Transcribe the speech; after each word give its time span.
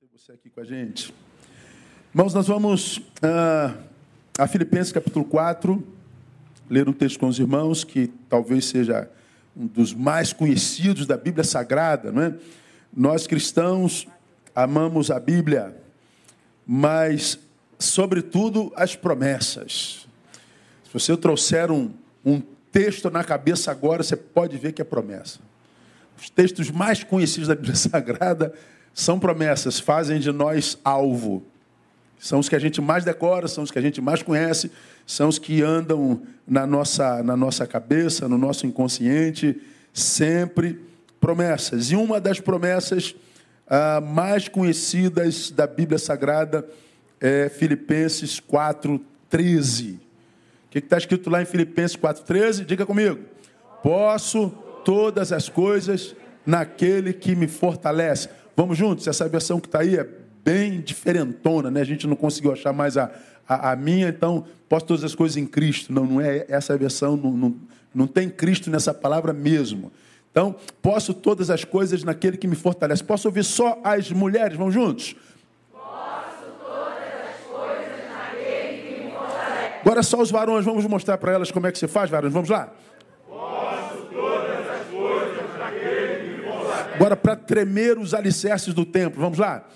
ter 0.00 0.08
você 0.10 0.32
aqui 0.32 0.48
com 0.48 0.60
a 0.60 0.64
gente. 0.64 1.12
Irmãos, 2.14 2.32
nós 2.32 2.46
vamos 2.46 3.02
ah, 3.20 3.74
a 4.38 4.46
Filipenses 4.46 4.90
capítulo 4.90 5.22
4, 5.22 5.86
ler 6.70 6.88
um 6.88 6.94
texto 6.94 7.18
com 7.18 7.28
os 7.28 7.38
irmãos 7.38 7.84
que 7.84 8.06
talvez 8.26 8.64
seja 8.64 9.10
um 9.54 9.66
dos 9.66 9.92
mais 9.92 10.32
conhecidos 10.32 11.04
da 11.06 11.18
Bíblia 11.18 11.44
Sagrada, 11.44 12.10
não 12.10 12.22
é? 12.22 12.34
Nós 12.96 13.26
cristãos 13.26 14.06
amamos 14.54 15.10
a 15.10 15.20
Bíblia, 15.20 15.76
mas, 16.66 17.38
sobretudo, 17.78 18.72
as 18.74 18.96
promessas. 18.96 20.08
Se 20.84 20.92
você 20.92 21.14
trouxer 21.18 21.70
um, 21.70 21.92
um 22.24 22.40
texto 22.70 23.10
na 23.10 23.22
cabeça 23.22 23.70
agora, 23.70 24.02
você 24.02 24.16
pode 24.16 24.56
ver 24.56 24.72
que 24.72 24.80
é 24.80 24.84
promessa. 24.86 25.38
Os 26.18 26.30
textos 26.30 26.70
mais 26.70 27.04
conhecidos 27.04 27.48
da 27.48 27.54
Bíblia 27.54 27.76
Sagrada 27.76 28.54
são 28.94 29.18
promessas, 29.18 29.80
fazem 29.80 30.18
de 30.18 30.30
nós 30.30 30.78
alvo. 30.84 31.42
São 32.18 32.38
os 32.38 32.48
que 32.48 32.54
a 32.54 32.58
gente 32.58 32.80
mais 32.80 33.04
decora, 33.04 33.48
são 33.48 33.64
os 33.64 33.70
que 33.70 33.78
a 33.78 33.82
gente 33.82 34.00
mais 34.00 34.22
conhece, 34.22 34.70
são 35.06 35.28
os 35.28 35.38
que 35.38 35.62
andam 35.62 36.22
na 36.46 36.66
nossa, 36.66 37.22
na 37.22 37.36
nossa 37.36 37.66
cabeça, 37.66 38.28
no 38.28 38.38
nosso 38.38 38.66
inconsciente, 38.66 39.60
sempre 39.92 40.80
promessas. 41.20 41.90
E 41.90 41.96
uma 41.96 42.20
das 42.20 42.38
promessas 42.38 43.14
ah, 43.66 44.00
mais 44.00 44.48
conhecidas 44.48 45.50
da 45.50 45.66
Bíblia 45.66 45.98
Sagrada 45.98 46.66
é 47.20 47.48
Filipenses 47.48 48.40
4,13. 48.40 49.94
O 49.94 49.98
que 50.70 50.78
está 50.78 50.98
escrito 50.98 51.30
lá 51.30 51.42
em 51.42 51.46
Filipenses 51.46 51.96
4,13? 51.96 52.64
Diga 52.64 52.86
comigo. 52.86 53.18
Posso 53.82 54.50
todas 54.84 55.32
as 55.32 55.48
coisas 55.48 56.14
naquele 56.44 57.12
que 57.12 57.34
me 57.34 57.46
fortalece. 57.46 58.28
Vamos 58.62 58.78
juntos? 58.78 59.08
Essa 59.08 59.28
versão 59.28 59.58
que 59.58 59.66
está 59.66 59.80
aí 59.80 59.96
é 59.96 60.06
bem 60.44 60.80
diferentona, 60.80 61.68
né? 61.68 61.80
A 61.80 61.84
gente 61.84 62.06
não 62.06 62.14
conseguiu 62.14 62.52
achar 62.52 62.72
mais 62.72 62.96
a, 62.96 63.10
a, 63.48 63.72
a, 63.72 63.76
minha, 63.76 64.08
então 64.08 64.44
posso 64.68 64.86
todas 64.86 65.02
as 65.02 65.16
coisas 65.16 65.36
em 65.36 65.44
Cristo. 65.44 65.92
Não, 65.92 66.06
não 66.06 66.20
é 66.20 66.46
essa 66.48 66.76
versão, 66.78 67.16
não, 67.16 67.32
não, 67.32 67.56
não 67.92 68.06
tem 68.06 68.30
Cristo 68.30 68.70
nessa 68.70 68.94
palavra 68.94 69.32
mesmo. 69.32 69.90
Então, 70.30 70.54
posso 70.80 71.12
todas 71.12 71.50
as 71.50 71.64
coisas 71.64 72.04
naquele 72.04 72.36
que 72.36 72.46
me 72.46 72.54
fortalece. 72.54 73.02
Posso 73.02 73.26
ouvir 73.26 73.42
só 73.42 73.80
as 73.82 74.12
mulheres? 74.12 74.56
Vamos 74.56 74.74
juntos? 74.74 75.16
Posso 75.72 76.52
todas 76.60 77.02
as 77.30 77.44
coisas 77.44 77.98
naquele 78.16 78.78
que 78.78 79.04
me 79.06 79.10
fortalece. 79.10 79.80
Agora 79.80 80.02
só 80.04 80.22
os 80.22 80.30
varões, 80.30 80.64
vamos 80.64 80.86
mostrar 80.86 81.18
para 81.18 81.32
elas 81.32 81.50
como 81.50 81.66
é 81.66 81.72
que 81.72 81.80
se 81.80 81.88
faz, 81.88 82.08
varões. 82.08 82.32
Vamos 82.32 82.48
lá? 82.48 82.72
Agora, 86.94 87.16
para 87.16 87.36
tremer 87.36 87.98
os 87.98 88.14
alicerces 88.14 88.74
do 88.74 88.84
templo, 88.84 89.20
vamos 89.20 89.38
lá? 89.38 89.66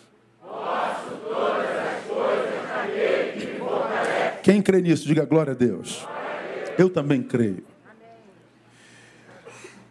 Quem 4.42 4.62
crê 4.62 4.80
nisso, 4.80 5.06
diga 5.06 5.24
glória 5.24 5.52
a 5.52 5.56
Deus. 5.56 6.06
Eu 6.78 6.88
também 6.88 7.22
creio. 7.22 7.64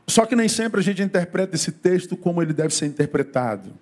Só 0.08 0.26
que 0.26 0.36
nem 0.36 0.48
sempre 0.48 0.80
a 0.80 0.84
gente 0.84 1.02
interpreta 1.02 1.56
esse 1.56 1.72
texto 1.72 2.16
como 2.16 2.42
ele 2.42 2.54
deve 2.54 2.74
ser 2.74 2.86
interpretado. 2.86 3.74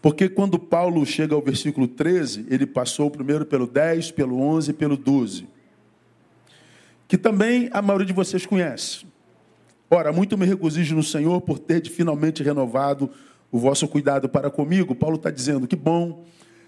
Porque 0.00 0.28
quando 0.28 0.58
Paulo 0.58 1.04
chega 1.06 1.34
ao 1.34 1.40
versículo 1.40 1.88
13, 1.88 2.46
ele 2.50 2.66
passou 2.66 3.10
primeiro 3.10 3.46
pelo 3.46 3.66
10, 3.66 4.10
pelo 4.10 4.38
11 4.38 4.70
e 4.70 4.74
pelo 4.74 4.96
12. 4.96 5.48
Que 7.08 7.16
também 7.16 7.70
a 7.72 7.80
maioria 7.80 8.06
de 8.06 8.12
vocês 8.12 8.44
conhece. 8.44 9.06
Ora, 9.94 10.12
muito 10.12 10.36
me 10.36 10.44
regozijo 10.44 10.96
no 10.96 11.04
Senhor 11.04 11.40
por 11.42 11.56
ter 11.56 11.88
finalmente 11.88 12.42
renovado 12.42 13.08
o 13.48 13.60
vosso 13.60 13.86
cuidado 13.86 14.28
para 14.28 14.50
comigo. 14.50 14.92
Paulo 14.92 15.14
está 15.14 15.30
dizendo 15.30 15.68
que 15.68 15.76
bom 15.76 16.24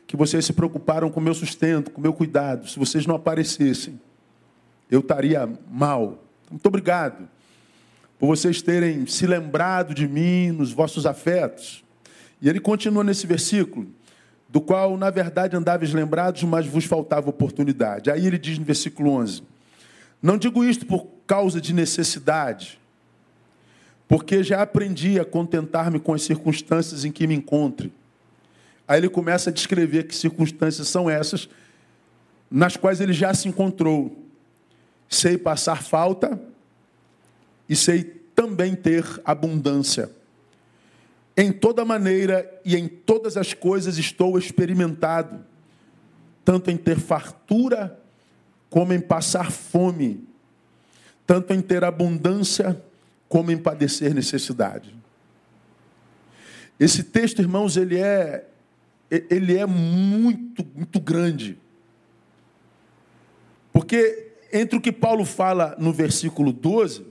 que 0.06 0.16
vocês 0.16 0.44
se 0.44 0.52
preocuparam 0.52 1.10
com 1.10 1.18
o 1.18 1.22
meu 1.24 1.34
sustento, 1.34 1.90
com 1.90 1.98
o 1.98 2.02
meu 2.02 2.12
cuidado. 2.12 2.68
Se 2.68 2.78
vocês 2.78 3.04
não 3.04 3.16
aparecessem, 3.16 4.00
eu 4.88 5.00
estaria 5.00 5.44
mal. 5.68 6.22
Muito 6.48 6.64
obrigado 6.66 7.28
por 8.16 8.28
vocês 8.28 8.62
terem 8.62 9.08
se 9.08 9.26
lembrado 9.26 9.92
de 9.92 10.06
mim 10.06 10.52
nos 10.52 10.70
vossos 10.70 11.04
afetos. 11.04 11.82
E 12.40 12.48
ele 12.48 12.60
continua 12.60 13.02
nesse 13.02 13.26
versículo, 13.26 13.88
do 14.48 14.60
qual, 14.60 14.96
na 14.96 15.10
verdade, 15.10 15.56
andáveis 15.56 15.92
lembrados, 15.92 16.44
mas 16.44 16.64
vos 16.64 16.84
faltava 16.84 17.28
oportunidade. 17.28 18.08
Aí 18.08 18.24
ele 18.24 18.38
diz 18.38 18.56
no 18.56 18.64
versículo 18.64 19.10
11: 19.10 19.42
Não 20.22 20.38
digo 20.38 20.62
isto 20.62 20.86
por 20.86 21.08
causa 21.26 21.60
de 21.60 21.74
necessidade, 21.74 22.78
porque 24.08 24.42
já 24.42 24.62
aprendi 24.62 25.18
a 25.18 25.24
contentar-me 25.24 25.98
com 25.98 26.14
as 26.14 26.22
circunstâncias 26.22 27.04
em 27.04 27.10
que 27.10 27.26
me 27.26 27.34
encontre. 27.34 27.92
Aí 28.86 29.00
ele 29.00 29.08
começa 29.08 29.50
a 29.50 29.52
descrever 29.52 30.04
que 30.04 30.14
circunstâncias 30.14 30.88
são 30.88 31.10
essas 31.10 31.48
nas 32.48 32.76
quais 32.76 33.00
ele 33.00 33.12
já 33.12 33.34
se 33.34 33.48
encontrou. 33.48 34.24
Sei 35.08 35.36
passar 35.36 35.82
falta 35.82 36.40
e 37.68 37.74
sei 37.74 38.04
também 38.04 38.76
ter 38.76 39.04
abundância. 39.24 40.10
Em 41.36 41.52
toda 41.52 41.84
maneira 41.84 42.48
e 42.64 42.76
em 42.76 42.86
todas 42.86 43.36
as 43.36 43.52
coisas 43.52 43.98
estou 43.98 44.38
experimentado, 44.38 45.44
tanto 46.44 46.70
em 46.70 46.76
ter 46.76 46.98
fartura 46.98 47.98
como 48.70 48.92
em 48.92 49.00
passar 49.00 49.50
fome, 49.50 50.26
tanto 51.26 51.52
em 51.52 51.60
ter 51.60 51.82
abundância 51.82 52.80
como 53.28 53.50
em 53.50 53.58
padecer 53.58 54.14
necessidade. 54.14 54.94
Esse 56.78 57.02
texto, 57.02 57.40
irmãos, 57.40 57.76
ele 57.76 57.98
é 57.98 58.46
ele 59.08 59.56
é 59.56 59.66
muito 59.66 60.66
muito 60.74 61.00
grande. 61.00 61.58
Porque 63.72 64.32
entre 64.52 64.78
o 64.78 64.80
que 64.80 64.92
Paulo 64.92 65.24
fala 65.24 65.76
no 65.78 65.92
versículo 65.92 66.52
12, 66.52 67.06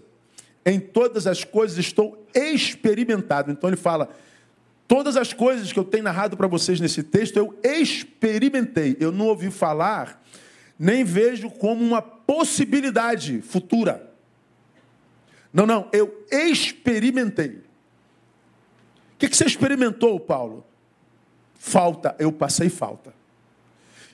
em 0.66 0.80
todas 0.80 1.28
as 1.28 1.44
coisas 1.44 1.78
estou 1.78 2.28
experimentado. 2.34 3.52
Então 3.52 3.70
ele 3.70 3.78
fala: 3.78 4.10
todas 4.88 5.16
as 5.16 5.32
coisas 5.34 5.72
que 5.72 5.80
eu 5.80 5.84
tenho 5.84 6.04
narrado 6.04 6.36
para 6.36 6.48
vocês 6.48 6.80
nesse 6.80 7.04
texto, 7.04 7.38
eu 7.38 7.58
experimentei. 7.64 8.98
Eu 9.00 9.12
não 9.12 9.28
ouvi 9.28 9.52
falar, 9.52 10.24
nem 10.78 11.04
vejo 11.04 11.50
como 11.50 11.84
uma 11.84 12.02
possibilidade 12.02 13.42
futura. 13.42 14.15
Não, 15.56 15.66
não, 15.66 15.88
eu 15.94 16.26
experimentei. 16.30 17.64
O 19.14 19.18
que, 19.18 19.34
você 19.34 19.46
experimentou, 19.46 20.20
Paulo? 20.20 20.66
Falta, 21.54 22.14
eu 22.20 22.30
passei 22.30 22.68
falta. 22.68 23.14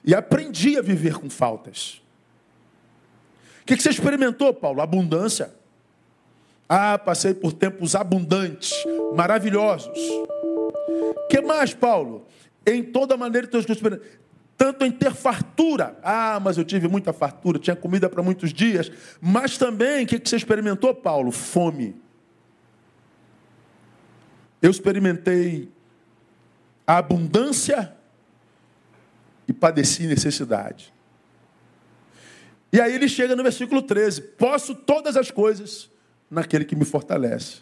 E 0.05 0.13
aprendi 0.13 0.77
a 0.77 0.83
viver 0.83 1.15
com 1.15 1.31
faltas. 1.31 1.99
O 3.63 3.65
que, 3.65 3.75
que 3.75 3.81
você 3.81 3.89
experimentou, 3.89 4.53
Paulo? 4.53 4.81
Abundância. 4.81 5.51
Ah, 6.69 6.99
passei 6.99 7.33
por 7.33 7.53
tempos 7.53 7.95
abundantes, 7.95 8.71
maravilhosos. 9.15 9.97
O 9.97 11.27
que 11.27 11.41
mais, 11.41 11.73
Paulo? 11.73 12.23
Em 12.67 12.83
toda 12.83 13.17
maneira, 13.17 13.47
teus 13.47 13.65
tanto 14.61 14.85
em 14.85 14.91
ter 14.91 15.15
fartura. 15.15 15.97
Ah, 16.03 16.39
mas 16.39 16.55
eu 16.55 16.63
tive 16.63 16.87
muita 16.87 17.11
fartura, 17.11 17.57
tinha 17.57 17.75
comida 17.75 18.07
para 18.07 18.21
muitos 18.21 18.53
dias. 18.53 18.91
Mas 19.19 19.57
também, 19.57 20.03
o 20.03 20.07
que 20.07 20.21
você 20.23 20.35
experimentou, 20.35 20.93
Paulo? 20.93 21.31
Fome. 21.31 21.99
Eu 24.61 24.69
experimentei 24.69 25.67
a 26.85 26.99
abundância 26.99 27.91
e 29.47 29.51
padeci 29.51 30.05
necessidade. 30.05 30.93
E 32.71 32.79
aí 32.79 32.93
ele 32.93 33.09
chega 33.09 33.35
no 33.35 33.41
versículo 33.41 33.81
13: 33.81 34.21
Posso 34.21 34.75
todas 34.75 35.17
as 35.17 35.31
coisas 35.31 35.89
naquele 36.29 36.65
que 36.65 36.75
me 36.75 36.85
fortalece. 36.85 37.61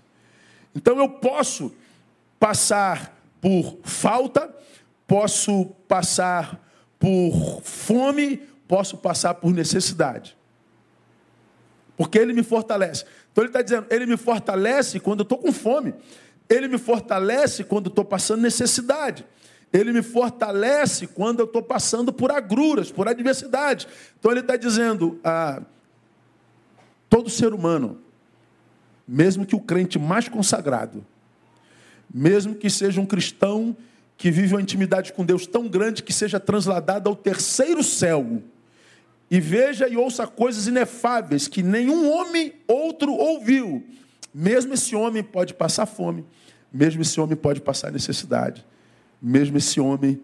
Então 0.75 0.99
eu 0.99 1.07
posso 1.07 1.73
passar 2.37 3.17
por 3.39 3.79
falta, 3.85 4.53
posso 5.07 5.67
passar 5.87 6.67
por 6.99 7.61
fome, 7.63 8.37
posso 8.67 8.97
passar 8.97 9.35
por 9.35 9.53
necessidade. 9.53 10.37
Porque 11.95 12.19
Ele 12.19 12.33
me 12.33 12.43
fortalece. 12.43 13.05
Então 13.31 13.43
Ele 13.43 13.49
está 13.49 13.61
dizendo, 13.61 13.87
Ele 13.89 14.05
me 14.05 14.17
fortalece 14.17 14.99
quando 14.99 15.21
eu 15.21 15.23
estou 15.23 15.37
com 15.37 15.51
fome. 15.51 15.93
Ele 16.49 16.67
me 16.67 16.77
fortalece 16.77 17.63
quando 17.63 17.85
eu 17.85 17.89
estou 17.89 18.03
passando 18.03 18.41
necessidade. 18.41 19.25
Ele 19.71 19.93
me 19.93 20.01
fortalece 20.01 21.07
quando 21.07 21.39
eu 21.39 21.45
estou 21.45 21.61
passando 21.61 22.11
por 22.11 22.31
agruras, 22.31 22.91
por 22.91 23.07
adversidade. 23.07 23.87
Então 24.19 24.31
Ele 24.31 24.41
está 24.41 24.55
dizendo, 24.55 25.19
ah, 25.23 25.61
todo 27.09 27.29
ser 27.29 27.53
humano, 27.53 28.01
mesmo 29.07 29.45
que 29.45 29.55
o 29.55 29.59
crente 29.59 29.97
mais 29.97 30.27
consagrado, 30.27 31.05
mesmo 32.13 32.55
que 32.55 32.69
seja 32.69 32.99
um 32.99 33.05
cristão 33.05 33.75
que 34.19 34.29
vive 34.29 34.53
uma 34.53 34.61
intimidade 34.61 35.13
com 35.13 35.23
Deus 35.23 35.47
tão 35.47 35.65
grande 35.69 36.03
que 36.03 36.11
seja 36.11 36.41
transladada 36.41 37.09
ao 37.09 37.15
terceiro 37.15 37.81
céu. 37.81 38.43
E 39.31 39.39
veja 39.39 39.87
e 39.87 39.95
ouça 39.95 40.27
coisas 40.27 40.67
inefáveis 40.67 41.47
que 41.47 41.63
nenhum 41.63 42.11
homem 42.11 42.53
outro 42.67 43.13
ouviu. 43.13 43.81
Mesmo 44.33 44.73
esse 44.73 44.93
homem 44.93 45.23
pode 45.23 45.53
passar 45.53 45.85
fome, 45.85 46.25
mesmo 46.71 47.01
esse 47.01 47.19
homem 47.19 47.37
pode 47.37 47.61
passar 47.61 47.93
necessidade. 47.93 48.65
mesmo 49.21 49.57
esse 49.57 49.79
homem 49.79 50.21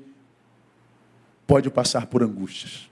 pode 1.47 1.69
passar 1.69 2.06
por 2.07 2.21
angústias. 2.21 2.89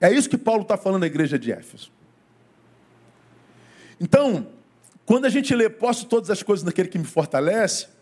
É 0.00 0.10
isso 0.10 0.30
que 0.30 0.38
Paulo 0.38 0.62
está 0.62 0.78
falando 0.78 1.00
na 1.00 1.06
igreja 1.06 1.38
de 1.38 1.52
Éfeso. 1.52 1.92
Então, 4.00 4.46
quando 5.04 5.26
a 5.26 5.28
gente 5.28 5.54
lê, 5.54 5.68
posso 5.68 6.06
todas 6.06 6.30
as 6.30 6.42
coisas 6.42 6.64
naquele 6.64 6.88
que 6.88 6.98
me 6.98 7.04
fortalece, 7.04 7.99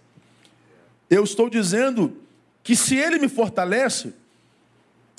eu 1.11 1.25
estou 1.25 1.49
dizendo 1.49 2.17
que 2.63 2.77
se 2.77 2.97
ele 2.97 3.19
me 3.19 3.29
fortalece, 3.29 4.13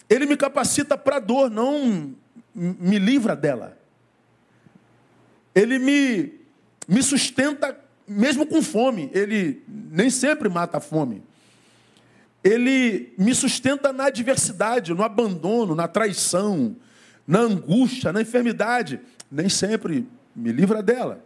ele 0.10 0.26
me 0.26 0.38
capacita 0.38 0.98
para 0.98 1.18
a 1.18 1.20
dor, 1.20 1.50
não 1.50 2.16
me 2.54 3.00
livra 3.00 3.36
dela. 3.36 3.78
Ele 5.54 5.80
me, 5.80 6.34
me 6.88 7.02
sustenta 7.02 7.78
mesmo 8.08 8.46
com 8.46 8.62
fome. 8.62 9.10
Ele 9.14 9.64
nem 9.68 10.10
sempre 10.10 10.50
mata 10.50 10.78
a 10.78 10.82
fome. 10.82 11.24
Ele 12.44 13.14
me 13.18 13.36
sustenta 13.36 13.92
na 13.92 14.06
adversidade, 14.06 14.94
no 14.94 15.04
abandono, 15.04 15.76
na 15.76 15.88
traição, 15.88 16.76
na 17.28 17.40
angústia, 17.40 18.14
na 18.14 18.22
enfermidade. 18.22 19.00
Nem 19.32 19.50
sempre 19.50 20.08
me 20.36 20.52
livra 20.52 20.82
dela. 20.82 21.24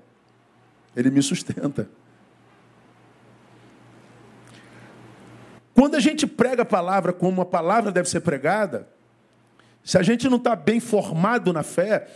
Ele 0.95 1.09
me 1.09 1.21
sustenta. 1.21 1.87
Quando 5.73 5.95
a 5.95 5.99
gente 5.99 6.27
prega 6.27 6.61
a 6.61 6.65
palavra 6.65 7.11
como 7.11 7.41
a 7.41 7.45
palavra 7.45 7.91
deve 7.91 8.07
ser 8.09 8.21
pregada, 8.21 8.87
se 9.83 9.97
a 9.97 10.03
gente 10.03 10.29
não 10.29 10.37
está 10.37 10.55
bem 10.55 10.79
formado 10.79 11.51
na 11.51 11.63
fé, 11.63 12.07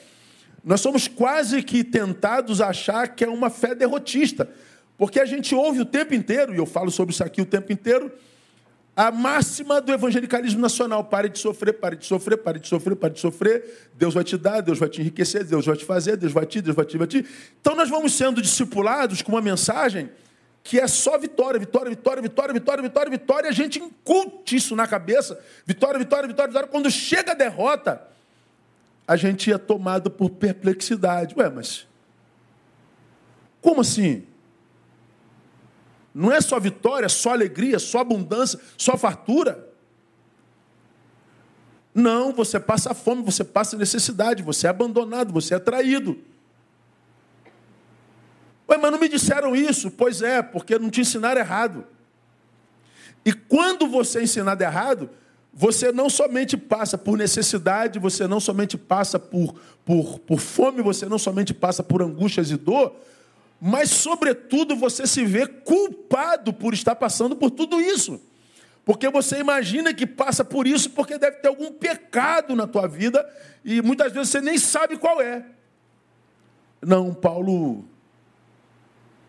nós 0.63 0.81
somos 0.81 1.07
quase 1.07 1.63
que 1.63 1.83
tentados 1.83 2.61
a 2.61 2.69
achar 2.69 3.07
que 3.07 3.23
é 3.23 3.27
uma 3.27 3.49
fé 3.49 3.73
derrotista. 3.73 4.49
Porque 4.97 5.19
a 5.19 5.25
gente 5.25 5.53
ouve 5.53 5.81
o 5.81 5.85
tempo 5.85 6.13
inteiro, 6.13 6.53
e 6.53 6.57
eu 6.57 6.65
falo 6.65 6.89
sobre 6.91 7.13
isso 7.13 7.23
aqui 7.23 7.41
o 7.41 7.45
tempo 7.45 7.71
inteiro, 7.71 8.11
a 8.95 9.11
máxima 9.11 9.79
do 9.79 9.91
evangelicalismo 9.91 10.59
nacional. 10.59 11.03
Pare 11.03 11.29
de 11.29 11.37
sofrer, 11.37 11.73
pare 11.73 11.95
de 11.95 12.05
sofrer, 12.05 12.37
pare 12.37 12.59
de 12.59 12.67
sofrer, 12.67 12.95
pare 12.95 13.13
de 13.13 13.19
sofrer. 13.19 13.89
Deus 13.95 14.13
vai 14.13 14.23
te 14.23 14.37
dar, 14.37 14.61
Deus 14.61 14.79
vai 14.79 14.89
te 14.89 15.01
enriquecer, 15.01 15.43
Deus 15.43 15.65
vai 15.65 15.77
te 15.77 15.85
fazer, 15.85 16.17
Deus 16.17 16.33
vai 16.33 16.45
te, 16.45 16.61
Deus 16.61 16.75
vai 16.75 16.85
te, 16.85 16.97
vai 16.97 17.07
te. 17.07 17.25
Então 17.61 17.75
nós 17.75 17.89
vamos 17.89 18.13
sendo 18.13 18.41
discipulados 18.41 19.21
com 19.21 19.33
uma 19.33 19.41
mensagem 19.41 20.09
que 20.67 20.77
é 20.77 20.85
só 20.85 21.17
vitória, 21.17 21.57
vitória, 21.57 21.89
vitória, 21.89 22.21
vitória, 22.21 22.53
vitória, 22.53 22.81
vitória, 22.81 23.09
vitória. 23.09 23.49
A 23.49 23.53
gente 23.53 23.79
incute 23.79 24.57
isso 24.57 24.75
na 24.75 24.85
cabeça. 24.85 25.39
Vitória, 25.65 25.97
vitória, 25.97 26.27
vitória, 26.27 26.49
vitória. 26.49 26.67
Quando 26.67 26.91
chega 26.91 27.31
a 27.31 27.35
derrota, 27.35 28.05
a 29.07 29.15
gente 29.15 29.49
é 29.49 29.57
tomado 29.57 30.11
por 30.11 30.29
perplexidade. 30.29 31.33
Ué, 31.37 31.49
mas 31.49 31.87
como 33.61 33.79
assim? 33.79 34.27
Não 36.13 36.33
é 36.33 36.41
só 36.41 36.59
vitória, 36.59 37.07
só 37.07 37.31
alegria, 37.31 37.79
só 37.79 37.99
abundância, 37.99 38.59
só 38.77 38.97
fartura. 38.97 39.69
Não, 41.95 42.33
você 42.33 42.59
passa 42.59 42.93
fome, 42.93 43.23
você 43.23 43.45
passa 43.45 43.77
necessidade, 43.77 44.43
você 44.43 44.67
é 44.67 44.69
abandonado, 44.69 45.31
você 45.31 45.55
é 45.55 45.59
traído. 45.59 46.21
Ué, 48.69 48.77
mas 48.77 48.91
não 48.91 48.99
me 48.99 49.07
disseram 49.07 49.55
isso? 49.55 49.89
Pois 49.91 50.21
é, 50.21 50.41
porque 50.41 50.77
não 50.77 50.89
te 50.89 51.01
ensinaram 51.01 51.39
errado. 51.39 51.85
E 53.25 53.33
quando 53.33 53.87
você 53.87 54.19
é 54.19 54.23
ensinado 54.23 54.63
errado, 54.63 55.09
você 55.53 55.91
não 55.91 56.09
somente 56.09 56.55
passa 56.55 56.97
por 56.97 57.17
necessidade, 57.17 57.99
você 57.99 58.27
não 58.27 58.39
somente 58.39 58.77
passa 58.77 59.17
por, 59.17 59.55
por, 59.83 60.19
por 60.19 60.39
fome, 60.39 60.81
você 60.81 61.05
não 61.05 61.17
somente 61.17 61.53
passa 61.53 61.81
por 61.81 62.01
angústias 62.01 62.51
e 62.51 62.57
dor, 62.57 62.95
mas, 63.59 63.89
sobretudo, 63.89 64.75
você 64.75 65.07
se 65.07 65.25
vê 65.25 65.47
culpado 65.47 66.53
por 66.53 66.73
estar 66.73 66.95
passando 66.95 67.35
por 67.35 67.49
tudo 67.49 67.81
isso. 67.81 68.21
Porque 68.85 69.09
você 69.09 69.39
imagina 69.39 69.93
que 69.93 70.05
passa 70.05 70.45
por 70.45 70.65
isso 70.65 70.91
porque 70.91 71.17
deve 71.17 71.37
ter 71.37 71.49
algum 71.49 71.71
pecado 71.73 72.55
na 72.55 72.65
tua 72.65 72.87
vida 72.87 73.27
e 73.65 73.81
muitas 73.81 74.13
vezes 74.13 74.29
você 74.29 74.39
nem 74.39 74.57
sabe 74.57 74.95
qual 74.95 75.19
é. 75.19 75.43
Não, 76.81 77.13
Paulo 77.13 77.83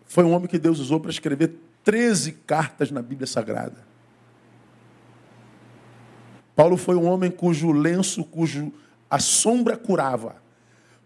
foi 0.08 0.24
um 0.24 0.32
homem 0.32 0.48
que 0.48 0.58
Deus 0.58 0.80
usou 0.80 0.98
para 0.98 1.10
escrever 1.10 1.52
13 1.84 2.32
cartas 2.32 2.90
na 2.90 3.02
Bíblia 3.02 3.26
Sagrada. 3.26 3.86
Paulo 6.56 6.76
foi 6.76 6.96
um 6.96 7.06
homem 7.06 7.30
cujo 7.30 7.70
lenço, 7.70 8.24
cujo 8.24 8.72
a 9.08 9.18
sombra 9.18 9.76
curava. 9.76 10.36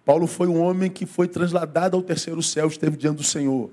Paulo 0.04 0.26
foi 0.26 0.46
um 0.46 0.62
homem 0.62 0.88
que 0.88 1.04
foi 1.04 1.28
trasladado 1.28 1.96
ao 1.96 2.02
terceiro 2.02 2.43
céu, 2.43 2.69
esteve 2.69 2.96
diante 2.96 3.19
do 3.19 3.25
Senhor. 3.25 3.70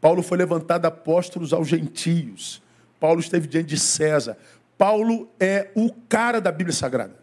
Paulo 0.00 0.22
foi 0.22 0.36
levantado 0.36 0.86
apóstolos 0.86 1.52
aos 1.52 1.68
gentios. 1.68 2.60
Paulo 2.98 3.20
esteve 3.20 3.46
diante 3.46 3.68
de 3.68 3.78
César. 3.78 4.36
Paulo 4.76 5.28
é 5.38 5.70
o 5.74 5.92
cara 6.08 6.40
da 6.40 6.50
Bíblia 6.50 6.74
Sagrada. 6.74 7.16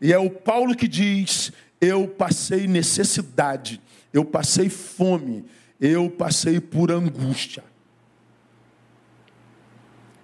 E 0.00 0.12
é 0.12 0.18
o 0.18 0.30
Paulo 0.30 0.74
que 0.74 0.88
diz: 0.88 1.52
Eu 1.80 2.08
passei 2.08 2.66
necessidade, 2.66 3.80
eu 4.12 4.24
passei 4.24 4.68
fome, 4.68 5.44
eu 5.80 6.10
passei 6.10 6.60
por 6.60 6.90
angústia. 6.90 7.64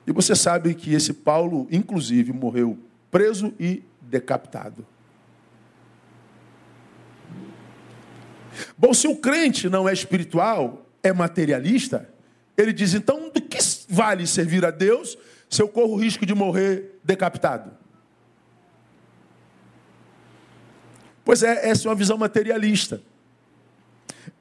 E 0.06 0.12
você 0.12 0.36
sabe 0.36 0.74
que 0.74 0.92
esse 0.94 1.12
Paulo, 1.12 1.66
inclusive, 1.70 2.32
morreu 2.32 2.78
preso 3.10 3.52
e 3.58 3.82
decapitado. 4.00 4.86
Bom, 8.76 8.94
se 8.94 9.08
o 9.08 9.16
crente 9.16 9.68
não 9.68 9.88
é 9.88 9.92
espiritual, 9.92 10.86
é 11.02 11.12
materialista, 11.12 12.08
ele 12.56 12.72
diz: 12.72 12.94
então, 12.94 13.30
do 13.30 13.40
que 13.40 13.58
vale 13.88 14.26
servir 14.26 14.64
a 14.64 14.70
Deus 14.70 15.18
se 15.48 15.62
eu 15.62 15.68
corro 15.68 15.94
o 15.94 15.96
risco 15.96 16.24
de 16.24 16.34
morrer 16.34 16.98
decapitado? 17.02 17.70
Pois 21.24 21.42
é, 21.42 21.68
essa 21.68 21.88
é 21.88 21.90
uma 21.90 21.96
visão 21.96 22.16
materialista. 22.16 23.02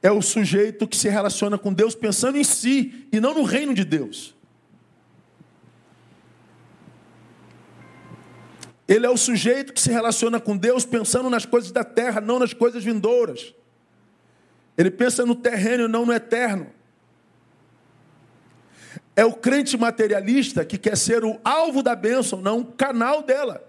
É 0.02 0.10
o 0.10 0.22
sujeito 0.22 0.86
que 0.86 0.96
se 0.96 1.08
relaciona 1.08 1.58
com 1.58 1.72
Deus 1.72 1.94
pensando 1.94 2.38
em 2.38 2.44
si 2.44 3.08
e 3.12 3.18
não 3.18 3.34
no 3.34 3.42
reino 3.42 3.74
de 3.74 3.84
Deus. 3.84 4.34
Ele 8.88 9.04
é 9.04 9.10
o 9.10 9.16
sujeito 9.16 9.72
que 9.72 9.80
se 9.80 9.90
relaciona 9.90 10.38
com 10.38 10.56
Deus 10.56 10.84
pensando 10.84 11.28
nas 11.28 11.44
coisas 11.44 11.72
da 11.72 11.82
terra, 11.82 12.20
não 12.20 12.38
nas 12.38 12.52
coisas 12.52 12.84
vindouras. 12.84 13.52
Ele 14.78 14.90
pensa 14.90 15.26
no 15.26 15.34
terreno, 15.34 15.88
não 15.88 16.06
no 16.06 16.12
eterno. 16.12 16.70
É 19.16 19.24
o 19.24 19.32
crente 19.32 19.76
materialista 19.76 20.64
que 20.64 20.78
quer 20.78 20.96
ser 20.96 21.24
o 21.24 21.40
alvo 21.42 21.82
da 21.82 21.96
bênção, 21.96 22.40
não 22.40 22.60
o 22.60 22.64
canal 22.64 23.22
dela. 23.22 23.66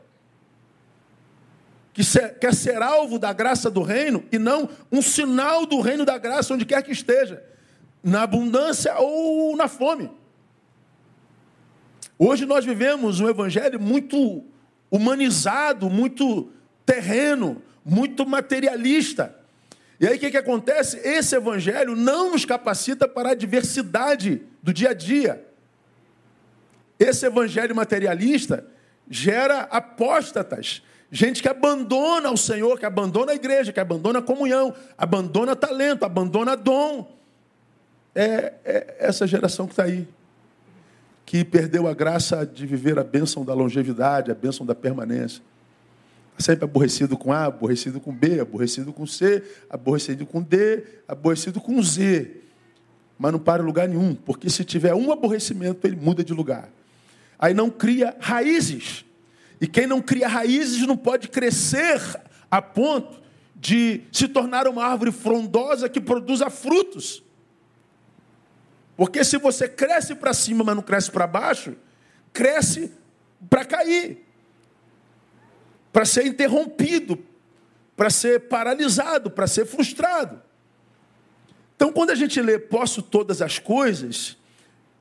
Que 1.98 2.04
quer 2.40 2.54
ser 2.54 2.80
alvo 2.80 3.18
da 3.18 3.34
graça 3.34 3.72
do 3.72 3.82
reino 3.82 4.24
e 4.32 4.38
não 4.38 4.70
um 4.92 5.02
sinal 5.02 5.66
do 5.66 5.82
reino 5.82 6.06
da 6.06 6.16
graça 6.20 6.54
onde 6.54 6.64
quer 6.64 6.84
que 6.84 6.92
esteja, 6.92 7.44
na 8.04 8.22
abundância 8.22 8.96
ou 9.00 9.58
na 9.58 9.68
fome. 9.68 10.12
Hoje 12.20 12.46
nós 12.46 12.64
vivemos 12.64 13.20
um 13.20 13.28
evangelho 13.28 13.80
muito 13.80 14.46
humanizado, 14.92 15.90
muito 15.90 16.52
terreno, 16.86 17.64
muito 17.84 18.28
materialista. 18.28 19.36
E 20.00 20.06
aí 20.06 20.18
o 20.18 20.20
que, 20.20 20.30
que 20.30 20.38
acontece? 20.38 21.00
Esse 21.00 21.36
evangelho 21.36 21.96
não 21.96 22.32
nos 22.32 22.46
capacita 22.46 23.08
para 23.08 23.32
a 23.32 23.36
diversidade 23.36 24.44
do 24.62 24.72
dia 24.72 24.92
a 24.92 24.94
dia. 24.94 25.44
Esse 27.00 27.26
evangelho 27.26 27.76
materialista 27.76 28.64
gera 29.10 29.62
apóstatas, 29.62 30.84
gente 31.12 31.42
que 31.42 31.48
abandona 31.48 32.32
o 32.32 32.38
Senhor, 32.38 32.80
que 32.80 32.86
abandona 32.86 33.32
a 33.32 33.36
igreja, 33.36 33.72
que 33.72 33.80
abandona 33.80 34.20
a 34.20 34.22
comunhão, 34.22 34.74
abandona 34.98 35.56
talento, 35.56 36.04
abandona 36.04 36.56
dom. 36.56 37.16
É, 38.14 38.54
é 38.66 38.96
essa 39.00 39.28
geração 39.28 39.68
que 39.68 39.74
está 39.74 39.84
aí, 39.84 40.08
que 41.26 41.44
perdeu 41.44 41.88
a 41.88 41.94
graça 41.94 42.46
de 42.46 42.66
viver 42.66 42.98
a 42.98 43.04
bênção 43.04 43.46
da 43.46 43.54
longevidade, 43.54 44.32
a 44.32 44.36
bênção 44.36 44.66
da 44.66 44.74
permanência 44.74 45.42
sempre 46.38 46.66
aborrecido 46.66 47.18
com 47.18 47.32
A, 47.32 47.46
aborrecido 47.46 48.00
com 48.00 48.14
B, 48.14 48.40
aborrecido 48.40 48.94
com 48.94 49.06
C, 49.06 49.44
aborrecido 49.70 50.26
com 50.26 50.42
D, 50.42 50.84
aborrecido 51.08 51.60
com 51.60 51.82
Z. 51.82 52.42
Mas 53.18 53.32
não 53.32 53.40
para 53.40 53.64
em 53.64 53.66
lugar 53.66 53.88
nenhum, 53.88 54.14
porque 54.14 54.50
se 54.50 54.64
tiver 54.64 54.94
um 54.94 55.12
aborrecimento, 55.12 55.86
ele 55.88 55.96
muda 55.96 56.24
de 56.24 56.34
lugar. 56.34 56.70
Aí 57.40 57.54
não 57.54 57.70
cria 57.70 58.16
raízes. 58.20 59.04
E 59.60 59.68
quem 59.68 59.88
não 59.88 60.02
cria 60.02 60.28
raízes 60.28 60.86
não 60.86 60.98
pode 60.98 61.28
crescer 61.28 62.00
a 62.50 62.62
ponto 62.62 63.22
de 63.56 64.02
se 64.12 64.28
tornar 64.28 64.68
uma 64.68 64.86
árvore 64.86 65.12
frondosa 65.12 65.90
que 65.90 66.00
produza 66.00 66.50
frutos. 66.50 67.24
Porque 68.96 69.24
se 69.24 69.38
você 69.38 69.68
cresce 69.68 70.16
para 70.16 70.34
cima, 70.34 70.64
mas 70.64 70.76
não 70.76 70.84
cresce 70.84 71.12
para 71.12 71.26
baixo, 71.26 71.76
cresce 72.32 72.92
para 73.50 73.66
cair 73.66 74.28
para 75.98 76.06
ser 76.06 76.28
interrompido, 76.28 77.18
para 77.96 78.12
ser 78.12 78.42
paralisado, 78.42 79.32
para 79.32 79.48
ser 79.48 79.66
frustrado. 79.66 80.40
Então, 81.76 81.92
quando 81.92 82.12
a 82.12 82.16
gente 82.16 82.40
lê 82.40 82.60
posso 82.60 83.02
todas 83.02 83.42
as 83.42 83.58
coisas, 83.58 84.38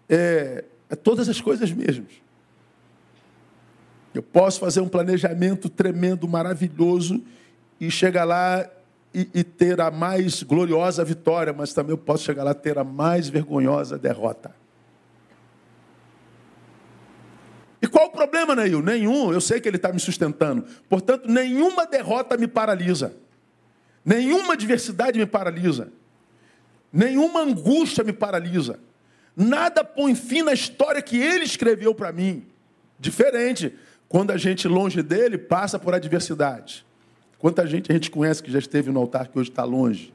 é, 0.08 0.64
é 0.88 0.96
todas 0.96 1.28
as 1.28 1.38
coisas 1.38 1.70
mesmas. 1.70 2.10
Eu 4.16 4.22
posso 4.22 4.58
fazer 4.58 4.80
um 4.80 4.88
planejamento 4.88 5.68
tremendo, 5.68 6.26
maravilhoso, 6.26 7.22
e 7.80 7.90
chegar 7.90 8.24
lá 8.24 8.66
e, 9.14 9.28
e, 9.34 9.44
ter 9.44 9.80
a 9.80 9.90
mais 9.90 10.42
gloriosa 10.42 11.04
vitória, 11.04 11.52
mas 11.52 11.72
também 11.72 11.92
eu 11.92 11.98
posso 11.98 12.24
chegar 12.24 12.42
lá 12.42 12.50
e 12.50 12.54
ter 12.54 12.78
a 12.78 12.84
mais 12.84 13.28
vergonhosa 13.28 13.98
derrota. 13.98 14.54
E 17.80 17.86
qual 17.86 18.06
o 18.06 18.10
problema, 18.10 18.54
Neil? 18.54 18.82
Nenhum, 18.82 19.32
eu 19.32 19.40
sei 19.40 19.60
que 19.60 19.68
ele 19.68 19.76
está 19.76 19.92
me 19.92 20.00
sustentando. 20.00 20.64
Portanto, 20.88 21.28
nenhuma 21.28 21.86
derrota 21.86 22.36
me 22.36 22.46
paralisa. 22.46 23.14
Nenhuma 24.04 24.54
adversidade 24.54 25.18
me 25.18 25.26
paralisa. 25.26 25.92
Nenhuma 26.92 27.40
angústia 27.40 28.02
me 28.02 28.12
paralisa. 28.12 28.78
Nada 29.36 29.84
põe 29.84 30.14
fim 30.14 30.42
na 30.42 30.52
história 30.52 31.02
que 31.02 31.18
ele 31.18 31.44
escreveu 31.44 31.94
para 31.94 32.12
mim. 32.12 32.46
Diferente, 32.98 33.74
quando 34.08 34.30
a 34.30 34.36
gente 34.36 34.68
longe 34.68 35.02
dele 35.02 35.36
passa 35.36 35.78
por 35.78 35.94
adversidade. 35.94 36.86
Quanta 37.38 37.66
gente 37.66 37.90
a 37.90 37.94
gente 37.94 38.10
conhece 38.10 38.42
que 38.42 38.50
já 38.50 38.58
esteve 38.58 38.90
no 38.90 39.00
altar 39.00 39.28
que 39.28 39.38
hoje 39.38 39.50
está 39.50 39.64
longe. 39.64 40.12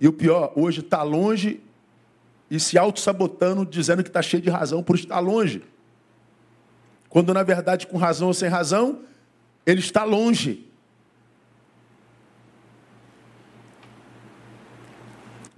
E 0.00 0.06
o 0.06 0.12
pior, 0.12 0.52
hoje 0.54 0.80
está 0.80 1.02
longe 1.02 1.60
e 2.50 2.58
se 2.60 2.78
auto-sabotando, 2.78 3.66
dizendo 3.66 4.02
que 4.02 4.08
está 4.08 4.22
cheio 4.22 4.42
de 4.42 4.48
razão 4.48 4.82
por 4.82 4.96
estar 4.96 5.18
longe. 5.18 5.62
Quando 7.08 7.34
na 7.34 7.42
verdade, 7.42 7.86
com 7.86 7.96
razão 7.96 8.28
ou 8.28 8.34
sem 8.34 8.48
razão, 8.48 9.00
ele 9.66 9.80
está 9.80 10.04
longe. 10.04 10.66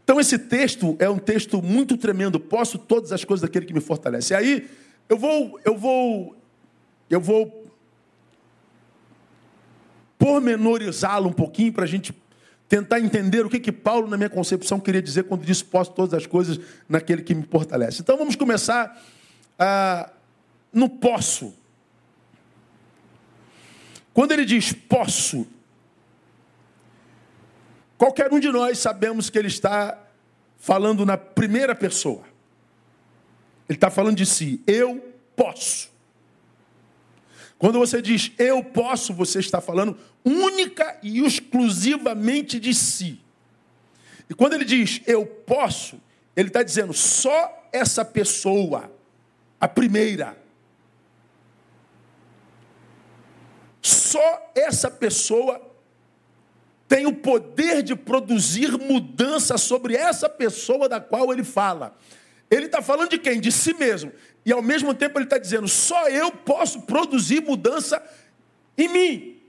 Então 0.02 0.18
esse 0.18 0.38
texto 0.38 0.96
é 0.98 1.08
um 1.08 1.18
texto 1.18 1.62
muito 1.62 1.96
tremendo. 1.96 2.40
Posso 2.40 2.78
todas 2.78 3.12
as 3.12 3.24
coisas 3.24 3.42
daquele 3.42 3.66
que 3.66 3.72
me 3.72 3.80
fortalece. 3.80 4.32
E 4.32 4.36
aí 4.36 4.70
eu 5.08 5.16
vou, 5.16 5.60
eu 5.64 5.76
vou, 5.76 6.36
eu 7.10 7.20
vou 7.20 7.68
pormenorizá-lo 10.16 11.28
um 11.28 11.32
pouquinho 11.32 11.72
para 11.72 11.84
a 11.84 11.88
gente 11.88 12.14
tentar 12.68 13.00
entender 13.00 13.44
o 13.44 13.50
que, 13.50 13.58
que 13.58 13.72
Paulo, 13.72 14.06
na 14.06 14.16
minha 14.16 14.30
concepção, 14.30 14.78
queria 14.78 15.02
dizer 15.02 15.24
quando 15.24 15.44
disse 15.44 15.64
posso 15.64 15.90
todas 15.90 16.14
as 16.14 16.24
coisas 16.24 16.60
naquele 16.88 17.22
que 17.22 17.34
me 17.34 17.42
fortalece. 17.42 18.00
Então 18.00 18.16
vamos 18.16 18.36
começar 18.36 19.02
ah, 19.58 20.08
no 20.72 20.88
posso. 20.88 21.52
Quando 24.14 24.30
ele 24.32 24.44
diz 24.44 24.72
posso, 24.72 25.46
qualquer 27.98 28.32
um 28.32 28.38
de 28.38 28.52
nós 28.52 28.78
sabemos 28.78 29.28
que 29.28 29.38
ele 29.38 29.48
está 29.48 29.98
falando 30.56 31.04
na 31.04 31.16
primeira 31.16 31.74
pessoa. 31.74 32.22
Ele 33.68 33.76
está 33.76 33.90
falando 33.90 34.16
de 34.16 34.26
si. 34.26 34.62
Eu 34.66 35.12
posso. 35.34 35.89
Quando 37.60 37.78
você 37.78 38.02
diz 38.02 38.32
eu 38.36 38.64
posso, 38.64 39.14
você 39.14 39.38
está 39.38 39.60
falando 39.60 39.96
única 40.24 40.98
e 41.00 41.24
exclusivamente 41.24 42.58
de 42.58 42.74
si. 42.74 43.20
E 44.28 44.34
quando 44.34 44.54
ele 44.54 44.64
diz 44.64 45.00
eu 45.06 45.24
posso, 45.24 46.00
ele 46.34 46.48
está 46.48 46.64
dizendo 46.64 46.92
só 46.92 47.68
essa 47.72 48.04
pessoa, 48.04 48.90
a 49.60 49.68
primeira, 49.68 50.36
Só 53.80 54.50
essa 54.54 54.90
pessoa 54.90 55.60
tem 56.86 57.06
o 57.06 57.14
poder 57.14 57.82
de 57.82 57.94
produzir 57.94 58.76
mudança 58.76 59.56
sobre 59.56 59.94
essa 59.94 60.28
pessoa 60.28 60.88
da 60.88 61.00
qual 61.00 61.32
ele 61.32 61.44
fala. 61.44 61.96
Ele 62.50 62.66
está 62.66 62.82
falando 62.82 63.10
de 63.10 63.18
quem? 63.18 63.40
De 63.40 63.52
si 63.52 63.74
mesmo. 63.74 64.12
E 64.44 64.52
ao 64.52 64.62
mesmo 64.62 64.92
tempo 64.94 65.18
ele 65.18 65.24
está 65.24 65.38
dizendo: 65.38 65.68
só 65.68 66.08
eu 66.08 66.32
posso 66.32 66.82
produzir 66.82 67.42
mudança 67.42 68.02
em 68.76 68.88
mim. 68.88 69.42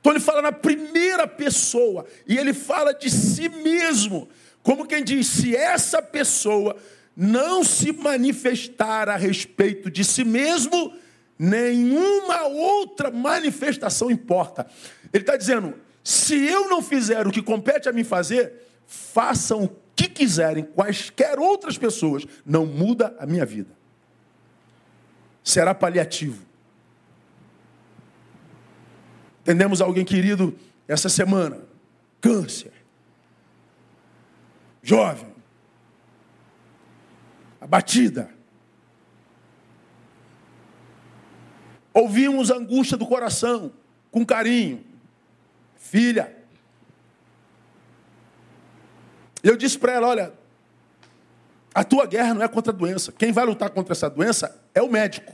Então 0.00 0.12
ele 0.12 0.20
fala 0.20 0.42
na 0.42 0.52
primeira 0.52 1.26
pessoa. 1.26 2.06
E 2.26 2.36
ele 2.38 2.54
fala 2.54 2.92
de 2.92 3.10
si 3.10 3.48
mesmo. 3.48 4.28
Como 4.62 4.86
quem 4.86 5.04
diz: 5.04 5.26
se 5.26 5.54
essa 5.54 6.00
pessoa 6.00 6.76
não 7.16 7.62
se 7.62 7.92
manifestar 7.92 9.08
a 9.08 9.16
respeito 9.16 9.90
de 9.90 10.04
si 10.04 10.24
mesmo, 10.24 10.92
Nenhuma 11.38 12.46
outra 12.46 13.10
manifestação 13.10 14.10
importa. 14.10 14.66
Ele 15.12 15.22
está 15.22 15.36
dizendo: 15.36 15.74
se 16.02 16.34
eu 16.46 16.68
não 16.68 16.80
fizer 16.80 17.26
o 17.26 17.30
que 17.30 17.42
compete 17.42 17.88
a 17.88 17.92
mim 17.92 18.04
fazer, 18.04 18.52
façam 18.86 19.64
o 19.64 19.68
que 20.08 20.14
quiserem, 20.14 20.64
quaisquer 20.64 21.38
outras 21.38 21.78
pessoas, 21.78 22.26
não 22.44 22.66
muda 22.66 23.14
a 23.18 23.26
minha 23.26 23.44
vida. 23.44 23.70
Será 25.42 25.74
paliativo. 25.74 26.44
Entendemos 29.42 29.80
alguém 29.80 30.04
querido 30.04 30.56
essa 30.88 31.08
semana, 31.08 31.60
câncer, 32.20 32.72
jovem, 34.82 35.32
abatida, 37.60 38.34
Ouvimos 41.94 42.50
a 42.50 42.56
angústia 42.56 42.96
do 42.96 43.06
coração, 43.06 43.72
com 44.10 44.26
carinho. 44.26 44.84
Filha. 45.76 46.43
Eu 49.44 49.56
disse 49.56 49.78
para 49.78 49.92
ela: 49.92 50.08
olha, 50.08 50.32
a 51.74 51.84
tua 51.84 52.06
guerra 52.06 52.32
não 52.32 52.42
é 52.42 52.48
contra 52.48 52.72
a 52.72 52.76
doença. 52.76 53.12
Quem 53.12 53.30
vai 53.30 53.44
lutar 53.44 53.68
contra 53.68 53.92
essa 53.92 54.08
doença 54.08 54.60
é 54.74 54.80
o 54.80 54.90
médico. 54.90 55.32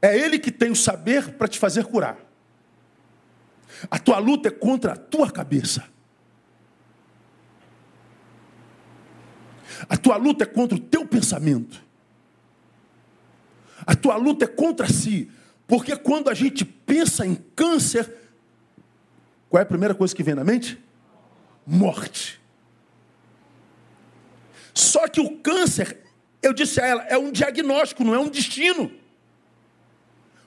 É 0.00 0.16
ele 0.16 0.38
que 0.38 0.52
tem 0.52 0.70
o 0.70 0.76
saber 0.76 1.32
para 1.32 1.48
te 1.48 1.58
fazer 1.58 1.84
curar. 1.84 2.16
A 3.90 3.98
tua 3.98 4.18
luta 4.18 4.48
é 4.48 4.50
contra 4.50 4.92
a 4.92 4.96
tua 4.96 5.30
cabeça. 5.30 5.84
A 9.88 9.96
tua 9.96 10.16
luta 10.16 10.44
é 10.44 10.46
contra 10.46 10.76
o 10.76 10.80
teu 10.80 11.06
pensamento. 11.06 11.82
A 13.84 13.96
tua 13.96 14.16
luta 14.16 14.44
é 14.44 14.48
contra 14.48 14.88
si. 14.88 15.30
Porque 15.66 15.96
quando 15.96 16.28
a 16.28 16.34
gente 16.34 16.64
pensa 16.64 17.26
em 17.26 17.34
câncer, 17.34 18.12
qual 19.48 19.60
é 19.60 19.62
a 19.62 19.66
primeira 19.66 19.94
coisa 19.94 20.14
que 20.14 20.22
vem 20.22 20.34
na 20.34 20.44
mente? 20.44 20.81
Morte. 21.66 22.40
Só 24.74 25.06
que 25.06 25.20
o 25.20 25.36
câncer, 25.38 25.98
eu 26.42 26.52
disse 26.52 26.80
a 26.80 26.86
ela, 26.86 27.02
é 27.04 27.16
um 27.16 27.30
diagnóstico, 27.30 28.04
não 28.04 28.14
é 28.14 28.18
um 28.18 28.28
destino. 28.28 28.90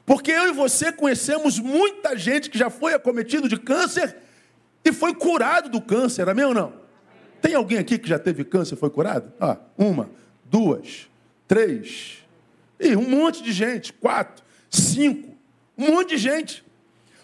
Porque 0.06 0.32
eu 0.32 0.50
e 0.50 0.52
você 0.52 0.92
conhecemos 0.92 1.60
muita 1.60 2.18
gente 2.18 2.50
que 2.50 2.58
já 2.58 2.70
foi 2.70 2.94
acometido 2.94 3.50
de 3.50 3.58
câncer 3.58 4.18
e 4.84 4.92
foi 4.92 5.16
curado 5.16 5.70
do 5.70 5.82
câncer, 5.82 6.30
amém 6.30 6.46
ou 6.46 6.54
não? 6.54 6.74
Tem 7.42 7.56
alguém 7.56 7.78
aqui 7.78 7.98
que 7.98 8.08
já 8.08 8.20
teve 8.20 8.44
câncer 8.44 8.76
e 8.76 8.78
foi 8.78 8.90
curado? 8.90 9.32
Ah, 9.40 9.58
uma, 9.78 10.10
duas, 10.44 11.10
três, 11.48 12.24
e 12.80 12.96
um 12.96 13.08
monte 13.08 13.42
de 13.42 13.52
gente, 13.52 13.94
quatro, 13.94 14.44
cinco, 14.70 15.36
um 15.78 15.92
monte 15.92 16.10
de 16.10 16.18
gente. 16.18 16.64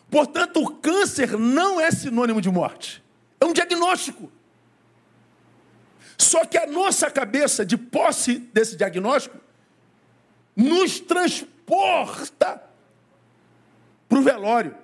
Portanto, 0.09 0.61
o 0.61 0.75
câncer 0.75 1.37
não 1.37 1.79
é 1.79 1.91
sinônimo 1.91 2.41
de 2.41 2.49
morte. 2.49 3.00
É 3.41 3.45
um 3.45 3.53
diagnóstico. 3.53 4.31
Só 6.17 6.45
que 6.45 6.57
a 6.57 6.67
nossa 6.67 7.09
cabeça, 7.09 7.65
de 7.65 7.75
posse 7.75 8.37
desse 8.37 8.77
diagnóstico, 8.77 9.37
nos 10.55 10.99
transporta 10.99 12.61
para 14.07 14.19
o 14.19 14.21
velório. 14.21 14.75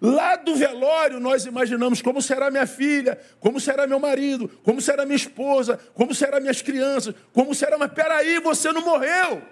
Lá 0.00 0.36
do 0.36 0.54
velório, 0.54 1.20
nós 1.20 1.46
imaginamos 1.46 2.00
como 2.02 2.20
será 2.20 2.50
minha 2.50 2.66
filha, 2.66 3.18
como 3.40 3.60
será 3.60 3.86
meu 3.86 3.98
marido, 3.98 4.48
como 4.62 4.80
será 4.80 5.04
minha 5.04 5.16
esposa, 5.16 5.78
como 5.94 6.14
serão 6.14 6.40
minhas 6.40 6.62
crianças, 6.62 7.14
como 7.32 7.54
será. 7.54 7.76
Mas 7.76 7.92
peraí, 7.92 8.38
você 8.40 8.72
não 8.72 8.82
morreu. 8.82 9.42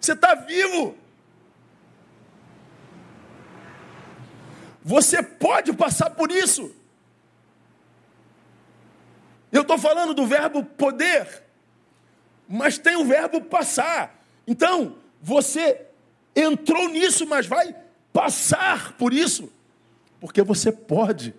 Você 0.00 0.12
está 0.12 0.34
vivo. 0.34 1.03
Você 4.84 5.22
pode 5.22 5.72
passar 5.72 6.10
por 6.10 6.30
isso. 6.30 6.70
Eu 9.50 9.62
estou 9.62 9.78
falando 9.78 10.12
do 10.12 10.26
verbo 10.26 10.62
poder, 10.62 11.42
mas 12.46 12.76
tem 12.76 12.94
o 12.96 13.04
verbo 13.06 13.40
passar. 13.40 14.22
Então, 14.46 14.96
você 15.22 15.86
entrou 16.36 16.88
nisso, 16.90 17.26
mas 17.26 17.46
vai 17.46 17.74
passar 18.12 18.92
por 18.98 19.14
isso, 19.14 19.50
porque 20.20 20.42
você 20.42 20.70
pode. 20.70 21.34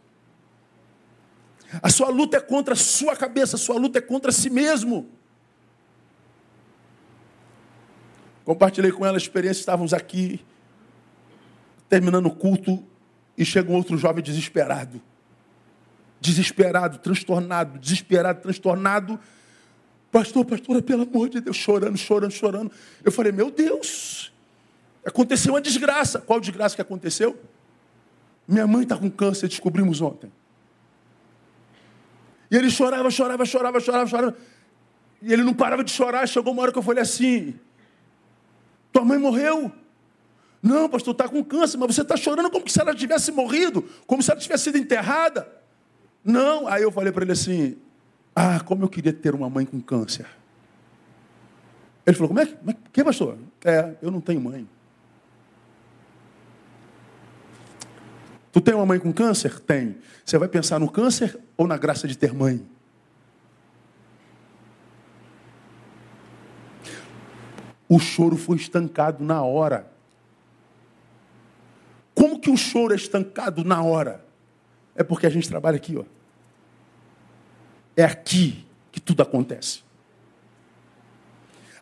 A 1.84 1.90
sua 1.90 2.10
luta 2.10 2.38
é 2.38 2.42
contra 2.42 2.74
a 2.74 2.78
sua 2.78 3.16
cabeça, 3.16 3.58
a 3.58 3.60
sua 3.60 3.78
luta 3.78 4.00
é 4.00 4.02
contra 4.02 4.32
si 4.32 4.50
mesmo. 4.50 5.08
Compartilhei 8.44 8.92
com 8.92 9.06
ela 9.06 9.18
a 9.18 9.20
experiência, 9.20 9.60
estávamos 9.60 9.94
aqui, 9.94 10.44
terminando 11.90 12.28
o 12.28 12.36
culto, 12.36 12.84
E 13.38 13.44
chega 13.44 13.72
um 13.72 13.76
outro 13.76 13.98
jovem 13.98 14.24
desesperado. 14.24 15.02
Desesperado, 16.20 16.98
transtornado, 17.00 17.78
desesperado, 17.80 18.42
transtornado. 18.42 19.20
Pastor, 20.12 20.46
pastora, 20.46 20.82
pelo 20.82 21.04
amor 21.04 21.30
de 21.30 21.42
Deus, 21.42 21.58
chorando, 21.58 21.98
chorando, 21.98 22.32
chorando. 22.32 22.72
Eu 23.04 23.12
falei, 23.12 23.32
meu 23.32 23.52
Deus, 23.52 24.32
aconteceu 25.06 25.54
uma 25.54 25.62
desgraça. 25.62 26.22
Qual 26.22 26.40
desgraça 26.40 26.76
que 26.76 26.82
aconteceu? 26.82 27.38
Minha 28.48 28.66
mãe 28.66 28.84
está 28.84 28.96
com 28.96 29.10
câncer, 29.10 29.48
descobrimos 29.48 30.02
ontem. 30.02 30.32
E 32.50 32.56
ele 32.56 32.70
chorava, 32.70 33.10
chorava, 33.10 33.46
chorava, 33.46 33.80
chorava, 33.80 34.08
chorava. 34.08 34.38
E 35.22 35.34
ele 35.34 35.44
não 35.44 35.54
parava 35.54 35.84
de 35.84 35.92
chorar. 35.92 36.28
Chegou 36.28 36.54
uma 36.54 36.62
hora 36.62 36.72
que 36.72 36.78
eu 36.78 36.84
falei 36.84 37.02
assim: 37.02 37.56
Tua 38.92 39.04
mãe 39.04 39.18
morreu? 39.18 39.72
Não, 40.66 40.90
pastor, 40.90 41.12
está 41.12 41.30
com 41.30 41.44
câncer, 41.44 41.78
mas 41.78 41.94
você 41.94 42.02
está 42.02 42.18
chorando 42.18 42.50
como 42.50 42.68
se 42.68 42.82
ela 42.82 42.96
tivesse 42.96 43.32
morrido, 43.32 43.84
como 44.08 44.24
se 44.24 44.32
ela 44.32 44.40
tivesse 44.40 44.64
sido 44.64 44.80
enterrada. 44.80 45.48
Não. 46.24 46.68
Aí 46.68 46.82
eu 46.82 46.92
falei 46.92 47.12
para 47.12 47.24
ele 47.24 47.34
assim: 47.34 47.78
Ah, 48.36 48.60
como 48.60 48.84
eu 48.84 48.90
queria 48.90 49.14
ter 49.14 49.36
uma 49.36 49.48
mãe 49.48 49.64
com 49.64 49.80
câncer. 49.80 50.26
Ele 52.04 52.16
falou: 52.16 52.30
Como 52.30 52.40
é 52.40 52.48
que, 52.48 52.56
como 52.56 52.72
é 52.72 52.76
que 52.92 53.04
pastor? 53.04 53.38
É, 53.64 53.94
eu 54.02 54.10
não 54.10 54.20
tenho 54.20 54.42
mãe. 54.42 54.68
Tu 58.52 58.60
tem 58.60 58.74
uma 58.74 58.88
mãe 58.88 59.00
com 59.00 59.14
câncer? 59.14 59.60
Tem. 59.60 59.96
Você 60.26 60.36
vai 60.40 60.48
pensar 60.48 60.80
no 60.80 60.90
câncer 60.90 61.40
ou 61.56 61.68
na 61.68 61.78
graça 61.78 62.08
de 62.08 62.18
ter 62.18 62.34
mãe? 62.34 62.66
O 67.88 68.00
choro 68.00 68.36
foi 68.36 68.58
estancado 68.58 69.24
na 69.24 69.44
hora. 69.44 69.94
Como 72.16 72.40
que 72.40 72.50
o 72.50 72.56
choro 72.56 72.94
é 72.94 72.96
estancado 72.96 73.64
na 73.66 73.84
hora? 73.84 74.26
É 74.96 75.04
porque 75.04 75.28
a 75.28 75.30
gente 75.30 75.50
trabalha 75.50 75.76
aqui, 75.76 75.98
ó. 75.98 76.06
É 77.96 78.06
aqui 78.06 78.66
que 78.92 79.02
tudo 79.02 79.22
acontece. 79.22 79.84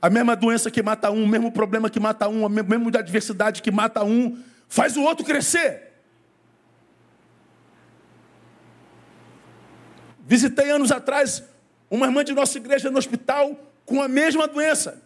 A 0.02 0.10
mesma 0.10 0.36
doença 0.36 0.70
que 0.70 0.82
mata 0.82 1.12
um, 1.12 1.24
o 1.24 1.28
mesmo 1.28 1.52
problema 1.52 1.90
que 1.90 2.00
mata 2.00 2.28
um, 2.28 2.46
a 2.46 2.50
mesma 2.50 2.90
adversidade 3.00 3.62
que 3.62 3.72
mata 3.72 4.04
um, 4.04 4.44
faz 4.68 4.98
o 4.98 5.04
outro 5.04 5.24
crescer. 5.24 5.94
Visitei 10.26 10.72
anos 10.72 10.92
atrás 10.92 11.44
uma 11.90 12.08
irmã 12.08 12.24
de 12.24 12.34
nossa 12.34 12.58
igreja 12.58 12.90
no 12.90 12.98
hospital 12.98 13.56
com 13.86 14.02
a 14.02 14.08
mesma 14.08 14.48
doença. 14.48 15.02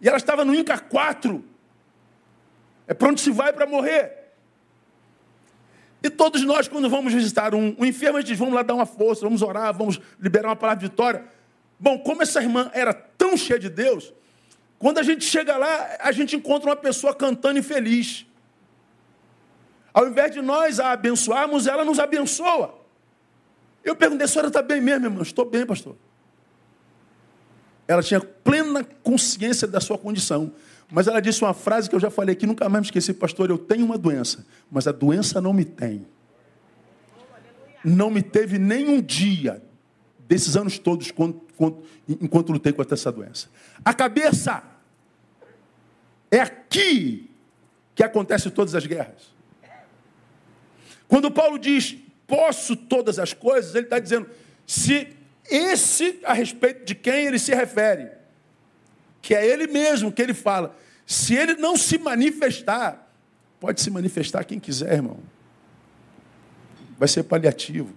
E 0.00 0.08
ela 0.08 0.16
estava 0.16 0.44
no 0.44 0.54
INCA 0.54 0.78
4. 0.78 1.51
É 2.86 2.94
para 2.94 3.08
onde 3.08 3.20
se 3.20 3.30
vai 3.30 3.52
para 3.52 3.66
morrer. 3.66 4.22
E 6.02 6.10
todos 6.10 6.42
nós, 6.42 6.66
quando 6.66 6.90
vamos 6.90 7.12
visitar 7.12 7.54
um, 7.54 7.76
um 7.78 7.84
enfermo, 7.84 8.18
a 8.18 8.20
gente 8.20 8.30
diz, 8.30 8.38
vamos 8.38 8.54
lá 8.54 8.62
dar 8.62 8.74
uma 8.74 8.86
força, 8.86 9.22
vamos 9.22 9.40
orar, 9.40 9.72
vamos 9.72 10.00
liberar 10.18 10.48
uma 10.48 10.56
palavra 10.56 10.80
de 10.80 10.90
vitória. 10.90 11.24
Bom, 11.78 11.98
como 11.98 12.22
essa 12.22 12.42
irmã 12.42 12.70
era 12.74 12.92
tão 12.92 13.36
cheia 13.36 13.58
de 13.58 13.68
Deus, 13.68 14.12
quando 14.78 14.98
a 14.98 15.02
gente 15.02 15.24
chega 15.24 15.56
lá, 15.56 15.96
a 16.00 16.10
gente 16.10 16.34
encontra 16.34 16.70
uma 16.70 16.76
pessoa 16.76 17.14
cantando 17.14 17.58
e 17.60 17.62
feliz. 17.62 18.26
Ao 19.94 20.08
invés 20.08 20.32
de 20.32 20.42
nós 20.42 20.80
a 20.80 20.90
abençoarmos, 20.90 21.68
ela 21.68 21.84
nos 21.84 22.00
abençoa. 22.00 22.74
Eu 23.84 23.94
perguntei, 23.94 24.24
a 24.24 24.28
senhora 24.28 24.48
está 24.48 24.60
bem 24.62 24.80
mesmo, 24.80 25.06
irmão? 25.06 25.22
Estou 25.22 25.44
bem, 25.44 25.64
pastor. 25.64 25.94
Ela 27.86 28.02
tinha 28.02 28.20
plena 28.20 28.84
consciência 29.02 29.68
da 29.68 29.80
sua 29.80 29.98
condição. 29.98 30.52
Mas 30.92 31.06
ela 31.06 31.20
disse 31.20 31.42
uma 31.42 31.54
frase 31.54 31.88
que 31.88 31.96
eu 31.96 32.00
já 32.00 32.10
falei 32.10 32.34
aqui, 32.34 32.46
nunca 32.46 32.68
mais 32.68 32.82
me 32.82 32.86
esqueci, 32.88 33.14
pastor. 33.14 33.48
Eu 33.48 33.56
tenho 33.56 33.82
uma 33.82 33.96
doença, 33.96 34.44
mas 34.70 34.86
a 34.86 34.92
doença 34.92 35.40
não 35.40 35.54
me 35.54 35.64
tem. 35.64 36.06
Não 37.82 38.10
me 38.10 38.22
teve 38.22 38.58
nem 38.58 38.86
um 38.90 39.00
dia 39.00 39.62
desses 40.28 40.54
anos 40.54 40.78
todos 40.78 41.10
enquanto 42.06 42.52
lutei 42.52 42.74
contra 42.74 42.94
essa 42.94 43.10
doença. 43.10 43.48
A 43.82 43.94
cabeça 43.94 44.62
é 46.30 46.40
aqui 46.40 47.30
que 47.94 48.04
acontece 48.04 48.50
todas 48.50 48.74
as 48.74 48.84
guerras. 48.84 49.32
Quando 51.08 51.30
Paulo 51.30 51.58
diz 51.58 51.96
posso 52.26 52.76
todas 52.76 53.18
as 53.18 53.32
coisas, 53.32 53.74
ele 53.74 53.86
está 53.86 53.98
dizendo, 53.98 54.28
se 54.66 55.08
esse 55.50 56.20
a 56.24 56.34
respeito 56.34 56.84
de 56.84 56.94
quem 56.94 57.26
ele 57.26 57.38
se 57.38 57.54
refere, 57.54 58.10
que 59.22 59.34
é 59.34 59.46
ele 59.46 59.66
mesmo 59.66 60.12
que 60.12 60.20
ele 60.20 60.34
fala, 60.34 60.76
se 61.06 61.34
ele 61.34 61.54
não 61.54 61.76
se 61.76 61.96
manifestar, 61.96 63.10
pode 63.58 63.80
se 63.80 63.90
manifestar 63.90 64.44
quem 64.44 64.60
quiser, 64.60 64.92
irmão. 64.92 65.18
Vai 66.98 67.08
ser 67.08 67.22
paliativo. 67.22 67.94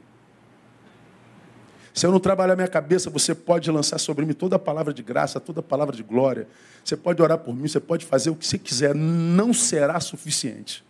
Se 1.94 2.06
eu 2.06 2.12
não 2.12 2.20
trabalhar 2.20 2.56
minha 2.56 2.68
cabeça, 2.68 3.10
você 3.10 3.34
pode 3.34 3.72
lançar 3.72 3.98
sobre 3.98 4.26
mim 4.26 4.34
toda 4.34 4.58
a 4.58 4.60
palavra 4.60 4.94
de 4.94 5.02
graça, 5.02 5.40
toda 5.40 5.62
a 5.62 5.64
palavra 5.64 5.96
de 5.96 6.04
glória. 6.04 6.48
Você 6.84 6.96
pode 6.96 7.22
orar 7.22 7.40
por 7.40 7.56
mim, 7.56 7.68
você 7.68 7.80
pode 7.80 8.06
fazer 8.06 8.30
o 8.30 8.36
que 8.36 8.46
você 8.46 8.58
quiser, 8.58 8.94
não 8.94 9.54
será 9.54 10.00
suficiente. 10.00 10.86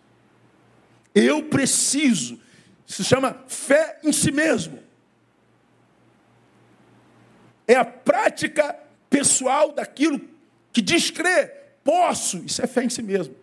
Eu 1.14 1.44
preciso 1.44 2.38
se 2.86 3.02
chama 3.02 3.36
fé 3.48 3.98
em 4.04 4.12
si 4.12 4.30
mesmo. 4.30 4.78
É 7.66 7.74
a 7.74 7.84
prática 7.84 8.78
pessoal 9.16 9.72
daquilo 9.72 10.20
que 10.72 10.82
diz 10.82 11.10
crer. 11.10 11.78
Posso, 11.82 12.38
isso 12.38 12.60
é 12.62 12.66
fé 12.66 12.84
em 12.84 12.90
si 12.90 13.02
mesmo. 13.02 13.34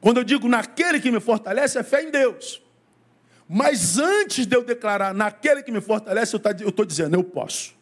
Quando 0.00 0.18
eu 0.18 0.24
digo 0.24 0.48
naquele 0.48 1.00
que 1.00 1.10
me 1.10 1.20
fortalece, 1.20 1.78
é 1.78 1.82
fé 1.82 2.02
em 2.02 2.10
Deus. 2.10 2.62
Mas 3.48 3.98
antes 3.98 4.46
de 4.46 4.56
eu 4.56 4.64
declarar 4.64 5.14
naquele 5.14 5.62
que 5.62 5.70
me 5.70 5.80
fortalece, 5.80 6.34
eu 6.34 6.68
estou 6.68 6.84
dizendo, 6.84 7.14
eu 7.14 7.22
posso. 7.22 7.74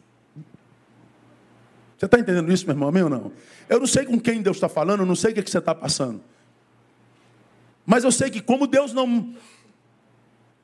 Você 1.97 2.05
está 2.05 2.19
entendendo 2.19 2.51
isso, 2.51 2.65
meu 2.65 2.73
irmão? 2.73 2.89
Amém 2.89 3.03
ou 3.03 3.09
não? 3.09 3.31
Eu 3.67 3.79
não 3.79 3.87
sei 3.87 4.05
com 4.05 4.19
quem 4.19 4.41
Deus 4.41 4.57
está 4.57 4.69
falando, 4.69 4.99
eu 4.99 5.05
não 5.05 5.15
sei 5.15 5.31
o 5.31 5.33
que, 5.33 5.41
que 5.41 5.49
você 5.49 5.57
está 5.57 5.73
passando. 5.73 6.21
Mas 7.85 8.03
eu 8.03 8.11
sei 8.11 8.29
que 8.29 8.41
como 8.41 8.67
Deus 8.67 8.93
não, 8.93 9.33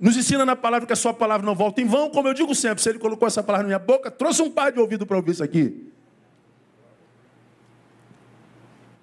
nos 0.02 0.18
ensina 0.18 0.44
na 0.44 0.56
palavra 0.56 0.88
que 0.88 0.94
a 0.94 0.96
sua 0.96 1.14
palavra 1.14 1.46
não 1.46 1.54
volta 1.54 1.80
em 1.80 1.86
vão, 1.86 2.10
como 2.10 2.28
eu 2.28 2.34
digo 2.34 2.56
sempre, 2.56 2.82
se 2.82 2.90
ele 2.90 2.98
colocou 2.98 3.28
essa 3.28 3.44
palavra 3.44 3.68
na 3.68 3.78
minha 3.78 3.80
boca, 3.80 4.10
trouxe 4.10 4.42
um 4.42 4.50
par 4.50 4.72
de 4.72 4.80
ouvido 4.80 5.06
para 5.06 5.16
ouvir 5.16 5.34
isso 5.34 5.44
aqui. 5.44 5.92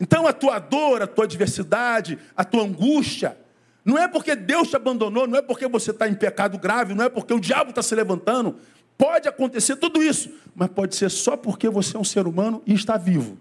Então 0.00 0.26
a 0.26 0.32
tua 0.32 0.58
dor, 0.58 1.00
a 1.00 1.06
tua 1.06 1.24
adversidade, 1.24 2.18
a 2.36 2.44
tua 2.44 2.64
angústia, 2.64 3.38
não 3.84 3.96
é 3.96 4.08
porque 4.08 4.34
Deus 4.34 4.70
te 4.70 4.76
abandonou, 4.76 5.28
não 5.28 5.38
é 5.38 5.42
porque 5.42 5.68
você 5.68 5.92
está 5.92 6.08
em 6.08 6.14
pecado 6.14 6.58
grave, 6.58 6.94
não 6.94 7.04
é 7.04 7.08
porque 7.08 7.32
o 7.32 7.38
diabo 7.38 7.70
está 7.70 7.80
se 7.80 7.94
levantando. 7.94 8.56
Pode 8.96 9.28
acontecer 9.28 9.76
tudo 9.76 10.02
isso, 10.02 10.28
mas 10.52 10.68
pode 10.68 10.96
ser 10.96 11.10
só 11.12 11.36
porque 11.36 11.70
você 11.70 11.96
é 11.96 12.00
um 12.00 12.04
ser 12.04 12.26
humano 12.26 12.60
e 12.66 12.74
está 12.74 12.96
vivo. 12.96 13.38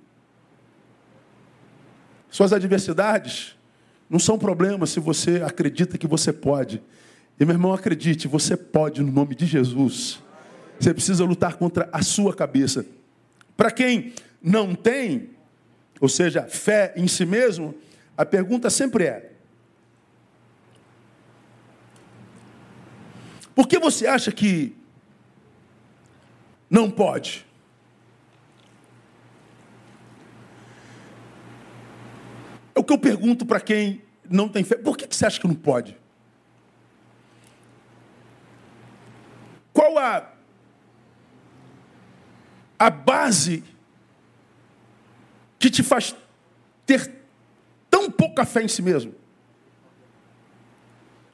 Suas 2.29 2.53
adversidades 2.53 3.57
não 4.07 4.19
são 4.19 4.37
problemas 4.37 4.91
se 4.91 4.99
você 4.99 5.41
acredita 5.43 5.97
que 5.97 6.05
você 6.05 6.31
pode. 6.31 6.83
E 7.39 7.45
meu 7.45 7.53
irmão, 7.53 7.73
acredite, 7.73 8.27
você 8.27 8.57
pode 8.57 9.01
no 9.01 9.11
nome 9.11 9.35
de 9.35 9.45
Jesus. 9.45 10.19
Você 10.79 10.93
precisa 10.93 11.23
lutar 11.23 11.55
contra 11.55 11.87
a 11.91 12.01
sua 12.01 12.35
cabeça. 12.35 12.85
Para 13.55 13.71
quem 13.71 14.13
não 14.41 14.73
tem, 14.73 15.31
ou 15.99 16.09
seja, 16.09 16.43
fé 16.43 16.93
em 16.95 17.07
si 17.07 17.25
mesmo, 17.25 17.75
a 18.17 18.25
pergunta 18.25 18.69
sempre 18.69 19.05
é: 19.05 19.31
Por 23.53 23.67
que 23.67 23.79
você 23.79 24.05
acha 24.05 24.31
que 24.31 24.75
não 26.69 26.91
pode? 26.91 27.45
É 32.75 32.79
o 32.79 32.83
que 32.83 32.93
eu 32.93 32.99
pergunto 32.99 33.45
para 33.45 33.59
quem 33.59 34.03
não 34.29 34.47
tem 34.47 34.63
fé. 34.63 34.75
Por 34.75 34.95
que 34.95 35.07
você 35.09 35.25
acha 35.25 35.39
que 35.41 35.47
não 35.47 35.55
pode? 35.55 35.97
Qual 39.77 39.95
a, 39.99 40.33
a 42.79 42.89
base 42.89 43.63
que 45.59 45.69
te 45.69 45.83
faz 45.83 46.15
ter 46.83 47.13
tão 47.87 48.09
pouca 48.09 48.43
fé 48.43 48.63
em 48.63 48.67
si 48.67 48.81
mesmo? 48.81 49.13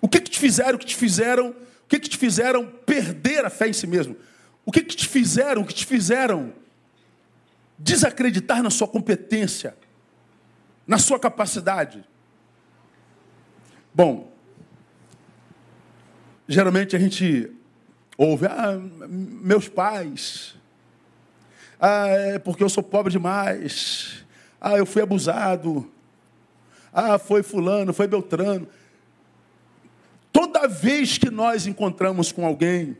O 0.01 0.09
que, 0.09 0.19
que 0.19 0.29
te 0.29 0.37
fizeram, 0.37 0.75
o 0.75 0.77
que 0.77 0.85
te 0.85 0.95
fizeram, 0.97 1.51
o 1.51 1.87
que, 1.87 1.97
que 1.97 2.09
te 2.09 2.17
fizeram 2.17 2.67
perder 2.85 3.45
a 3.45 3.49
fé 3.49 3.69
em 3.69 3.71
si 3.71 3.87
mesmo? 3.87 4.17
O 4.65 4.73
que, 4.73 4.83
que 4.83 4.97
te 4.97 5.07
fizeram, 5.07 5.61
o 5.61 5.65
que 5.65 5.73
te 5.73 5.85
fizeram 5.85 6.53
desacreditar 7.79 8.61
na 8.61 8.69
sua 8.69 8.89
competência, 8.89 9.73
na 10.85 10.97
sua 10.97 11.17
capacidade? 11.17 12.03
Bom, 13.93 14.33
geralmente 16.45 16.93
a 16.93 16.99
gente 16.99 17.62
Ouve, 18.17 18.45
ah, 18.45 18.79
meus 19.09 19.67
pais. 19.67 20.55
Ah, 21.79 22.07
é 22.07 22.39
porque 22.39 22.63
eu 22.63 22.69
sou 22.69 22.83
pobre 22.83 23.11
demais. 23.11 24.23
Ah, 24.61 24.77
eu 24.77 24.85
fui 24.85 25.01
abusado. 25.01 25.91
Ah, 26.93 27.17
foi 27.17 27.43
fulano, 27.43 27.93
foi 27.93 28.07
Beltrano. 28.07 28.67
Toda 30.31 30.67
vez 30.67 31.17
que 31.17 31.29
nós 31.29 31.67
encontramos 31.67 32.31
com 32.31 32.45
alguém 32.45 32.97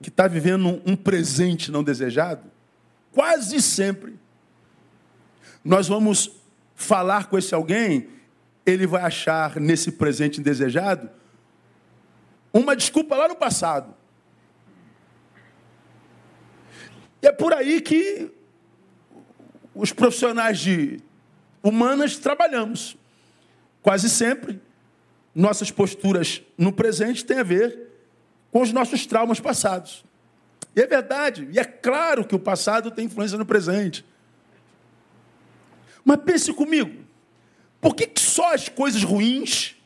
que 0.00 0.08
está 0.08 0.26
vivendo 0.26 0.80
um 0.86 0.96
presente 0.96 1.70
não 1.70 1.82
desejado, 1.82 2.42
quase 3.12 3.60
sempre 3.60 4.18
nós 5.64 5.88
vamos 5.88 6.30
falar 6.74 7.26
com 7.26 7.36
esse 7.36 7.54
alguém, 7.54 8.08
ele 8.64 8.86
vai 8.86 9.02
achar 9.02 9.60
nesse 9.60 9.92
presente 9.92 10.40
indesejado 10.40 11.10
uma 12.52 12.74
desculpa 12.74 13.16
lá 13.16 13.28
no 13.28 13.36
passado. 13.36 13.94
E 17.22 17.26
é 17.26 17.32
por 17.32 17.52
aí 17.52 17.80
que 17.80 18.30
os 19.74 19.92
profissionais 19.92 20.58
de 20.58 21.00
humanas 21.62 22.16
trabalhamos. 22.18 22.96
Quase 23.82 24.08
sempre, 24.08 24.60
nossas 25.34 25.70
posturas 25.70 26.42
no 26.56 26.72
presente 26.72 27.24
têm 27.24 27.38
a 27.38 27.44
ver 27.44 27.88
com 28.50 28.62
os 28.62 28.72
nossos 28.72 29.06
traumas 29.06 29.40
passados. 29.40 30.04
E 30.74 30.80
é 30.80 30.86
verdade, 30.86 31.48
e 31.50 31.58
é 31.58 31.64
claro 31.64 32.24
que 32.24 32.34
o 32.34 32.38
passado 32.38 32.90
tem 32.90 33.06
influência 33.06 33.38
no 33.38 33.46
presente. 33.46 34.04
Mas 36.04 36.20
pense 36.24 36.52
comigo, 36.52 37.04
por 37.80 37.94
que, 37.94 38.06
que 38.06 38.20
só 38.20 38.54
as 38.54 38.68
coisas 38.68 39.02
ruins 39.02 39.76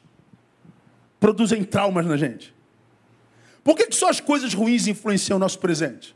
produzem 1.18 1.64
traumas 1.64 2.06
na 2.06 2.16
gente? 2.16 2.54
Por 3.62 3.76
que, 3.76 3.86
que 3.86 3.94
só 3.94 4.08
as 4.08 4.20
coisas 4.20 4.54
ruins 4.54 4.86
influenciam 4.86 5.36
o 5.36 5.40
nosso 5.40 5.58
presente? 5.58 6.14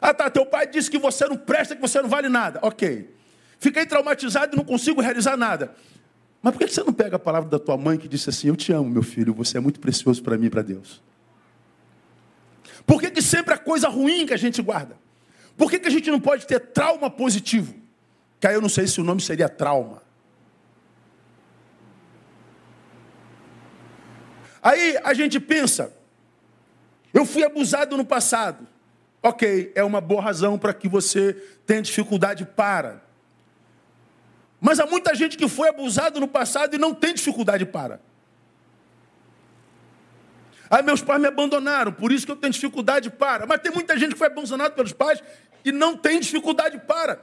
Ah, 0.00 0.12
tá, 0.12 0.30
teu 0.30 0.44
pai 0.44 0.66
disse 0.66 0.90
que 0.90 0.98
você 0.98 1.26
não 1.26 1.36
presta, 1.36 1.74
que 1.74 1.80
você 1.80 2.00
não 2.00 2.08
vale 2.08 2.28
nada. 2.28 2.58
Ok. 2.62 3.14
Fiquei 3.58 3.86
traumatizado 3.86 4.54
e 4.54 4.56
não 4.56 4.64
consigo 4.64 5.00
realizar 5.00 5.36
nada. 5.36 5.74
Mas 6.42 6.52
por 6.52 6.58
que 6.60 6.68
você 6.68 6.82
não 6.82 6.92
pega 6.92 7.16
a 7.16 7.18
palavra 7.18 7.48
da 7.48 7.58
tua 7.58 7.76
mãe 7.76 7.96
que 7.96 8.06
disse 8.06 8.28
assim: 8.30 8.48
Eu 8.48 8.56
te 8.56 8.72
amo, 8.72 8.88
meu 8.88 9.02
filho, 9.02 9.32
você 9.34 9.56
é 9.56 9.60
muito 9.60 9.80
precioso 9.80 10.22
para 10.22 10.36
mim 10.36 10.46
e 10.46 10.50
para 10.50 10.62
Deus? 10.62 11.02
Por 12.86 13.00
que, 13.00 13.10
que 13.10 13.22
sempre 13.22 13.54
a 13.54 13.58
coisa 13.58 13.88
ruim 13.88 14.26
que 14.26 14.34
a 14.34 14.36
gente 14.36 14.62
guarda? 14.62 14.96
Por 15.56 15.70
que, 15.70 15.78
que 15.78 15.88
a 15.88 15.90
gente 15.90 16.10
não 16.10 16.20
pode 16.20 16.46
ter 16.46 16.60
trauma 16.60 17.10
positivo? 17.10 17.74
Que 18.38 18.46
aí 18.46 18.54
eu 18.54 18.60
não 18.60 18.68
sei 18.68 18.86
se 18.86 19.00
o 19.00 19.04
nome 19.04 19.20
seria 19.20 19.48
trauma. 19.48 20.02
Aí 24.62 24.98
a 25.02 25.14
gente 25.14 25.40
pensa, 25.40 25.92
eu 27.14 27.24
fui 27.24 27.42
abusado 27.44 27.96
no 27.96 28.04
passado. 28.04 28.66
Ok, 29.26 29.72
é 29.74 29.82
uma 29.82 30.00
boa 30.00 30.22
razão 30.22 30.56
para 30.56 30.72
que 30.72 30.86
você 30.88 31.32
tenha 31.66 31.82
dificuldade 31.82 32.44
para. 32.44 33.02
Mas 34.60 34.78
há 34.78 34.86
muita 34.86 35.16
gente 35.16 35.36
que 35.36 35.48
foi 35.48 35.68
abusado 35.68 36.20
no 36.20 36.28
passado 36.28 36.76
e 36.76 36.78
não 36.78 36.94
tem 36.94 37.12
dificuldade 37.12 37.66
para. 37.66 38.00
Aí 40.70 40.80
meus 40.80 41.02
pais 41.02 41.20
me 41.20 41.26
abandonaram, 41.26 41.92
por 41.92 42.12
isso 42.12 42.24
que 42.24 42.30
eu 42.30 42.36
tenho 42.36 42.52
dificuldade 42.52 43.10
para. 43.10 43.46
Mas 43.46 43.60
tem 43.60 43.72
muita 43.72 43.98
gente 43.98 44.12
que 44.12 44.18
foi 44.18 44.28
abandonada 44.28 44.70
pelos 44.70 44.92
pais 44.92 45.20
e 45.64 45.72
não 45.72 45.96
tem 45.96 46.20
dificuldade 46.20 46.78
para. 46.86 47.20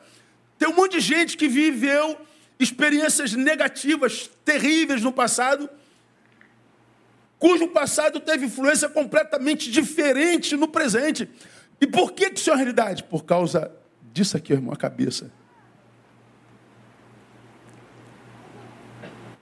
Tem 0.60 0.68
um 0.68 0.76
monte 0.76 0.98
de 0.98 1.00
gente 1.00 1.38
que 1.38 1.48
viveu 1.48 2.20
experiências 2.60 3.32
negativas, 3.32 4.30
terríveis 4.44 5.02
no 5.02 5.13
passado, 5.13 5.70
cujo 7.39 7.70
passado 7.70 8.20
teve 8.20 8.48
influência 8.48 8.89
completamente 8.89 9.72
diferente 9.72 10.58
no 10.58 10.68
presente. 10.68 11.30
E 11.80 11.88
por 11.88 12.14
que 12.14 12.26
isso 12.28 12.50
é 12.50 12.54
uma 12.54 12.58
realidade? 12.58 13.04
Por 13.04 13.24
causa 13.24 13.72
disso 14.12 14.38
aqui, 14.38 14.54
irmão, 14.54 14.74
a 14.74 14.78
cabeça. 14.78 15.32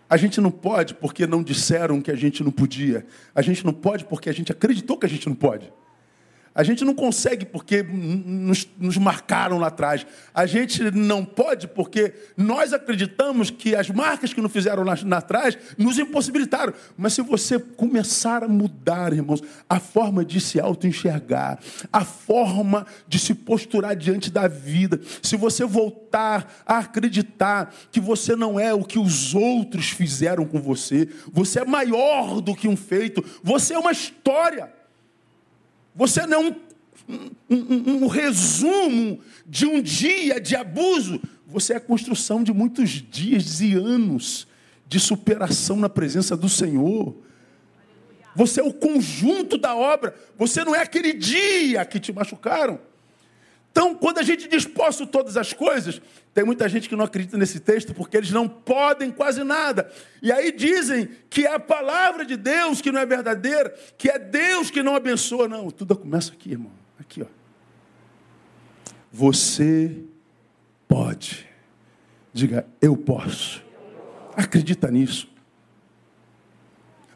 A 0.09 0.17
gente 0.17 0.41
não 0.41 0.51
pode 0.51 0.93
porque 0.93 1.25
não 1.25 1.41
disseram 1.41 2.01
que 2.01 2.11
a 2.11 2.15
gente 2.15 2.43
não 2.43 2.51
podia. 2.51 3.05
A 3.33 3.41
gente 3.41 3.65
não 3.65 3.73
pode 3.73 4.03
porque 4.05 4.29
a 4.29 4.33
gente 4.33 4.51
acreditou 4.51 4.97
que 4.97 5.05
a 5.05 5.09
gente 5.09 5.27
não 5.27 5.35
pode. 5.35 5.71
A 6.53 6.63
gente 6.63 6.83
não 6.83 6.93
consegue 6.93 7.45
porque 7.45 7.81
nos, 7.81 8.67
nos, 8.77 8.97
marcaram 8.97 9.57
lá 9.57 9.67
atrás. 9.67 10.05
A 10.33 10.45
gente 10.45 10.91
não 10.91 11.23
pode 11.23 11.65
porque 11.65 12.13
nós 12.35 12.73
acreditamos 12.73 13.49
que 13.49 13.73
as 13.73 13.89
marcas 13.89 14.33
que 14.33 14.41
nos 14.41 14.51
fizeram 14.51 14.83
lá, 14.83 14.97
lá 15.05 15.17
atrás 15.17 15.57
nos 15.77 15.97
impossibilitaram. 15.97 16.73
Mas 16.97 17.13
se 17.13 17.21
você 17.21 17.57
começar 17.57 18.43
a 18.43 18.49
mudar, 18.49 19.13
irmãos, 19.13 19.41
a 19.69 19.79
forma 19.79 20.25
de 20.25 20.41
se 20.41 20.59
auto-enxergar, 20.59 21.57
a 21.91 22.03
forma 22.03 22.85
de 23.07 23.17
se 23.17 23.33
posturar 23.33 23.95
diante 23.95 24.29
da 24.29 24.49
vida, 24.49 24.99
se 25.21 25.37
você 25.37 25.63
voltar 25.63 26.61
a 26.65 26.79
acreditar 26.79 27.73
que 27.89 28.01
você 28.01 28.35
não 28.35 28.59
é 28.59 28.73
o 28.73 28.83
que 28.83 28.99
os 28.99 29.33
outros 29.33 29.89
fizeram 29.89 30.45
com 30.45 30.61
você, 30.61 31.07
você 31.31 31.61
é 31.61 31.65
maior 31.65 32.41
do 32.41 32.53
que 32.53 32.67
um 32.67 32.75
feito, 32.75 33.23
você 33.41 33.73
é 33.73 33.79
uma 33.79 33.93
história. 33.93 34.80
Você 35.95 36.25
não 36.25 36.43
é 36.43 36.49
um, 36.49 37.31
um, 37.49 38.03
um, 38.03 38.07
resumo 38.07 39.19
de 39.45 39.65
um 39.65 39.81
dia 39.81 40.39
de 40.39 40.55
abuso. 40.55 41.21
Você 41.47 41.73
é 41.73 41.77
a 41.77 41.81
construção 41.81 42.43
de 42.43 42.53
muitos 42.53 42.89
dias 42.89 43.59
e 43.61 43.73
anos 43.73 44.47
de 44.87 44.99
superação 44.99 45.75
na 45.77 45.89
presença 45.89 46.35
do 46.35 46.49
Senhor. 46.49 47.15
Você 48.35 48.61
é 48.61 48.63
o 48.63 48.73
conjunto 48.73 49.57
da 49.57 49.75
obra. 49.75 50.15
Você 50.37 50.63
não 50.63 50.75
é 50.75 50.81
aquele 50.81 51.13
dia 51.13 51.83
que 51.85 51.99
te 51.99 52.13
machucaram. 52.13 52.79
Então, 53.71 53.95
quando 53.95 54.17
a 54.17 54.23
gente 54.23 54.49
diz 54.49 54.65
posso 54.65 55.07
todas 55.07 55.37
as 55.37 55.53
coisas, 55.53 56.01
tem 56.33 56.43
muita 56.43 56.67
gente 56.67 56.89
que 56.89 56.95
não 56.95 57.05
acredita 57.05 57.37
nesse 57.37 57.59
texto 57.59 57.93
porque 57.93 58.17
eles 58.17 58.31
não 58.31 58.47
podem 58.47 59.09
quase 59.11 59.43
nada. 59.45 59.89
E 60.21 60.29
aí 60.29 60.51
dizem 60.51 61.09
que 61.29 61.45
é 61.45 61.53
a 61.53 61.59
palavra 61.59 62.25
de 62.25 62.35
Deus 62.35 62.81
que 62.81 62.91
não 62.91 62.99
é 62.99 63.05
verdadeira, 63.05 63.73
que 63.97 64.09
é 64.09 64.19
Deus 64.19 64.69
que 64.69 64.83
não 64.83 64.93
abençoa. 64.93 65.47
Não, 65.47 65.71
tudo 65.71 65.95
começa 65.95 66.33
aqui, 66.33 66.51
irmão. 66.51 66.71
Aqui, 66.99 67.23
ó. 67.23 67.27
Você 69.11 70.03
pode. 70.85 71.47
Diga, 72.33 72.67
eu 72.81 72.97
posso. 72.97 73.63
Acredita 74.35 74.91
nisso. 74.91 75.29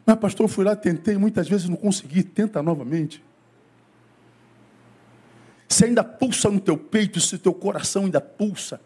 Mas, 0.06 0.16
pastor, 0.16 0.44
eu 0.44 0.48
fui 0.48 0.64
lá, 0.64 0.74
tentei, 0.74 1.18
muitas 1.18 1.48
vezes 1.48 1.68
não 1.68 1.76
consegui. 1.76 2.22
Tenta 2.22 2.62
novamente 2.62 3.22
se 5.76 5.84
ainda 5.84 6.02
pulsa 6.02 6.48
no 6.50 6.58
teu 6.58 6.78
peito, 6.78 7.20
se 7.20 7.34
o 7.34 7.38
teu 7.38 7.52
coração 7.52 8.04
ainda 8.04 8.18
pulsa, 8.18 8.80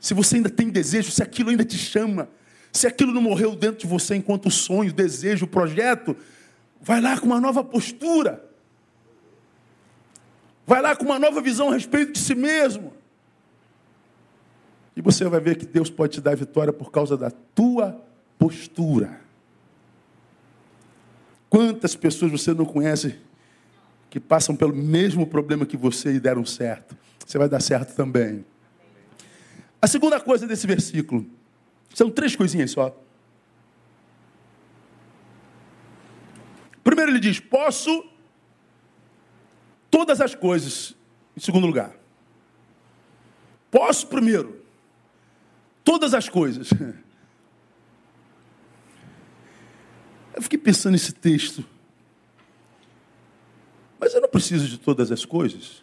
se 0.00 0.14
você 0.14 0.36
ainda 0.36 0.48
tem 0.48 0.70
desejo, 0.70 1.10
se 1.10 1.22
aquilo 1.22 1.50
ainda 1.50 1.62
te 1.62 1.76
chama, 1.76 2.26
se 2.72 2.86
aquilo 2.86 3.12
não 3.12 3.20
morreu 3.20 3.54
dentro 3.54 3.80
de 3.80 3.86
você 3.86 4.14
enquanto 4.14 4.50
sonho, 4.50 4.94
desejo, 4.94 5.46
projeto, 5.46 6.16
vai 6.80 7.02
lá 7.02 7.20
com 7.20 7.26
uma 7.26 7.38
nova 7.38 7.62
postura. 7.62 8.42
Vai 10.66 10.80
lá 10.80 10.96
com 10.96 11.04
uma 11.04 11.18
nova 11.18 11.42
visão 11.42 11.68
a 11.68 11.74
respeito 11.74 12.12
de 12.12 12.18
si 12.18 12.34
mesmo. 12.34 12.94
E 14.96 15.02
você 15.02 15.26
vai 15.26 15.38
ver 15.40 15.58
que 15.58 15.66
Deus 15.66 15.90
pode 15.90 16.14
te 16.14 16.22
dar 16.22 16.34
vitória 16.34 16.72
por 16.72 16.90
causa 16.90 17.14
da 17.14 17.30
tua 17.30 18.02
postura. 18.38 19.20
Quantas 21.50 21.94
pessoas 21.94 22.32
você 22.32 22.54
não 22.54 22.64
conhece 22.64 23.20
que 24.10 24.18
passam 24.18 24.56
pelo 24.56 24.74
mesmo 24.74 25.24
problema 25.24 25.64
que 25.64 25.76
você 25.76 26.14
e 26.14 26.20
deram 26.20 26.44
certo. 26.44 26.96
Você 27.24 27.38
vai 27.38 27.48
dar 27.48 27.60
certo 27.60 27.94
também. 27.94 28.44
A 29.80 29.86
segunda 29.86 30.20
coisa 30.20 30.46
desse 30.48 30.66
versículo, 30.66 31.24
são 31.94 32.10
três 32.10 32.34
coisinhas 32.34 32.72
só. 32.72 32.94
Primeiro 36.82 37.12
ele 37.12 37.20
diz: 37.20 37.38
posso 37.38 38.04
todas 39.90 40.20
as 40.20 40.34
coisas. 40.34 40.96
Em 41.36 41.40
segundo 41.40 41.66
lugar, 41.66 41.96
posso 43.70 44.08
primeiro 44.08 44.60
todas 45.84 46.12
as 46.12 46.28
coisas. 46.28 46.70
Eu 50.34 50.42
fiquei 50.42 50.58
pensando 50.58 50.92
nesse 50.92 51.12
texto. 51.12 51.64
Mas 54.00 54.14
eu 54.14 54.22
não 54.22 54.28
preciso 54.30 54.66
de 54.66 54.78
todas 54.78 55.12
as 55.12 55.26
coisas. 55.26 55.82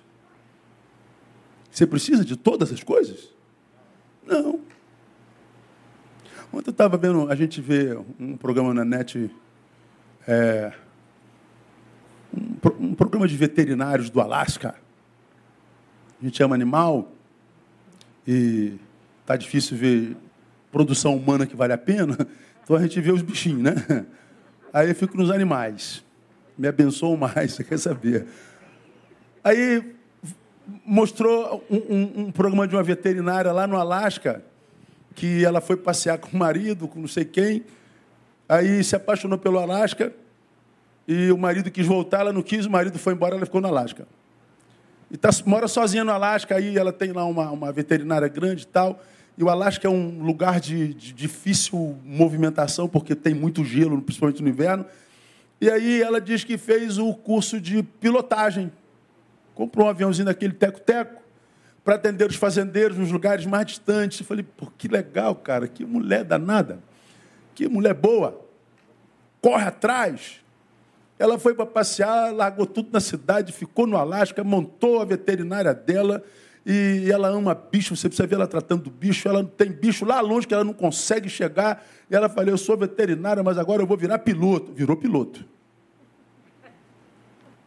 Você 1.69 1.85
precisa 1.85 2.25
de 2.25 2.35
todas 2.35 2.73
as 2.73 2.81
coisas? 2.81 3.31
Não. 4.25 4.59
Ontem 6.51 6.69
eu 6.69 6.71
estava 6.71 6.97
vendo, 6.97 7.29
a 7.29 7.35
gente 7.35 7.61
vê 7.61 7.95
um 8.19 8.35
programa 8.35 8.73
na 8.73 8.83
net, 8.83 9.29
é, 10.27 10.73
um, 12.33 12.87
um, 12.87 12.95
programa 12.95 13.27
de 13.27 13.37
veterinários 13.37 14.09
do 14.09 14.19
Alasca. 14.19 14.73
A 16.19 16.25
gente 16.25 16.41
ama 16.41 16.55
animal 16.55 17.11
e 18.27 18.79
tá 19.27 19.35
difícil 19.35 19.77
ver 19.77 20.17
produção 20.71 21.15
humana 21.15 21.45
que 21.45 21.55
vale 21.55 21.73
a 21.73 21.77
pena, 21.77 22.17
então 22.63 22.75
a 22.75 22.81
gente 22.81 22.99
vê 22.99 23.11
os 23.11 23.21
bichinhos, 23.21 23.61
né? 23.61 24.05
Aí 24.73 24.89
eu 24.89 24.95
fico 24.95 25.15
nos 25.15 25.29
animais 25.29 26.03
me 26.57 26.67
abençoam 26.67 27.17
mais, 27.17 27.53
você 27.55 27.63
quer 27.63 27.77
saber? 27.77 28.25
Aí 29.43 29.95
mostrou 30.85 31.63
um, 31.69 31.77
um, 31.77 32.11
um, 32.23 32.31
programa 32.31 32.67
de 32.67 32.75
uma 32.75 32.83
veterinária 32.83 33.51
lá 33.51 33.65
no 33.65 33.77
Alasca, 33.77 34.43
que 35.15 35.45
ela 35.45 35.61
foi 35.61 35.77
passear 35.77 36.17
com 36.17 36.35
o 36.35 36.39
marido, 36.39 36.87
com 36.87 36.99
não 36.99 37.07
sei 37.07 37.25
quem, 37.25 37.63
Aí 38.49 38.81
se 38.81 38.95
apaixonou 38.95 39.37
pelo 39.37 39.59
Alasca 39.59 40.13
e 41.07 41.31
o 41.31 41.37
marido 41.37 41.69
quis 41.69 41.85
voltar, 41.85 42.21
ela 42.21 42.31
não 42.31 42.41
quis, 42.41 42.65
o 42.65 42.69
marido 42.69 42.97
foi 42.97 43.13
embora, 43.13 43.35
ela 43.35 43.45
ficou 43.45 43.59
no 43.59 43.67
Alasca. 43.67 44.07
E 45.11 45.17
tá, 45.17 45.29
mora 45.45 45.67
sozinha 45.67 46.03
no 46.03 46.11
Alasca, 46.11 46.55
aí 46.55 46.77
ela 46.77 46.93
tem 46.93 47.11
lá 47.11 47.25
uma, 47.25 47.51
uma 47.51 47.71
veterinária 47.71 48.27
grande 48.27 48.63
e 48.63 48.67
tal. 48.67 49.01
E 49.37 49.43
o 49.43 49.49
Alasca 49.49 49.87
é 49.87 49.91
um 49.91 50.23
lugar 50.23 50.59
de, 50.59 50.93
de 50.93 51.13
difícil 51.13 51.97
movimentação, 52.03 52.87
porque 52.87 53.13
tem 53.15 53.33
muito 53.33 53.63
gelo, 53.65 54.01
principalmente 54.01 54.41
no 54.41 54.49
inverno. 54.49 54.85
E 55.59 55.69
aí 55.69 56.01
ela 56.01 56.21
diz 56.21 56.43
que 56.43 56.57
fez 56.57 56.97
o 56.97 57.13
curso 57.13 57.59
de 57.59 57.81
pilotagem. 57.81 58.71
Comprou 59.55 59.87
um 59.87 59.89
aviãozinho 59.89 60.25
daquele 60.25 60.53
teco-teco 60.53 61.21
para 61.83 61.95
atender 61.95 62.29
os 62.29 62.35
fazendeiros 62.35 62.97
nos 62.97 63.11
lugares 63.11 63.45
mais 63.45 63.65
distantes. 63.65 64.19
Eu 64.19 64.25
falei, 64.25 64.43
pô, 64.43 64.67
que 64.77 64.87
legal, 64.87 65.33
cara, 65.35 65.67
que 65.67 65.85
mulher 65.85 66.23
danada, 66.23 66.79
que 67.55 67.67
mulher 67.67 67.93
boa. 67.93 68.39
Corre 69.41 69.65
atrás. 69.65 70.41
Ela 71.17 71.39
foi 71.39 71.55
para 71.55 71.65
passear, 71.65 72.31
largou 72.31 72.67
tudo 72.67 72.89
na 72.91 72.99
cidade, 72.99 73.51
ficou 73.51 73.87
no 73.87 73.97
Alasca, 73.97 74.43
montou 74.43 75.01
a 75.01 75.05
veterinária 75.05 75.73
dela 75.73 76.23
e 76.69 77.09
ela 77.09 77.29
ama 77.29 77.55
bicho, 77.55 77.95
você 77.95 78.09
precisa 78.09 78.27
ver 78.27 78.35
ela 78.35 78.45
tratando 78.45 78.83
do 78.83 78.89
bicho, 78.89 79.25
ela 79.25 79.41
tem 79.41 79.71
bicho 79.71 80.03
lá 80.03 80.19
longe 80.19 80.45
que 80.45 80.53
ela 80.53 80.65
não 80.65 80.73
consegue 80.73 81.29
chegar. 81.29 81.81
E 82.11 82.15
ela 82.15 82.27
falou, 82.27 82.49
eu 82.49 82.57
sou 82.57 82.75
veterinária, 82.75 83.41
mas 83.41 83.57
agora 83.57 83.81
eu 83.81 83.87
vou 83.87 83.95
virar 83.95 84.19
piloto. 84.19 84.73
Virou 84.73 84.97
piloto. 84.97 85.45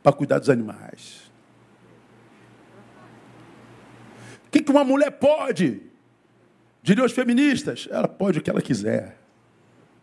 Para 0.03 0.13
cuidar 0.13 0.39
dos 0.39 0.51
animais. 0.51 1.33
O 4.47 4.51
que, 4.51 4.61
que 4.61 4.71
uma 4.71 4.85
mulher 4.85 5.13
pode? 5.13 5.81
Diriam 6.83 7.07
os 7.07 7.13
feministas, 7.13 7.89
ela 7.91 8.07
pode 8.07 8.39
o 8.39 8.43
que 8.43 8.51
ela 8.51 8.61
quiser. 8.61 9.17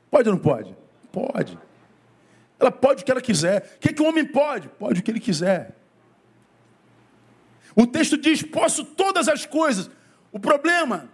Pode 0.10 0.28
ou 0.28 0.34
não 0.34 0.42
pode? 0.42 0.76
Pode. 1.12 1.56
Ela 2.60 2.72
pode 2.72 3.04
o 3.04 3.06
que 3.06 3.12
ela 3.12 3.22
quiser. 3.22 3.76
O 3.76 3.80
que, 3.80 3.94
que 3.94 4.02
o 4.02 4.08
homem 4.08 4.26
pode? 4.26 4.70
Pode 4.70 5.02
o 5.02 5.04
que 5.04 5.12
ele 5.12 5.20
quiser. 5.20 5.76
O 7.78 7.86
texto 7.86 8.18
diz: 8.18 8.42
posso 8.42 8.84
todas 8.84 9.30
as 9.30 9.46
coisas. 9.46 9.88
O 10.32 10.40
problema 10.40 11.08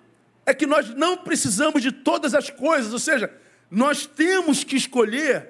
é 0.46 0.54
que 0.54 0.66
nós 0.66 0.96
não 0.96 1.18
precisamos 1.18 1.82
de 1.82 1.92
todas 1.92 2.34
as 2.34 2.50
coisas, 2.50 2.94
ou 2.94 3.00
seja, 3.00 3.32
nós 3.70 4.06
temos 4.06 4.64
que 4.64 4.78
escolher 4.78 5.50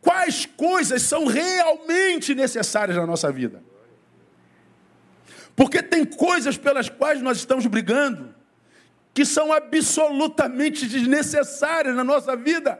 quais 0.00 0.46
coisas 0.46 1.02
são 1.02 1.26
realmente 1.26 2.36
necessárias 2.36 2.96
na 2.96 3.04
nossa 3.04 3.32
vida. 3.32 3.64
Porque 5.56 5.82
tem 5.82 6.04
coisas 6.04 6.56
pelas 6.56 6.88
quais 6.88 7.20
nós 7.20 7.38
estamos 7.38 7.66
brigando 7.66 8.32
que 9.12 9.24
são 9.24 9.52
absolutamente 9.52 10.86
desnecessárias 10.86 11.94
na 11.94 12.04
nossa 12.04 12.36
vida. 12.36 12.78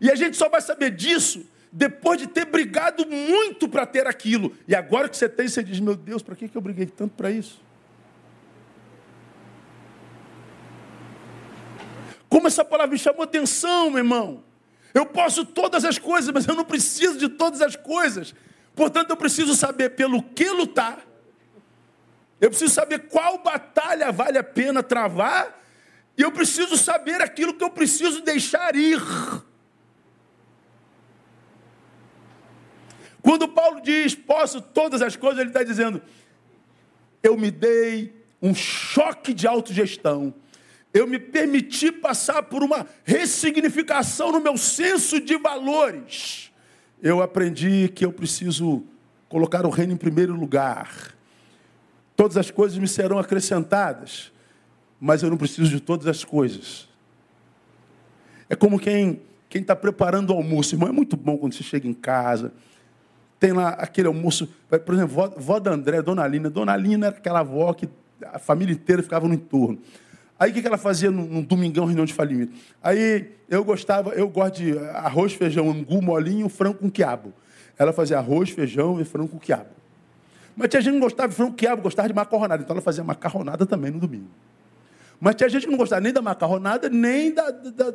E 0.00 0.10
a 0.10 0.14
gente 0.14 0.36
só 0.36 0.48
vai 0.48 0.60
saber 0.60 0.92
disso 0.92 1.44
depois 1.72 2.18
de 2.18 2.26
ter 2.26 2.46
brigado 2.46 3.06
muito 3.06 3.68
para 3.68 3.86
ter 3.86 4.06
aquilo. 4.06 4.56
E 4.66 4.74
agora 4.74 5.08
que 5.08 5.16
você 5.16 5.28
tem, 5.28 5.48
você 5.48 5.62
diz: 5.62 5.80
Meu 5.80 5.94
Deus, 5.94 6.22
para 6.22 6.34
que 6.34 6.50
eu 6.54 6.60
briguei 6.60 6.86
tanto 6.86 7.14
para 7.14 7.30
isso? 7.30 7.60
Como 12.28 12.46
essa 12.46 12.64
palavra 12.64 12.92
me 12.92 12.98
chamou 12.98 13.22
atenção, 13.22 13.90
meu 13.90 13.98
irmão. 13.98 14.44
Eu 14.92 15.06
posso 15.06 15.44
todas 15.44 15.84
as 15.84 15.98
coisas, 15.98 16.30
mas 16.32 16.46
eu 16.46 16.54
não 16.54 16.64
preciso 16.64 17.18
de 17.18 17.28
todas 17.28 17.62
as 17.62 17.76
coisas. 17.76 18.34
Portanto, 18.74 19.10
eu 19.10 19.16
preciso 19.16 19.54
saber 19.54 19.90
pelo 19.90 20.22
que 20.22 20.48
lutar. 20.50 20.98
Eu 22.40 22.50
preciso 22.50 22.72
saber 22.72 23.08
qual 23.08 23.38
batalha 23.42 24.12
vale 24.12 24.38
a 24.38 24.44
pena 24.44 24.82
travar. 24.82 25.58
E 26.16 26.22
eu 26.22 26.32
preciso 26.32 26.76
saber 26.76 27.20
aquilo 27.22 27.54
que 27.54 27.64
eu 27.64 27.70
preciso 27.70 28.20
deixar 28.22 28.74
ir. 28.76 29.00
Quando 33.28 33.46
Paulo 33.46 33.82
diz, 33.82 34.14
posso 34.14 34.58
todas 34.58 35.02
as 35.02 35.14
coisas, 35.14 35.40
ele 35.40 35.50
está 35.50 35.62
dizendo, 35.62 36.00
eu 37.22 37.36
me 37.36 37.50
dei 37.50 38.10
um 38.40 38.54
choque 38.54 39.34
de 39.34 39.46
autogestão. 39.46 40.32
Eu 40.94 41.06
me 41.06 41.18
permiti 41.18 41.92
passar 41.92 42.44
por 42.44 42.62
uma 42.62 42.86
ressignificação 43.04 44.32
no 44.32 44.40
meu 44.40 44.56
senso 44.56 45.20
de 45.20 45.36
valores. 45.36 46.50
Eu 47.02 47.20
aprendi 47.20 47.90
que 47.94 48.02
eu 48.02 48.10
preciso 48.10 48.82
colocar 49.28 49.66
o 49.66 49.68
reino 49.68 49.92
em 49.92 49.98
primeiro 49.98 50.32
lugar. 50.32 51.14
Todas 52.16 52.38
as 52.38 52.50
coisas 52.50 52.78
me 52.78 52.88
serão 52.88 53.18
acrescentadas, 53.18 54.32
mas 54.98 55.22
eu 55.22 55.28
não 55.28 55.36
preciso 55.36 55.68
de 55.68 55.80
todas 55.80 56.06
as 56.06 56.24
coisas. 56.24 56.88
É 58.48 58.56
como 58.56 58.80
quem 58.80 59.20
quem 59.48 59.62
está 59.62 59.74
preparando 59.74 60.30
o 60.30 60.36
almoço. 60.36 60.74
Irmão, 60.74 60.88
é 60.88 60.92
muito 60.92 61.16
bom 61.16 61.38
quando 61.38 61.54
você 61.54 61.62
chega 61.62 61.88
em 61.88 61.94
casa, 61.94 62.52
tem 63.38 63.52
lá 63.52 63.70
aquele 63.70 64.08
almoço, 64.08 64.48
por 64.84 64.94
exemplo, 64.94 65.14
vó, 65.14 65.32
vó 65.36 65.60
da 65.60 65.70
André, 65.70 66.02
Dona 66.02 66.26
Lina. 66.26 66.50
Dona 66.50 66.76
Lina 66.76 67.06
era 67.06 67.16
aquela 67.16 67.40
avó 67.40 67.72
que 67.72 67.88
a 68.32 68.38
família 68.38 68.72
inteira 68.72 69.02
ficava 69.02 69.28
no 69.28 69.34
entorno. 69.34 69.78
Aí 70.38 70.50
o 70.50 70.54
que 70.54 70.64
ela 70.66 70.78
fazia 70.78 71.10
num, 71.10 71.42
domingão, 71.42 71.84
reunião 71.84 72.04
de 72.04 72.14
falimento? 72.14 72.52
Aí 72.82 73.32
eu 73.48 73.64
gostava, 73.64 74.10
eu 74.10 74.28
gosto 74.28 74.56
de 74.56 74.78
arroz, 74.78 75.32
feijão, 75.32 75.68
angu, 75.68 76.00
molinho, 76.00 76.48
frango 76.48 76.78
com 76.78 76.90
quiabo. 76.90 77.32
Ela 77.76 77.92
fazia 77.92 78.18
arroz, 78.18 78.50
feijão 78.50 79.00
e 79.00 79.04
frango 79.04 79.28
com 79.28 79.38
quiabo. 79.38 79.70
Mas 80.56 80.68
tinha 80.68 80.80
gente 80.80 80.92
que 80.92 80.98
não 80.98 81.06
gostava 81.06 81.28
de 81.28 81.34
frango 81.34 81.52
com 81.52 81.56
quiabo, 81.56 81.82
gostava 81.82 82.08
de 82.08 82.14
macarronada. 82.14 82.62
Então 82.62 82.74
ela 82.74 82.82
fazia 82.82 83.02
macarronada 83.02 83.66
também 83.66 83.90
no 83.90 83.98
domingo. 83.98 84.28
Mas 85.20 85.34
tinha 85.34 85.48
gente 85.48 85.64
que 85.64 85.70
não 85.70 85.78
gostava 85.78 86.00
nem 86.00 86.12
da 86.12 86.22
macarronada, 86.22 86.88
nem 86.88 87.34
da, 87.34 87.50
da, 87.50 87.92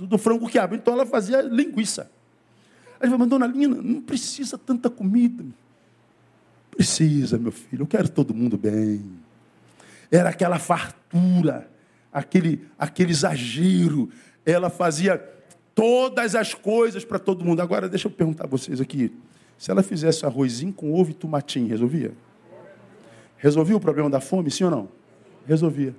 do 0.00 0.18
frango 0.18 0.40
com 0.40 0.48
quiabo. 0.48 0.74
Então 0.74 0.94
ela 0.94 1.06
fazia 1.06 1.42
linguiça. 1.42 2.10
Ele 3.04 3.10
falou, 3.10 3.18
mas 3.18 3.28
dona 3.28 3.46
Lina, 3.46 3.80
não 3.82 4.00
precisa 4.00 4.56
tanta 4.56 4.88
comida. 4.88 5.44
Precisa, 6.70 7.38
meu 7.38 7.52
filho, 7.52 7.82
eu 7.82 7.86
quero 7.86 8.08
todo 8.08 8.34
mundo 8.34 8.56
bem. 8.56 9.04
Era 10.10 10.30
aquela 10.30 10.58
fartura, 10.58 11.70
aquele, 12.12 12.66
aquele 12.78 13.10
exagero. 13.12 14.08
Ela 14.44 14.70
fazia 14.70 15.18
todas 15.74 16.34
as 16.34 16.54
coisas 16.54 17.04
para 17.04 17.18
todo 17.18 17.44
mundo. 17.44 17.60
Agora, 17.60 17.88
deixa 17.88 18.08
eu 18.08 18.12
perguntar 18.12 18.44
a 18.44 18.48
vocês 18.48 18.80
aqui. 18.80 19.12
Se 19.58 19.70
ela 19.70 19.82
fizesse 19.82 20.24
arrozinho 20.24 20.72
com 20.72 20.92
ovo 20.92 21.10
e 21.10 21.14
tomatinho, 21.14 21.68
resolvia? 21.68 22.12
Resolvia 23.36 23.76
o 23.76 23.80
problema 23.80 24.08
da 24.08 24.20
fome, 24.20 24.50
sim 24.50 24.64
ou 24.64 24.70
não? 24.70 24.88
Resolvia. 25.46 25.94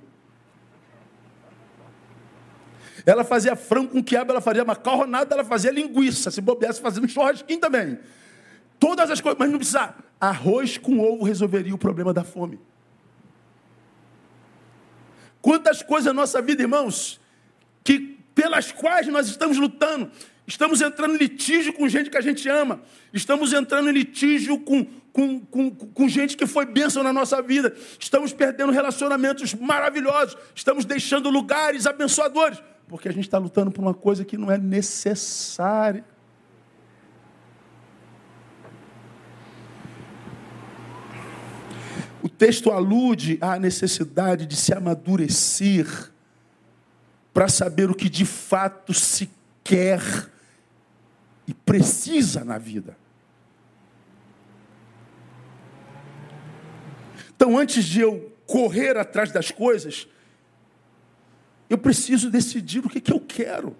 Ela 3.06 3.22
fazia 3.22 3.54
frango 3.54 3.92
com 3.92 4.02
quiabo, 4.02 4.32
ela 4.32 4.40
fazia 4.40 4.64
macarronada, 4.64 5.32
ela 5.32 5.44
fazia 5.44 5.70
linguiça. 5.70 6.28
Se 6.28 6.40
bobeasse, 6.40 6.80
fazia 6.80 7.00
um 7.00 7.06
churrasquinho 7.06 7.60
também. 7.60 7.98
Todas 8.80 9.08
as 9.08 9.20
coisas, 9.20 9.38
mas 9.38 9.48
não 9.48 9.58
precisa. 9.58 9.94
Arroz 10.20 10.76
com 10.76 10.98
ovo 10.98 11.22
resolveria 11.22 11.72
o 11.72 11.78
problema 11.78 12.12
da 12.12 12.24
fome. 12.24 12.58
Quantas 15.40 15.82
coisas 15.82 16.06
na 16.06 16.20
nossa 16.20 16.42
vida, 16.42 16.62
irmãos, 16.62 17.20
que 17.84 18.18
pelas 18.34 18.72
quais 18.72 19.06
nós 19.06 19.28
estamos 19.28 19.56
lutando. 19.56 20.10
Estamos 20.46 20.80
entrando 20.80 21.14
em 21.14 21.18
litígio 21.18 21.72
com 21.72 21.88
gente 21.88 22.10
que 22.10 22.18
a 22.18 22.20
gente 22.20 22.48
ama. 22.48 22.80
Estamos 23.12 23.52
entrando 23.52 23.88
em 23.88 23.92
litígio 23.92 24.58
com, 24.58 24.84
com, 25.12 25.40
com, 25.40 25.70
com 25.70 26.08
gente 26.08 26.36
que 26.36 26.46
foi 26.46 26.66
bênção 26.66 27.02
na 27.02 27.12
nossa 27.12 27.40
vida. 27.40 27.74
Estamos 27.98 28.32
perdendo 28.32 28.70
relacionamentos 28.72 29.54
maravilhosos. 29.54 30.36
Estamos 30.54 30.84
deixando 30.84 31.30
lugares 31.30 31.86
abençoadores 31.86 32.60
porque 32.88 33.08
a 33.08 33.12
gente 33.12 33.24
está 33.24 33.38
lutando 33.38 33.70
por 33.70 33.82
uma 33.82 33.94
coisa 33.94 34.24
que 34.24 34.36
não 34.36 34.50
é 34.50 34.58
necessária. 34.58 36.04
O 42.22 42.28
texto 42.28 42.70
alude 42.70 43.38
à 43.40 43.58
necessidade 43.58 44.46
de 44.46 44.56
se 44.56 44.72
amadurecer 44.72 45.86
para 47.32 47.48
saber 47.48 47.90
o 47.90 47.94
que 47.94 48.08
de 48.08 48.24
fato 48.24 48.94
se 48.94 49.30
quer 49.62 50.00
e 51.46 51.54
precisa 51.54 52.44
na 52.44 52.58
vida. 52.58 52.96
Então, 57.34 57.58
antes 57.58 57.84
de 57.84 58.00
eu 58.00 58.32
correr 58.46 58.96
atrás 58.96 59.30
das 59.30 59.50
coisas, 59.50 60.08
eu 61.68 61.78
preciso 61.78 62.30
decidir 62.30 62.84
o 62.84 62.88
que, 62.88 63.00
que 63.00 63.12
eu 63.12 63.20
quero. 63.20 63.76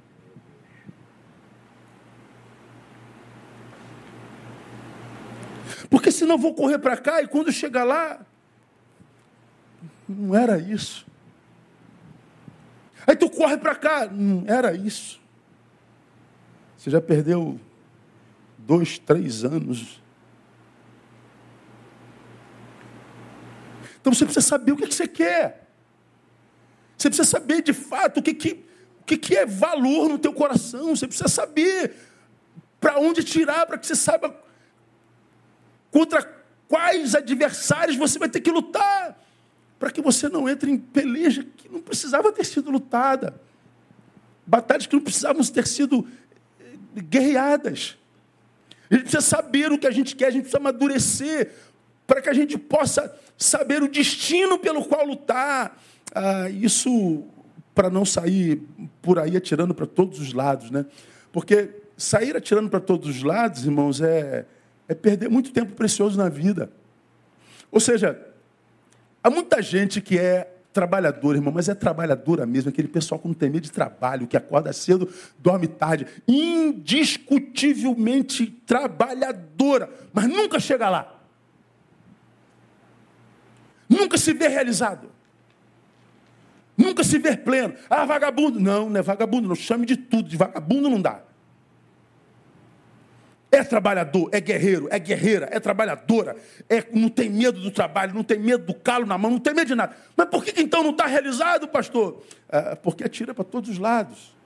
Porque 5.88 6.11
senão 6.11 6.37
vou 6.37 6.55
correr 6.55 6.79
para 6.79 6.96
cá 6.96 7.22
e 7.22 7.29
quando 7.29 7.53
chegar 7.53 7.85
lá, 7.85 8.25
não 10.09 10.35
era 10.35 10.59
isso. 10.59 11.07
Aí 13.07 13.14
tu 13.14 13.31
corre 13.31 13.57
para 13.57 13.75
cá, 13.75 14.07
não 14.07 14.44
era 14.46 14.75
isso. 14.75 15.20
Você 16.77 16.90
já 16.90 17.01
perdeu 17.01 17.61
dois, 18.59 18.99
três 18.99 19.44
anos. 19.44 20.03
Então 24.01 24.12
você 24.12 24.25
precisa 24.25 24.46
saber 24.46 24.72
o 24.72 24.77
que, 24.77 24.87
que 24.87 24.94
você 24.94 25.07
quer. 25.07 25.65
Você 26.97 27.09
precisa 27.09 27.29
saber 27.29 27.63
de 27.63 27.73
fato 27.73 28.21
o 28.21 28.23
que, 28.23 28.35
que, 28.35 28.65
que, 29.05 29.17
que 29.17 29.37
é 29.37 29.45
valor 29.45 30.09
no 30.09 30.19
teu 30.19 30.33
coração. 30.33 30.95
Você 30.95 31.07
precisa 31.07 31.29
saber 31.29 31.95
para 32.81 32.99
onde 32.99 33.23
tirar, 33.23 33.67
para 33.67 33.79
que 33.79 33.87
você 33.87 33.95
saiba 33.95 34.35
contra 35.91 36.23
quais 36.69 37.15
adversários 37.15 37.97
você 37.97 38.19
vai 38.19 38.29
ter 38.29 38.41
que 38.41 38.51
lutar, 38.51 39.19
para 39.79 39.91
que 39.91 40.01
você 40.01 40.29
não 40.29 40.49
entre 40.49 40.71
em 40.71 40.79
peleja 40.79 41.45
que 41.57 41.69
não 41.69 41.81
precisava 41.81 42.33
ter 42.33 42.45
sido 42.45 42.71
lutada, 42.71 43.41
batalhas 44.47 44.87
que 44.87 44.95
não 44.95 45.03
precisavam 45.03 45.43
ter 45.45 45.67
sido 45.67 46.09
eh, 46.61 47.01
guerreadas. 47.03 47.97
A 48.91 48.95
gente 48.95 49.03
precisa 49.03 49.21
saber 49.21 49.73
o 49.73 49.79
que 49.79 49.87
a 49.87 49.91
gente 49.91 50.15
quer, 50.15 50.27
a 50.27 50.31
gente 50.31 50.43
precisa 50.43 50.59
amadurecer 50.59 51.53
para 52.07 52.23
que 52.23 52.29
a 52.29 52.35
gente 52.35 52.57
possa 52.57 53.15
saber 53.37 53.83
o 53.83 53.88
destino 53.88 54.59
pelo 54.59 54.85
qual 54.85 55.07
lutar. 55.07 55.79
Ah, 56.14 56.49
isso 56.49 57.25
para 57.75 57.90
não 57.90 58.05
sair 58.05 58.62
por 59.03 59.18
aí 59.18 59.37
atirando 59.37 59.75
para 59.75 59.87
todos 59.87 60.18
os 60.18 60.33
lados, 60.33 60.70
né? 60.70 60.87
Porque 61.31 61.68
sair 61.96 62.37
atirando 62.37 62.70
para 62.70 62.81
todos 62.81 63.09
os 63.09 63.22
lados, 63.22 63.64
irmãos, 63.64 64.01
é, 64.01 64.46
é 64.88 64.94
perder 64.94 65.29
muito 65.29 65.53
tempo 65.53 65.75
precioso 65.75 66.16
na 66.16 66.31
vida. 66.31 66.70
Ou 67.70 67.81
seja, 67.81 68.18
há 69.22 69.29
muita 69.29 69.61
gente 69.61 70.01
que 70.01 70.18
é 70.18 70.51
trabalhadora, 70.72 71.37
irmão, 71.38 71.53
mas 71.53 71.68
é 71.70 71.75
trabalhadora 71.75 72.46
mesmo, 72.46 72.68
aquele 72.68 72.88
pessoal 72.88 73.18
que 73.18 73.27
não 73.27 73.35
tem 73.35 73.49
medo 73.49 73.62
de 73.62 73.72
trabalho, 73.72 74.27
que 74.27 74.37
acorda 74.37 74.75
cedo, 74.75 75.09
dorme 75.38 75.66
tarde, 75.66 76.07
indiscutivelmente 76.29 78.46
trabalhadora, 78.66 79.88
mas 80.12 80.29
nunca 80.29 80.61
chega 80.61 80.90
lá. 80.90 81.15
Nunca 83.88 84.18
se 84.18 84.33
vê 84.33 84.49
realizado. 84.49 85.11
Nunca 86.77 87.03
se 87.03 87.18
vê 87.18 87.37
pleno. 87.37 87.75
Ah, 87.88 88.05
vagabundo. 88.05 88.61
Não, 88.61 88.90
não 88.90 89.01
é 89.01 89.03
vagabundo, 89.03 89.49
não 89.49 89.55
chame 89.55 89.87
de 89.87 89.96
tudo, 89.96 90.29
de 90.29 90.37
vagabundo 90.37 90.90
não 90.90 91.01
dá. 91.01 91.22
É 93.51 93.62
trabalhador, 93.64 94.29
é 94.33 94.40
guerreiro, 94.40 94.88
é 94.90 94.99
guerreira, 94.99 95.49
é 95.51 95.59
trabalhadora, 95.59 96.37
é, 96.68 96.85
não 96.92 97.09
tem 97.09 97.31
medo 97.31 97.61
do 97.61 97.70
trabalho, 97.70 98.12
não 98.12 98.25
tem 98.25 98.38
medo 98.38 98.66
do 98.66 98.75
calo 98.75 99.07
na 99.07 99.16
mão, 99.16 99.31
não 99.31 99.38
tem 99.38 99.55
medo 99.55 99.68
de 99.68 99.75
nada. 99.75 99.96
Mas 100.16 100.29
por 100.29 100.44
que 100.44 100.61
então 100.61 100.83
não 100.83 100.90
está 100.90 101.07
realizado, 101.07 101.66
pastor? 101.68 102.22
É, 102.49 102.75
porque 102.75 103.05
atira 103.05 103.33
para 103.33 103.44
todos 103.44 103.70
os 103.70 103.79
lados. 103.79 104.37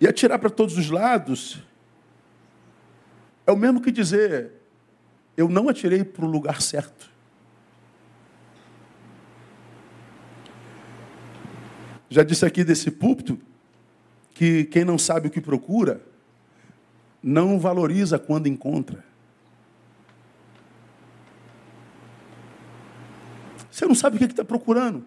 E 0.00 0.06
atirar 0.06 0.38
para 0.38 0.50
todos 0.50 0.78
os 0.78 0.88
lados 0.88 1.65
é 3.46 3.52
o 3.52 3.56
mesmo 3.56 3.80
que 3.80 3.92
dizer: 3.92 4.52
eu 5.36 5.48
não 5.48 5.68
atirei 5.68 6.02
para 6.04 6.24
o 6.24 6.28
lugar 6.28 6.60
certo. 6.60 7.10
Já 12.08 12.22
disse 12.22 12.44
aqui 12.46 12.64
desse 12.64 12.90
púlpito 12.90 13.38
que 14.32 14.64
quem 14.64 14.84
não 14.84 14.98
sabe 14.98 15.28
o 15.28 15.30
que 15.30 15.40
procura, 15.40 16.00
não 17.22 17.58
valoriza 17.58 18.18
quando 18.18 18.46
encontra. 18.46 19.04
Você 23.70 23.84
não 23.84 23.94
sabe 23.94 24.16
o 24.16 24.18
que 24.18 24.24
está 24.24 24.44
procurando. 24.44 25.04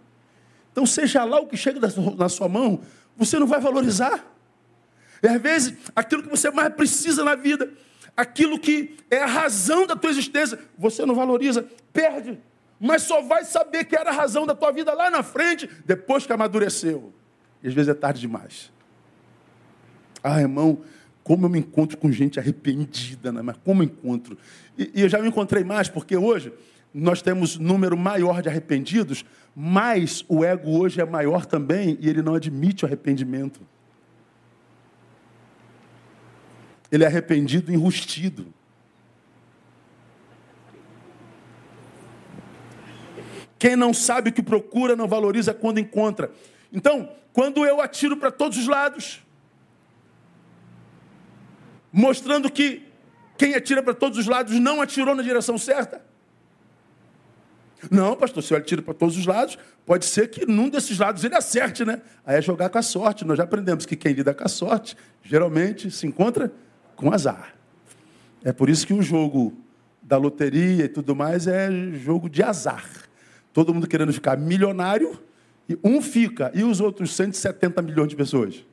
Então, 0.72 0.86
seja 0.86 1.24
lá 1.24 1.40
o 1.40 1.48
que 1.48 1.58
chega 1.58 1.80
na 2.18 2.30
sua 2.30 2.48
mão, 2.48 2.82
você 3.18 3.40
não 3.40 3.48
vai 3.48 3.60
valorizar. 3.60 4.24
E 5.24 5.28
às 5.28 5.42
vezes, 5.42 5.76
aquilo 5.96 6.22
que 6.22 6.30
você 6.30 6.52
mais 6.52 6.74
precisa 6.74 7.24
na 7.24 7.36
vida, 7.36 7.72
aquilo 8.22 8.60
que 8.60 8.98
é 9.10 9.24
a 9.24 9.28
razão 9.28 9.88
da 9.88 9.96
tua 9.96 10.10
existência, 10.10 10.60
você 10.78 11.06
não 11.06 11.16
valoriza, 11.16 11.68
perde 11.92 12.40
mas 12.80 13.02
só 13.02 13.22
vai 13.22 13.44
saber 13.44 13.84
que 13.84 13.96
era 13.96 14.10
a 14.10 14.14
razão 14.14 14.48
da 14.48 14.56
tua 14.56 14.72
vida 14.72 14.94
lá 14.94 15.12
na 15.12 15.22
frente, 15.22 15.70
depois 15.86 16.26
que 16.26 16.32
amadureceu. 16.32 17.12
E 17.62 17.68
às 17.68 17.74
vezes 17.74 17.90
é 17.90 17.94
tarde 17.94 18.22
demais. 18.22 18.72
Ah, 20.24 20.40
irmão, 20.40 20.82
como 21.24 21.46
eu 21.46 21.50
me 21.50 21.60
encontro 21.60 21.98
com 21.98 22.10
gente 22.10 22.40
arrependida, 22.40 23.32
né? 23.32 23.42
mas 23.42 23.58
como 23.66 23.84
eu 23.84 23.88
encontro? 23.88 24.38
E, 24.78 24.92
e 24.96 25.02
eu 25.02 25.10
já 25.10 25.22
me 25.22 25.28
encontrei 25.28 25.64
mais, 25.64 25.90
porque 25.90 26.16
hoje 26.16 26.54
nós 26.94 27.22
temos 27.22 27.58
número 27.58 27.98
maior 27.98 28.42
de 28.42 28.48
arrependidos, 28.48 29.26
mas 29.54 30.24
o 30.30 30.44
ego 30.44 30.80
hoje 30.80 31.02
é 31.02 31.06
maior 31.06 31.46
também 31.46 31.98
e 32.00 32.10
ele 32.10 32.22
não 32.22 32.34
admite 32.34 32.86
o 32.86 32.88
arrependimento. 32.88 33.60
Ele 36.92 37.04
é 37.04 37.08
arrependido 37.08 37.72
enrustido. 37.72 38.54
Quem 43.60 43.76
não 43.76 43.94
sabe 43.94 44.30
o 44.30 44.34
que 44.34 44.42
procura 44.42 44.96
não 44.96 45.08
valoriza 45.08 45.54
quando 45.54 45.80
encontra. 45.80 46.32
Então, 46.72 47.12
quando 47.34 47.66
eu 47.66 47.82
atiro 47.82 48.16
para 48.16 48.32
todos 48.32 48.58
os 48.58 48.68
lados, 48.68 49.22
mostrando 51.92 52.50
que 52.50 52.88
quem 53.38 53.56
atira 53.56 53.84
para 53.84 53.94
todos 53.94 54.18
os 54.18 54.28
lados 54.28 54.58
não 54.60 54.82
atirou 54.82 55.14
na 55.14 55.22
direção 55.22 55.58
certa. 55.58 56.02
Não, 57.90 58.16
pastor, 58.16 58.44
se 58.44 58.54
eu 58.54 58.58
atiro 58.58 58.82
para 58.82 58.94
todos 58.94 59.18
os 59.18 59.26
lados, 59.26 59.58
pode 59.86 60.06
ser 60.06 60.30
que 60.30 60.46
num 60.46 60.70
desses 60.70 60.98
lados 60.98 61.24
ele 61.24 61.36
acerte, 61.36 61.86
né? 61.86 62.02
Aí 62.26 62.38
é 62.38 62.42
jogar 62.42 62.70
com 62.70 62.78
a 62.78 62.82
sorte. 62.82 63.24
Nós 63.24 63.38
já 63.38 63.44
aprendemos 63.44 63.86
que 63.86 63.96
quem 63.96 64.14
lida 64.14 64.34
com 64.34 64.44
a 64.44 64.50
sorte, 64.50 64.98
geralmente 65.24 65.90
se 65.90 66.06
encontra 66.06 66.52
com 67.00 67.14
azar. 67.14 67.56
É 68.44 68.52
por 68.52 68.70
isso 68.70 68.86
que 68.86 68.94
o 68.94 69.02
jogo 69.02 69.54
da 70.02 70.18
loteria 70.18 70.84
e 70.84 70.90
tudo 70.90 71.16
mais 71.16 71.48
é 71.48 71.72
jogo 71.94 72.30
de 72.30 72.44
azar. 72.44 72.86
Todo 73.54 73.74
mundo 73.74 73.88
querendo 73.88 74.12
ficar 74.12 74.38
milionário, 74.38 75.18
e 75.70 75.80
um 75.82 76.02
fica, 76.02 76.52
e 76.54 76.62
os 76.62 76.82
outros 76.82 77.16
170 77.16 77.82
milhões 77.82 78.10
de 78.10 78.18
pessoas? 78.18 78.66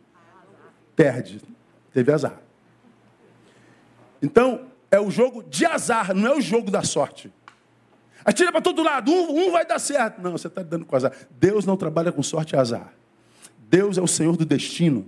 Perde. 0.97 1.41
Teve 1.93 2.11
azar. 2.11 2.41
Então, 4.21 4.67
é 4.91 4.99
o 4.99 5.09
jogo 5.09 5.45
de 5.45 5.65
azar, 5.65 6.13
não 6.13 6.33
é 6.33 6.37
o 6.37 6.41
jogo 6.41 6.69
da 6.69 6.83
sorte. 6.83 7.33
Atira 8.25 8.51
para 8.51 8.61
todo 8.61 8.83
lado, 8.83 9.13
um, 9.13 9.47
um, 9.47 9.53
vai 9.53 9.65
dar 9.65 9.79
certo. 9.79 10.21
Não, 10.21 10.33
você 10.33 10.49
está 10.49 10.65
dando 10.65 10.85
com 10.85 10.97
azar. 10.97 11.13
Deus 11.39 11.65
não 11.65 11.77
trabalha 11.77 12.11
com 12.11 12.25
sorte 12.25 12.57
e 12.57 12.59
azar. 12.59 12.93
Deus 13.69 13.97
é 13.97 14.03
o 14.03 14.09
Senhor 14.09 14.37
do 14.37 14.45
destino. 14.45 15.07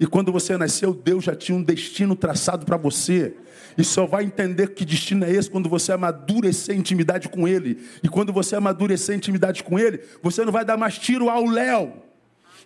E 0.00 0.06
quando 0.06 0.32
você 0.32 0.56
nasceu, 0.56 0.94
Deus 0.94 1.24
já 1.24 1.36
tinha 1.36 1.56
um 1.56 1.62
destino 1.62 2.16
traçado 2.16 2.64
para 2.64 2.78
você. 2.78 3.36
E 3.76 3.84
só 3.84 4.06
vai 4.06 4.24
entender 4.24 4.68
que 4.68 4.82
destino 4.82 5.26
é 5.26 5.30
esse 5.30 5.50
quando 5.50 5.68
você 5.68 5.92
amadurecer 5.92 6.74
intimidade 6.74 7.28
com 7.28 7.46
Ele. 7.46 7.78
E 8.02 8.08
quando 8.08 8.32
você 8.32 8.56
amadurecer 8.56 9.14
intimidade 9.14 9.62
com 9.62 9.78
Ele, 9.78 10.00
você 10.22 10.42
não 10.42 10.50
vai 10.50 10.64
dar 10.64 10.78
mais 10.78 10.98
tiro 10.98 11.28
ao 11.28 11.44
léu. 11.44 12.02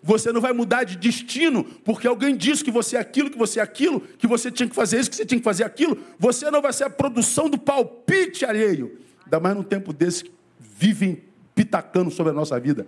Você 0.01 0.31
não 0.31 0.40
vai 0.40 0.53
mudar 0.53 0.85
de 0.85 0.97
destino 0.97 1.64
porque 1.85 2.07
alguém 2.07 2.37
disse 2.37 2.62
que 2.62 2.70
você 2.70 2.97
é 2.97 3.01
aquilo, 3.01 3.29
que 3.29 3.38
você 3.38 3.59
é 3.59 3.62
aquilo, 3.62 4.01
que 4.01 4.29
você 4.29 4.49
tinha 4.51 4.68
que 4.68 4.75
fazer 4.75 5.01
isso, 5.01 5.11
que 5.11 5.16
você 5.16 5.27
tinha 5.27 5.38
que 5.38 5.44
fazer 5.44 5.64
aquilo. 5.64 5.99
Você 6.18 6.49
não 6.53 6.62
vai 6.62 6.73
ser 6.73 6.85
a 6.85 6.90
produção 6.90 7.51
do 7.51 7.59
palpite 7.59 8.44
alheio. 8.44 8.97
Ainda 9.25 9.40
mais 9.40 9.57
num 9.57 9.62
tempo 9.64 9.92
desse 9.92 10.25
que 10.25 10.33
vivem 10.61 11.20
pitacando 11.53 12.12
sobre 12.12 12.31
a 12.31 12.35
nossa 12.35 12.61
vida. 12.61 12.87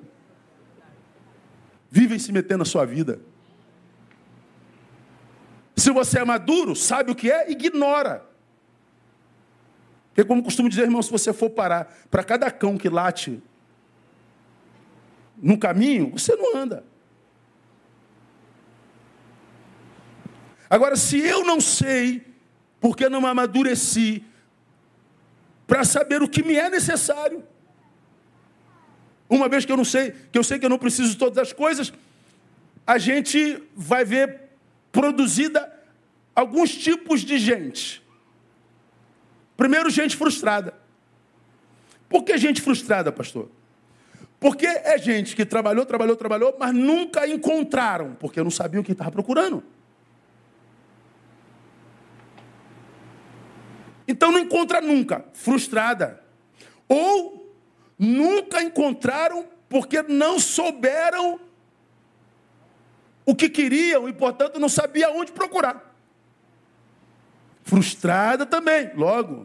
Vivem 1.91 2.19
se 2.19 2.31
metendo 2.31 2.59
na 2.59 2.65
sua 2.65 2.85
vida. 2.85 3.19
Se 5.87 5.93
você 5.93 6.19
é 6.19 6.25
maduro, 6.25 6.75
sabe 6.75 7.13
o 7.13 7.15
que 7.15 7.31
é, 7.31 7.49
ignora. 7.49 8.27
Porque, 10.09 10.25
como 10.25 10.43
costumo 10.43 10.69
dizer, 10.69 10.83
irmão, 10.83 11.01
se 11.01 11.13
você 11.13 11.33
for 11.33 11.49
parar 11.49 11.97
para 12.11 12.25
cada 12.25 12.51
cão 12.51 12.77
que 12.77 12.89
late 12.89 13.41
no 15.41 15.57
caminho, 15.57 16.11
você 16.11 16.35
não 16.35 16.57
anda. 16.57 16.83
Agora, 20.69 20.97
se 20.97 21.21
eu 21.21 21.45
não 21.45 21.61
sei, 21.61 22.35
porque 22.81 23.09
não 23.09 23.25
amadureci, 23.25 24.25
para 25.69 25.85
saber 25.85 26.21
o 26.21 26.29
que 26.29 26.43
me 26.43 26.57
é 26.57 26.69
necessário, 26.69 27.45
uma 29.31 29.49
vez 29.49 29.65
que 29.65 29.71
eu 29.71 29.77
não 29.77 29.85
sei, 29.85 30.11
que 30.33 30.37
eu 30.37 30.43
sei 30.43 30.59
que 30.59 30.67
eu 30.67 30.71
não 30.71 30.81
preciso 30.81 31.11
de 31.11 31.17
todas 31.17 31.39
as 31.39 31.53
coisas, 31.53 31.93
a 32.85 32.99
gente 32.99 33.63
vai 33.77 34.05
ver 34.05 34.41
produzida 34.91 35.76
alguns 36.37 36.77
tipos 36.77 37.23
de 37.23 37.39
gente. 37.39 38.07
Primeiro, 39.57 39.89
gente 39.89 40.15
frustrada. 40.15 40.75
Por 42.11 42.23
que 42.23 42.37
gente 42.37 42.61
frustrada, 42.61 43.11
pastor? 43.11 43.51
Porque 44.39 44.67
é 44.67 44.99
gente 44.99 45.35
que 45.35 45.47
trabalhou, 45.47 45.87
trabalhou, 45.87 46.15
trabalhou, 46.15 46.55
mas 46.61 46.75
nunca 46.75 47.27
encontraram, 47.27 48.15
porque 48.21 48.43
não 48.43 48.51
sabiam 48.51 48.83
o 48.83 48.85
que 48.85 48.93
estava 48.93 49.11
procurando. 49.11 49.65
Então 54.07 54.31
não 54.31 54.39
encontra 54.39 54.81
nunca, 54.81 55.25
frustrada. 55.33 56.23
Ou 56.87 57.57
nunca 57.99 58.63
encontraram 58.63 59.49
porque 59.69 60.03
não 60.03 60.39
souberam 60.39 61.41
o 63.25 63.35
que 63.35 63.49
queriam 63.49 64.09
e, 64.09 64.13
portanto, 64.13 64.61
não 64.61 64.69
sabia 64.69 65.11
onde 65.11 65.33
procurar. 65.33 65.86
Frustrada 67.67 68.47
também, 68.47 68.93
logo. 68.95 69.45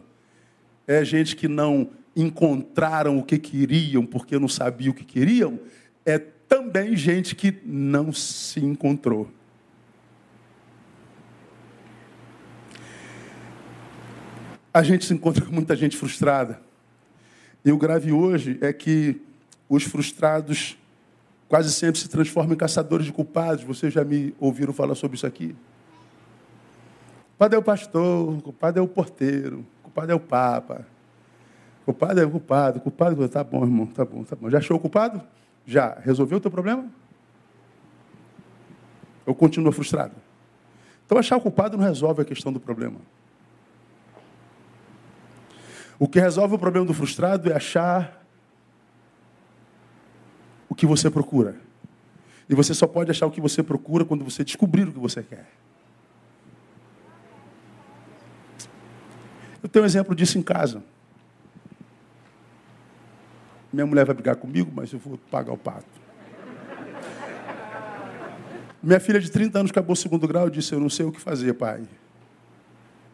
É 0.86 1.04
gente 1.04 1.34
que 1.34 1.48
não 1.48 1.90
encontraram 2.14 3.18
o 3.18 3.24
que 3.24 3.36
queriam 3.36 4.06
porque 4.06 4.38
não 4.38 4.46
sabiam 4.46 4.92
o 4.92 4.94
que 4.94 5.04
queriam, 5.04 5.58
é 6.06 6.20
também 6.20 6.94
gente 6.94 7.34
que 7.34 7.60
não 7.66 8.12
se 8.12 8.60
encontrou. 8.60 9.28
A 14.72 14.84
gente 14.84 15.04
se 15.04 15.12
encontra 15.12 15.44
com 15.44 15.52
muita 15.52 15.74
gente 15.74 15.96
frustrada. 15.96 16.62
E 17.64 17.72
o 17.72 17.76
grave 17.76 18.12
hoje 18.12 18.56
é 18.60 18.72
que 18.72 19.20
os 19.68 19.82
frustrados 19.82 20.78
quase 21.48 21.72
sempre 21.72 22.00
se 22.00 22.08
transformam 22.08 22.54
em 22.54 22.56
caçadores 22.56 23.04
de 23.04 23.12
culpados. 23.12 23.64
Vocês 23.64 23.92
já 23.92 24.04
me 24.04 24.32
ouviram 24.38 24.72
falar 24.72 24.94
sobre 24.94 25.16
isso 25.16 25.26
aqui? 25.26 25.56
Culpado 27.42 27.56
é 27.56 27.58
o 27.58 27.62
pastor, 27.62 28.34
o 28.34 28.40
culpado 28.40 28.78
é 28.78 28.82
o 28.82 28.86
porteiro, 28.86 29.66
o 29.80 29.82
culpado 29.82 30.12
é 30.12 30.14
o 30.14 30.20
papa. 30.20 30.86
O 31.80 31.86
culpado 31.86 32.20
é 32.20 32.24
o 32.24 32.30
culpado, 32.30 32.78
o 32.78 32.80
culpado, 32.80 33.28
tá 33.28 33.42
bom, 33.42 33.64
irmão, 33.64 33.84
tá 33.84 34.04
bom, 34.04 34.22
tá 34.22 34.36
bom. 34.36 34.48
Já 34.48 34.58
achou 34.58 34.76
o 34.76 34.80
culpado? 34.80 35.20
Já. 35.66 35.98
Resolveu 36.04 36.38
o 36.38 36.40
teu 36.40 36.52
problema? 36.52 36.88
Ou 39.26 39.34
continua 39.34 39.72
frustrado? 39.72 40.14
Então 41.04 41.18
achar 41.18 41.36
o 41.36 41.40
culpado 41.40 41.76
não 41.76 41.82
resolve 41.82 42.22
a 42.22 42.24
questão 42.24 42.52
do 42.52 42.60
problema. 42.60 43.00
O 45.98 46.06
que 46.06 46.20
resolve 46.20 46.54
o 46.54 46.58
problema 46.60 46.86
do 46.86 46.94
frustrado 46.94 47.50
é 47.50 47.56
achar 47.56 48.24
o 50.68 50.76
que 50.76 50.86
você 50.86 51.10
procura. 51.10 51.56
E 52.48 52.54
você 52.54 52.72
só 52.72 52.86
pode 52.86 53.10
achar 53.10 53.26
o 53.26 53.32
que 53.32 53.40
você 53.40 53.64
procura 53.64 54.04
quando 54.04 54.24
você 54.24 54.44
descobrir 54.44 54.86
o 54.86 54.92
que 54.92 55.00
você 55.00 55.24
quer. 55.24 55.48
Eu 59.62 59.68
tenho 59.68 59.84
um 59.84 59.86
exemplo 59.86 60.14
disso 60.14 60.38
em 60.38 60.42
casa. 60.42 60.82
Minha 63.72 63.86
mulher 63.86 64.04
vai 64.04 64.14
brigar 64.14 64.36
comigo, 64.36 64.70
mas 64.74 64.92
eu 64.92 64.98
vou 64.98 65.16
pagar 65.30 65.52
o 65.52 65.56
pato. 65.56 65.86
Minha 68.82 68.98
filha 68.98 69.20
de 69.20 69.30
30 69.30 69.60
anos 69.60 69.70
acabou 69.70 69.92
o 69.92 69.96
segundo 69.96 70.26
grau 70.26 70.48
e 70.48 70.50
disse: 70.50 70.74
Eu 70.74 70.80
não 70.80 70.90
sei 70.90 71.06
o 71.06 71.12
que 71.12 71.20
fazer, 71.20 71.54
pai. 71.54 71.84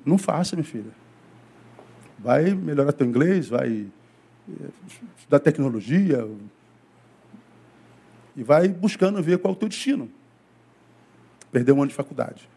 Não 0.04 0.16
faça, 0.16 0.56
minha 0.56 0.64
filha. 0.64 0.90
Vai 2.18 2.54
melhorar 2.54 2.92
teu 2.92 3.06
inglês, 3.06 3.48
vai 3.48 3.86
eh, 4.48 4.68
estudar 5.18 5.38
tecnologia 5.38 6.26
e 8.34 8.42
vai 8.42 8.68
buscando 8.68 9.22
ver 9.22 9.38
qual 9.38 9.52
é 9.52 9.56
o 9.56 9.58
teu 9.58 9.68
destino. 9.68 10.10
Perdeu 11.52 11.76
um 11.76 11.82
ano 11.82 11.88
de 11.88 11.94
faculdade. 11.94 12.48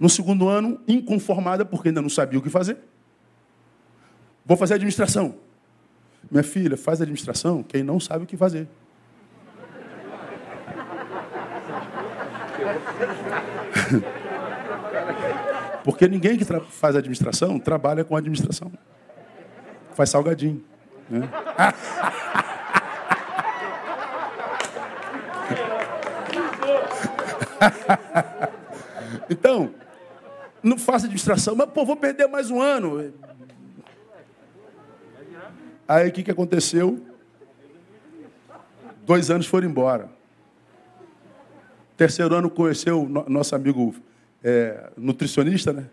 No 0.00 0.08
segundo 0.08 0.48
ano, 0.48 0.80
inconformada, 0.88 1.64
porque 1.64 1.88
ainda 1.88 2.00
não 2.00 2.08
sabia 2.08 2.38
o 2.38 2.42
que 2.42 2.48
fazer. 2.48 2.78
Vou 4.46 4.56
fazer 4.56 4.74
administração. 4.74 5.34
Minha 6.30 6.42
filha, 6.42 6.76
faz 6.76 7.02
administração 7.02 7.62
quem 7.62 7.82
não 7.82 8.00
sabe 8.00 8.24
o 8.24 8.26
que 8.26 8.36
fazer. 8.36 8.66
Porque 15.84 16.08
ninguém 16.08 16.36
que 16.36 16.44
faz 16.44 16.96
administração 16.96 17.58
trabalha 17.58 18.04
com 18.04 18.14
administração. 18.16 18.70
Faz 19.94 20.10
salgadinho. 20.10 20.62
Né? 21.08 21.28
então, 29.28 29.74
não 30.62 30.78
faça 30.78 31.06
administração, 31.06 31.54
mas 31.54 31.68
pô, 31.70 31.84
vou 31.84 31.96
perder 31.96 32.26
mais 32.26 32.50
um 32.50 32.60
ano. 32.60 33.12
Aí 35.88 36.08
o 36.08 36.12
que, 36.12 36.22
que 36.22 36.30
aconteceu? 36.30 37.00
Dois 39.04 39.30
anos 39.30 39.46
foram 39.46 39.68
embora. 39.68 40.08
Terceiro 41.96 42.34
ano 42.34 42.48
conheceu 42.48 43.08
nosso 43.28 43.54
amigo 43.54 43.94
é, 44.42 44.90
nutricionista, 44.96 45.72
né? 45.72 45.86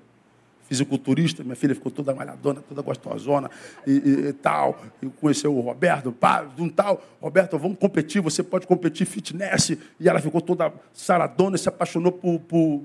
Fisiculturista, 0.67 1.43
minha 1.43 1.55
filha 1.55 1.73
ficou 1.73 1.89
toda 1.89 2.13
malhadona, 2.13 2.61
toda 2.61 2.81
gostosona 2.81 3.49
e, 3.85 3.91
e, 3.91 4.27
e 4.27 4.33
tal. 4.33 4.79
E 5.01 5.07
conheceu 5.07 5.55
o 5.55 5.61
Roberto, 5.61 6.11
pá, 6.11 6.45
um 6.59 6.69
tal. 6.69 7.01
Roberto, 7.21 7.57
vamos 7.57 7.79
competir, 7.79 8.21
você 8.21 8.43
pode 8.43 8.67
competir 8.67 9.07
fitness. 9.07 9.71
E 9.99 10.07
ela 10.07 10.19
ficou 10.19 10.41
toda 10.41 10.73
saradona 10.93 11.57
se 11.57 11.69
apaixonou 11.69 12.11
por, 12.11 12.39
por 12.41 12.83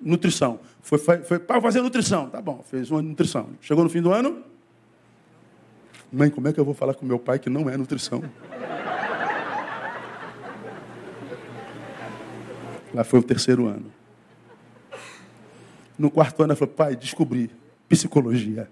nutrição. 0.00 0.60
Foi, 0.80 0.98
foi, 0.98 1.18
foi 1.18 1.38
para 1.38 1.60
fazer 1.60 1.82
nutrição. 1.82 2.28
Tá 2.28 2.40
bom, 2.40 2.64
fez 2.68 2.90
uma 2.90 3.02
nutrição. 3.02 3.50
Chegou 3.60 3.84
no 3.84 3.90
fim 3.90 4.00
do 4.00 4.12
ano. 4.12 4.42
Mãe, 6.12 6.30
como 6.30 6.48
é 6.48 6.52
que 6.52 6.58
eu 6.58 6.64
vou 6.64 6.74
falar 6.74 6.94
com 6.94 7.06
meu 7.06 7.18
pai 7.18 7.38
que 7.38 7.48
não 7.48 7.68
é 7.68 7.76
nutrição? 7.76 8.22
Lá 12.92 13.04
foi 13.04 13.20
o 13.20 13.22
terceiro 13.22 13.66
ano. 13.66 13.86
No 15.96 16.10
quarto 16.10 16.42
ano, 16.42 16.52
ela 16.52 16.56
falou: 16.56 16.74
pai, 16.74 16.96
descobri 16.96 17.50
psicologia. 17.88 18.68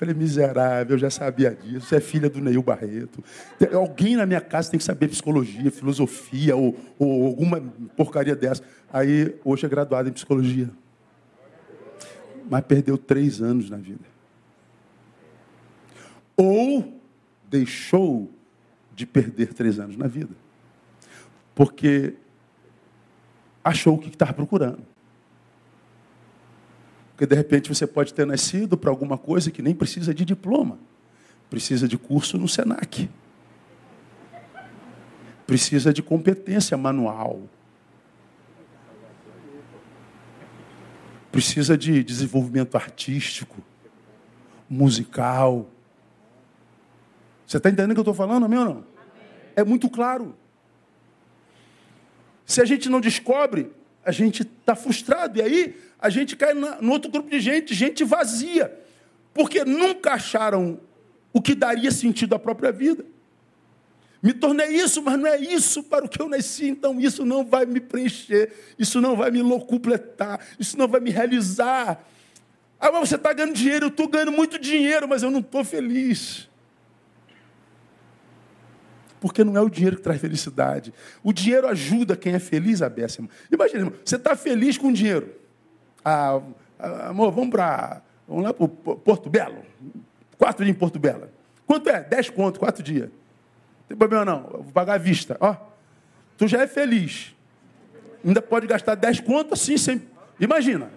Falei, 0.00 0.14
miserável, 0.14 0.94
eu 0.94 0.98
já 0.98 1.10
sabia 1.10 1.54
disso. 1.54 1.84
Você 1.84 1.96
é 1.96 2.00
filha 2.00 2.30
do 2.30 2.40
Neil 2.40 2.62
Barreto. 2.62 3.22
Alguém 3.70 4.16
na 4.16 4.24
minha 4.24 4.40
casa 4.40 4.70
tem 4.70 4.78
que 4.78 4.84
saber 4.84 5.08
psicologia, 5.08 5.70
filosofia 5.70 6.56
ou, 6.56 6.74
ou 6.98 7.26
alguma 7.26 7.60
porcaria 7.98 8.34
dessa. 8.34 8.62
Aí, 8.90 9.36
hoje 9.44 9.66
é 9.66 9.68
graduado 9.68 10.08
em 10.08 10.12
psicologia. 10.12 10.70
Mas 12.48 12.64
perdeu 12.64 12.96
três 12.96 13.42
anos 13.42 13.68
na 13.68 13.76
vida. 13.76 14.06
Ou 16.34 16.98
deixou 17.50 18.32
de 18.94 19.04
perder 19.04 19.52
três 19.52 19.78
anos 19.78 19.98
na 19.98 20.06
vida. 20.06 20.34
Porque 21.54 22.14
achou 23.62 23.96
o 23.96 23.98
que 23.98 24.08
estava 24.08 24.32
procurando. 24.32 24.80
Porque 27.20 27.34
de 27.34 27.36
repente 27.36 27.68
você 27.68 27.86
pode 27.86 28.14
ter 28.14 28.26
nascido 28.26 28.78
para 28.78 28.88
alguma 28.88 29.18
coisa 29.18 29.50
que 29.50 29.60
nem 29.60 29.74
precisa 29.74 30.14
de 30.14 30.24
diploma. 30.24 30.78
Precisa 31.50 31.86
de 31.86 31.98
curso 31.98 32.38
no 32.38 32.48
SENAC. 32.48 33.10
Precisa 35.46 35.92
de 35.92 36.02
competência 36.02 36.78
manual. 36.78 37.42
Precisa 41.30 41.76
de 41.76 42.02
desenvolvimento 42.02 42.74
artístico, 42.76 43.62
musical. 44.66 45.68
Você 47.46 47.58
está 47.58 47.68
entendendo 47.68 47.90
o 47.90 47.94
que 47.96 48.00
eu 48.00 48.12
estou 48.12 48.14
falando, 48.14 48.46
amém 48.46 48.60
ou 48.60 48.64
não? 48.64 48.84
É 49.54 49.62
muito 49.62 49.90
claro. 49.90 50.34
Se 52.46 52.62
a 52.62 52.64
gente 52.64 52.88
não 52.88 52.98
descobre, 52.98 53.70
a 54.04 54.12
gente 54.12 54.42
está 54.42 54.74
frustrado. 54.74 55.38
E 55.38 55.42
aí 55.42 55.76
a 55.98 56.08
gente 56.10 56.36
cai 56.36 56.54
no 56.54 56.92
outro 56.92 57.10
grupo 57.10 57.30
de 57.30 57.40
gente, 57.40 57.74
gente 57.74 58.04
vazia. 58.04 58.76
Porque 59.32 59.64
nunca 59.64 60.12
acharam 60.12 60.80
o 61.32 61.40
que 61.40 61.54
daria 61.54 61.90
sentido 61.90 62.34
à 62.34 62.38
própria 62.38 62.72
vida. 62.72 63.04
Me 64.22 64.34
tornei 64.34 64.68
isso, 64.68 65.02
mas 65.02 65.18
não 65.18 65.26
é 65.26 65.38
isso 65.38 65.82
para 65.82 66.04
o 66.04 66.08
que 66.08 66.20
eu 66.20 66.28
nasci, 66.28 66.66
então 66.68 67.00
isso 67.00 67.24
não 67.24 67.42
vai 67.42 67.64
me 67.64 67.80
preencher, 67.80 68.52
isso 68.78 69.00
não 69.00 69.16
vai 69.16 69.30
me 69.30 69.40
locupletar, 69.40 70.40
isso 70.58 70.76
não 70.76 70.86
vai 70.86 71.00
me 71.00 71.10
realizar. 71.10 72.06
Ah, 72.78 72.92
mas 72.92 73.08
você 73.08 73.14
está 73.14 73.32
ganhando 73.32 73.54
dinheiro, 73.54 73.86
eu 73.86 73.88
estou 73.88 74.06
ganhando 74.06 74.32
muito 74.32 74.58
dinheiro, 74.58 75.08
mas 75.08 75.22
eu 75.22 75.30
não 75.30 75.40
estou 75.40 75.64
feliz. 75.64 76.49
Porque 79.20 79.44
não 79.44 79.56
é 79.56 79.60
o 79.60 79.68
dinheiro 79.68 79.96
que 79.96 80.02
traz 80.02 80.20
felicidade. 80.20 80.92
O 81.22 81.32
dinheiro 81.32 81.68
ajuda 81.68 82.16
quem 82.16 82.32
é 82.32 82.38
feliz, 82.38 82.80
Abéssimo. 82.80 83.28
Imagina, 83.52 83.92
você 84.04 84.16
está 84.16 84.34
feliz 84.34 84.78
com 84.78 84.88
o 84.88 84.92
dinheiro. 84.92 85.34
Ah, 86.04 86.40
ah 86.78 87.08
amor, 87.08 87.30
vamos 87.30 87.50
para. 87.50 88.02
Vamos 88.26 88.44
lá 88.44 88.54
para 88.54 88.68
Porto 88.68 89.28
Belo. 89.28 89.62
Quatro 90.38 90.64
dias 90.64 90.74
em 90.74 90.78
Porto 90.78 90.98
Belo. 90.98 91.28
Quanto 91.66 91.90
é? 91.90 92.02
Dez 92.02 92.30
conto, 92.30 92.58
quatro 92.58 92.82
dias. 92.82 93.08
Não 93.08 93.88
tem 93.88 93.96
problema 93.96 94.24
não. 94.24 94.44
Eu 94.52 94.62
vou 94.62 94.72
pagar 94.72 94.94
à 94.94 94.98
vista. 94.98 95.36
Ó, 95.38 95.54
tu 96.38 96.48
já 96.48 96.62
é 96.62 96.66
feliz. 96.66 97.34
Ainda 98.24 98.40
pode 98.40 98.66
gastar 98.66 98.94
dez 98.94 99.20
conto 99.20 99.54
assim, 99.54 99.76
sem. 99.76 100.02
Imagina. 100.38 100.90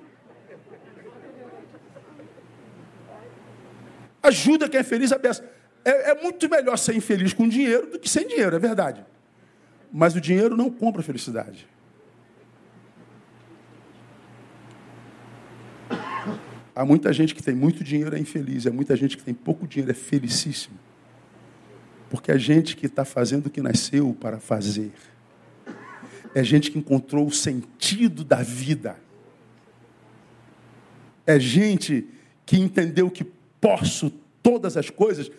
Ajuda 4.21 4.69
quem 4.69 4.80
é 4.80 4.84
feliz, 4.84 5.11
a. 5.11 5.19
É, 5.86 6.11
é 6.11 6.21
muito 6.21 6.49
melhor 6.49 6.77
ser 6.77 6.95
infeliz 6.95 7.34
com 7.34 7.47
dinheiro 7.47 7.91
do 7.91 7.99
que 7.99 8.09
sem 8.09 8.27
dinheiro, 8.27 8.55
é 8.55 8.59
verdade. 8.59 9.05
Mas 9.91 10.15
o 10.15 10.21
dinheiro 10.21 10.55
não 10.55 10.69
compra 10.69 11.03
felicidade. 11.03 11.67
Há 16.75 16.84
muita 16.84 17.13
gente 17.13 17.36
que 17.36 17.43
tem 17.43 17.53
muito 17.53 17.84
dinheiro 17.84 18.15
é 18.15 18.19
infeliz, 18.19 18.65
há 18.65 18.71
muita 18.71 18.95
gente 18.95 19.15
que 19.15 19.23
tem 19.23 19.34
pouco 19.34 19.67
dinheiro 19.67 19.91
é 19.91 19.93
felicíssimo. 19.93 20.79
Porque 22.09 22.31
é 22.31 22.38
gente 22.38 22.75
que 22.75 22.88
está 22.88 23.05
fazendo 23.05 23.47
o 23.47 23.49
que 23.49 23.61
nasceu 23.61 24.15
para 24.19 24.39
fazer. 24.39 24.91
É 26.34 26.43
gente 26.43 26.71
que 26.71 26.79
encontrou 26.79 27.27
o 27.27 27.31
sentido 27.31 28.23
da 28.23 28.41
vida. 28.41 28.97
É 31.27 31.39
gente 31.39 32.07
que 32.45 32.57
entendeu 32.57 33.09
que 33.09 33.23
posso 33.61 34.11
todas 34.41 34.75
as 34.75 34.89
coisas, 34.89 35.31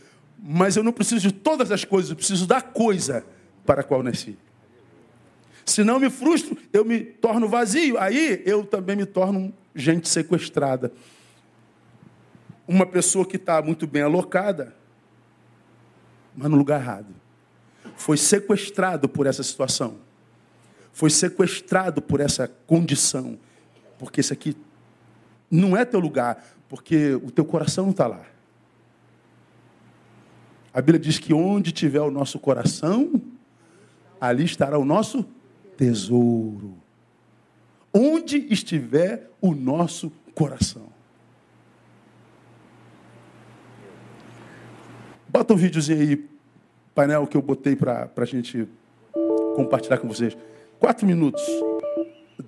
mas 0.47 0.77
eu 0.77 0.83
não 0.83 0.93
preciso 0.93 1.23
de 1.23 1.33
todas 1.33 1.73
as 1.73 1.87
coisas, 1.87 2.11
eu 2.11 2.17
preciso 2.17 2.47
da 2.47 2.61
coisa 2.61 3.25
para 3.65 3.81
a 3.81 3.85
qual 3.85 4.03
nasci. 4.03 4.37
Se 5.65 5.83
não 5.83 5.99
me 5.99 6.11
frustro, 6.11 6.55
eu 6.71 6.85
me 6.85 7.01
torno 7.01 7.49
vazio. 7.49 7.99
Aí 7.99 8.43
eu 8.45 8.63
também 8.63 8.95
me 8.95 9.07
torno 9.07 9.55
gente 9.75 10.07
sequestrada. 10.07 10.93
Uma 12.69 12.85
pessoa 12.85 13.25
que 13.25 13.37
está 13.37 13.63
muito 13.63 13.87
bem 13.87 14.03
alocada, 14.03 14.77
mas 16.37 16.51
no 16.51 16.59
lugar 16.59 16.79
errado. 16.79 17.15
Foi 17.97 18.19
sequestrado 18.19 19.09
por 19.09 19.27
essa 19.27 19.43
situação. 19.43 19.97
Foi 20.93 21.09
sequestrado 21.09 22.03
por 22.03 22.21
essa 22.21 22.47
condição. 22.67 23.39
Porque 23.99 24.21
isso 24.21 24.35
aqui 24.35 24.55
não 25.51 25.75
é 25.75 25.87
teu 25.87 26.01
lugar, 26.01 26.45
porque 26.69 27.15
o 27.15 27.31
teu 27.31 27.47
coração 27.47 27.85
não 27.85 27.93
está 27.93 28.07
lá. 28.07 28.34
A 30.75 30.81
Bíblia 30.81 30.99
diz 30.99 31.19
que 31.19 31.33
onde 31.33 31.71
tiver 31.71 32.01
o 32.01 32.11
nosso 32.11 32.39
coração, 32.39 33.23
ali 34.21 34.45
estará 34.45 34.77
o 34.77 34.85
nosso 34.85 35.25
tesouro. 35.77 36.75
Onde 37.93 38.39
estiver 38.53 39.31
o 39.41 39.55
nosso 39.55 40.11
coração. 40.35 40.93
Bota 45.29 45.55
um 45.55 45.57
videozinho 45.57 46.01
aí, 46.01 46.29
painel 46.95 47.27
que 47.27 47.37
eu 47.37 47.43
botei 47.43 47.77
para 47.77 48.11
a 48.17 48.25
gente 48.25 48.69
compartilhar 49.55 49.99
com 49.99 50.09
vocês. 50.09 50.37
Quatro 50.79 51.07
minutos. 51.07 51.43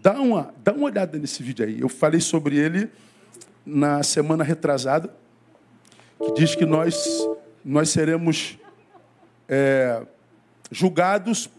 Dá 0.03 0.20
uma, 0.20 0.53
dá 0.62 0.72
uma 0.72 0.87
olhada 0.87 1.16
nesse 1.18 1.43
vídeo 1.43 1.64
aí. 1.64 1.81
Eu 1.81 1.89
falei 1.89 2.20
sobre 2.20 2.57
ele 2.57 2.91
na 3.64 4.03
semana 4.03 4.45
retrasada, 4.45 5.12
que 6.24 6.33
diz 6.35 6.55
que 6.55 6.64
nós, 6.64 6.95
nós 7.66 7.90
seremos 7.90 8.56
é, 9.48 10.06
julgados 10.70 11.50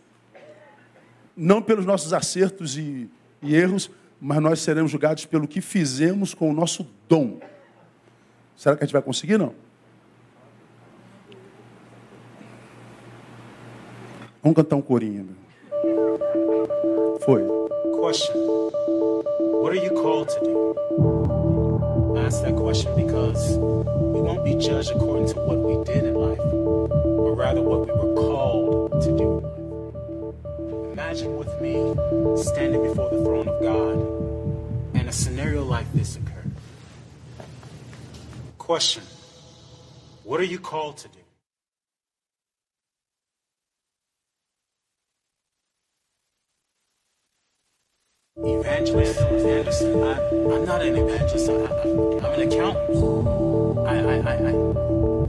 não 1.36 1.62
pelos 1.62 1.86
nossos 1.86 2.14
acertos 2.14 2.78
e, 2.78 3.10
e 3.42 3.54
erros, 3.54 3.92
mas 4.20 4.40
nós 4.40 4.62
seremos 4.62 4.90
julgados 4.90 5.26
pelo 5.26 5.46
que 5.46 5.60
fizemos 5.60 6.34
com 6.34 6.50
o 6.50 6.54
nosso 6.54 6.88
dom. 7.10 7.42
Será 8.56 8.78
que 8.78 8.84
a 8.84 8.88
gente 8.88 8.94
vai 8.94 9.02
conseguir, 9.02 9.38
não? 9.38 9.54
Vamos 14.42 14.56
cantar 14.56 14.78
um 14.78 14.82
corinho. 14.82 15.36
Foi. 17.26 17.44
Question 18.00 18.72
What 19.62 19.78
are 19.78 19.84
you 19.84 19.92
called 19.92 20.30
to 20.30 20.40
do? 20.40 21.17
Ask 22.28 22.42
that 22.42 22.58
question 22.58 22.94
because 22.94 23.58
we 23.58 24.20
won't 24.20 24.44
be 24.44 24.56
judged 24.56 24.92
according 24.92 25.30
to 25.30 25.40
what 25.40 25.60
we 25.60 25.82
did 25.86 26.04
in 26.04 26.14
life, 26.14 26.38
but 26.38 27.32
rather 27.38 27.62
what 27.62 27.88
we 27.88 27.94
were 27.94 28.16
called 28.16 29.02
to 29.02 29.18
do. 29.18 30.92
Imagine 30.92 31.38
with 31.38 31.62
me 31.62 31.96
standing 32.36 32.84
before 32.84 33.10
the 33.12 33.24
throne 33.24 33.48
of 33.48 33.62
God 33.62 33.96
and 35.00 35.08
a 35.08 35.12
scenario 35.14 35.64
like 35.64 35.90
this 35.94 36.18
occurred. 36.18 36.52
Question 38.58 39.04
What 40.26 40.42
are 40.42 40.50
you 40.52 40.60
called 40.60 40.98
to 40.98 41.08
do? 41.08 41.17
Evangelist 48.48 49.20
Anderson, 49.20 50.02
I, 50.04 50.18
I'm 50.18 50.66
not 50.66 50.82
an 50.82 50.96
evangelist. 50.96 51.50
I, 51.50 51.54
I, 51.54 51.82
I'm 52.24 52.34
an 52.34 52.42
accountant. 52.48 52.98
I, 53.86 54.00
I, 54.00 54.16
I, 54.16 54.34
I, 54.34 54.52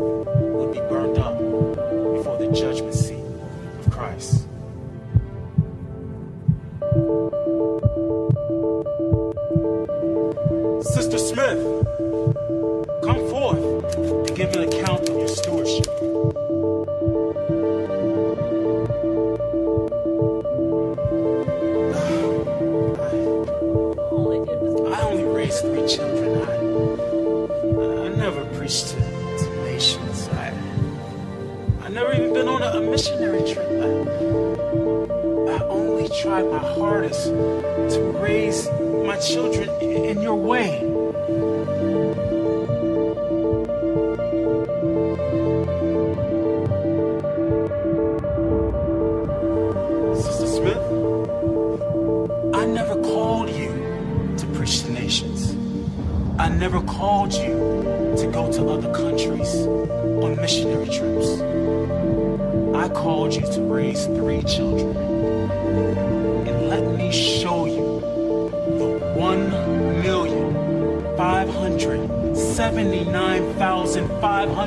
hardest 36.77 37.25
to 37.25 38.19
raise 38.21 38.69
my 39.07 39.17
children 39.17 39.71
in, 39.81 40.21
your 40.21 40.37
way. 40.37 40.81
Sister 50.21 50.47
Smith, 50.47 50.83
I 52.55 52.67
never 52.67 53.01
called 53.03 53.49
you 53.51 54.35
to 54.37 54.47
preach 54.55 54.83
to 54.83 54.93
nations. 54.93 55.57
I 56.39 56.51
never 56.51 56.83
called 56.83 57.33
you 57.33 57.55
to 58.19 58.31
go 58.31 58.53
to 58.53 58.69
other 58.69 58.93
countries 58.93 59.67
on 59.67 60.37
missionary 60.37 60.89
trips. 60.89 61.41
I 62.75 62.89
called 62.91 63.35
you 63.35 63.51
to 63.53 63.63
raise 63.63 64.05
three 64.05 64.43
children. 64.43 64.96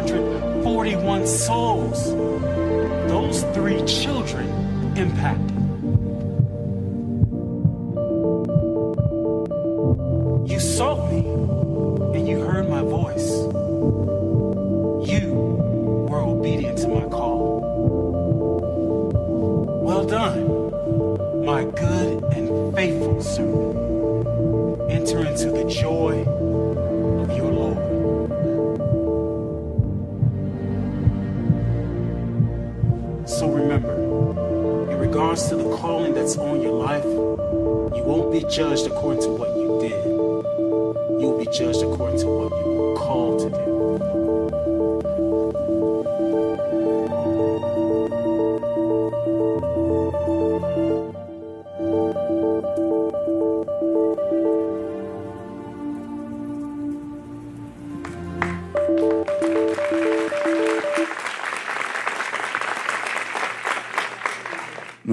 79,541 0.07 1.27
souls. 1.27 2.11
Those 3.09 3.43
three 3.53 3.83
children 3.85 4.47
impacted. 4.97 5.58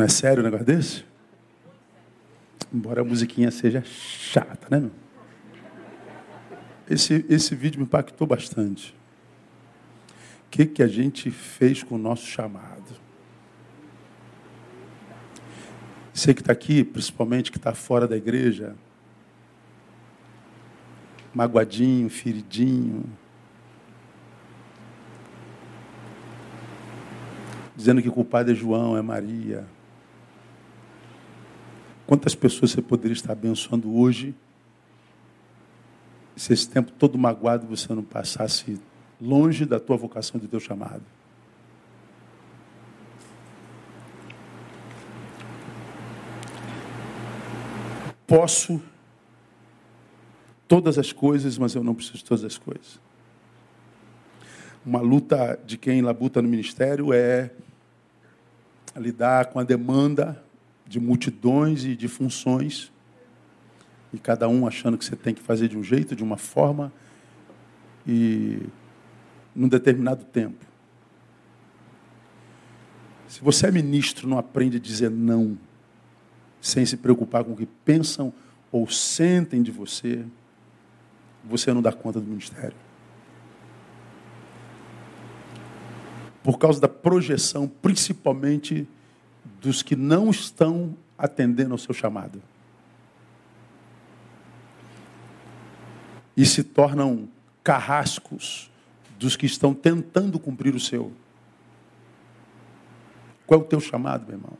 É 0.07 0.09
sério 0.09 0.41
um 0.41 0.45
negócio 0.45 0.65
desse? 0.65 1.05
Embora 2.73 3.01
a 3.01 3.05
musiquinha 3.05 3.51
seja 3.51 3.83
chata, 3.85 4.69
né? 4.71 4.79
Meu? 4.79 4.93
Esse, 6.89 7.27
esse 7.29 7.55
vídeo 7.57 7.81
me 7.81 7.85
impactou 7.85 8.25
bastante. 8.25 8.95
O 10.47 10.51
que, 10.51 10.65
que 10.65 10.83
a 10.83 10.87
gente 10.87 11.29
fez 11.31 11.83
com 11.83 11.97
o 11.97 11.99
nosso 11.99 12.25
chamado? 12.25 12.85
Você 16.15 16.33
que 16.33 16.41
está 16.41 16.53
aqui, 16.53 16.85
principalmente 16.85 17.51
que 17.51 17.59
está 17.59 17.75
fora 17.75 18.07
da 18.07 18.17
igreja, 18.17 18.77
magoadinho, 21.35 22.09
feridinho, 22.09 23.05
dizendo 27.75 28.01
que 28.01 28.09
o 28.09 28.13
culpado 28.13 28.53
é 28.53 28.55
João, 28.55 28.97
é 28.97 29.03
Maria. 29.03 29.67
Quantas 32.07 32.35
pessoas 32.37 32.71
você 32.71 32.81
poderia 32.81 33.15
estar 33.15 33.33
abençoando 33.33 33.93
hoje 33.99 34.35
se 36.37 36.53
esse 36.53 36.69
tempo 36.69 36.93
todo 36.93 37.19
magoado 37.19 37.67
você 37.67 37.93
não 37.93 38.05
passasse 38.05 38.81
longe 39.21 39.65
da 39.65 39.81
tua 39.81 39.97
vocação, 39.97 40.39
do 40.39 40.47
teu 40.47 40.61
chamado? 40.61 41.03
Posso 48.25 48.81
todas 50.69 50.99
as 50.99 51.13
coisas, 51.13 51.59
mas 51.59 51.75
eu 51.75 51.83
não 51.83 51.95
preciso 51.95 52.19
de 52.19 52.25
todas 52.25 52.45
as 52.45 52.59
coisas. 52.59 53.01
Uma 54.85 55.01
luta 55.01 55.59
de 55.67 55.77
quem 55.77 56.03
labuta 56.03 56.41
no 56.41 56.49
ministério 56.49 57.13
é 57.13 57.51
lidar 58.97 59.47
com 59.47 59.59
a 59.59 59.65
demanda 59.65 60.46
de 60.87 61.01
multidões 61.01 61.85
e 61.85 61.97
de 61.97 62.09
funções, 62.09 62.93
e 64.13 64.19
cada 64.19 64.49
um 64.49 64.67
achando 64.67 64.97
que 64.97 65.05
você 65.05 65.17
tem 65.17 65.35
que 65.35 65.43
fazer 65.43 65.69
de 65.69 65.77
um 65.77 65.83
jeito, 65.83 66.15
de 66.15 66.23
uma 66.23 66.37
forma, 66.37 66.93
e 68.07 68.61
num 69.55 69.69
determinado 69.69 70.25
tempo. 70.25 70.65
Se 73.27 73.43
você 73.43 73.67
é 73.67 73.71
ministro, 73.73 74.29
não 74.29 74.39
aprende 74.39 74.77
a 74.77 74.81
dizer 74.81 75.11
não, 75.11 75.59
sem 76.61 76.87
se 76.87 76.97
preocupar 76.97 77.45
com 77.45 77.53
o 77.53 77.57
que 77.57 77.67
pensam 77.67 78.33
ou 78.71 78.89
sentem 78.89 79.63
de 79.63 79.71
você, 79.71 80.25
você 81.45 81.73
não 81.73 81.83
dá 81.83 81.93
conta 81.93 82.21
do 82.21 82.27
ministério. 82.27 82.77
Por 86.43 86.59
causa 86.59 86.81
da 86.81 86.89
projeção, 86.89 87.67
principalmente 87.67 88.87
dos 89.61 89.83
que 89.83 89.97
não 89.97 90.31
estão 90.31 90.97
atendendo 91.19 91.73
ao 91.73 91.79
seu 91.79 91.95
chamado. 91.95 92.43
E 96.37 96.45
se 96.45 96.63
tornam 96.63 97.29
carrascos 97.65 98.71
dos 99.19 99.37
que 99.37 99.47
estão 99.47 99.75
tentando 99.75 100.39
cumprir 100.39 100.75
o 100.75 100.81
seu. 100.81 101.13
Qual 103.47 103.61
é 103.61 103.63
o 103.63 103.67
teu 103.67 103.81
chamado, 103.81 104.27
meu 104.27 104.37
irmão? 104.37 104.59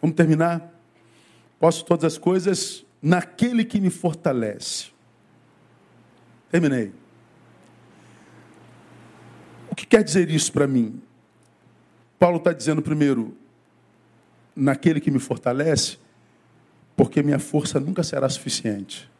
Vamos 0.00 0.16
terminar? 0.16 0.70
Posso 1.58 1.84
todas 1.84 2.12
as 2.12 2.18
coisas 2.18 2.84
naquele 3.00 3.64
que 3.64 3.80
me 3.80 3.90
fortalece. 3.90 4.90
Terminei. 6.50 6.92
O 9.70 9.74
que 9.74 9.86
quer 9.86 10.04
dizer 10.04 10.30
isso 10.30 10.52
para 10.52 10.66
mim? 10.66 11.02
Paulo 12.24 12.38
está 12.38 12.54
dizendo 12.54 12.80
primeiro, 12.80 13.36
naquele 14.56 14.98
que 14.98 15.10
me 15.10 15.18
fortalece, 15.18 15.98
porque 16.96 17.22
minha 17.22 17.38
força 17.38 17.78
nunca 17.78 18.02
será 18.02 18.26
suficiente. 18.30 19.10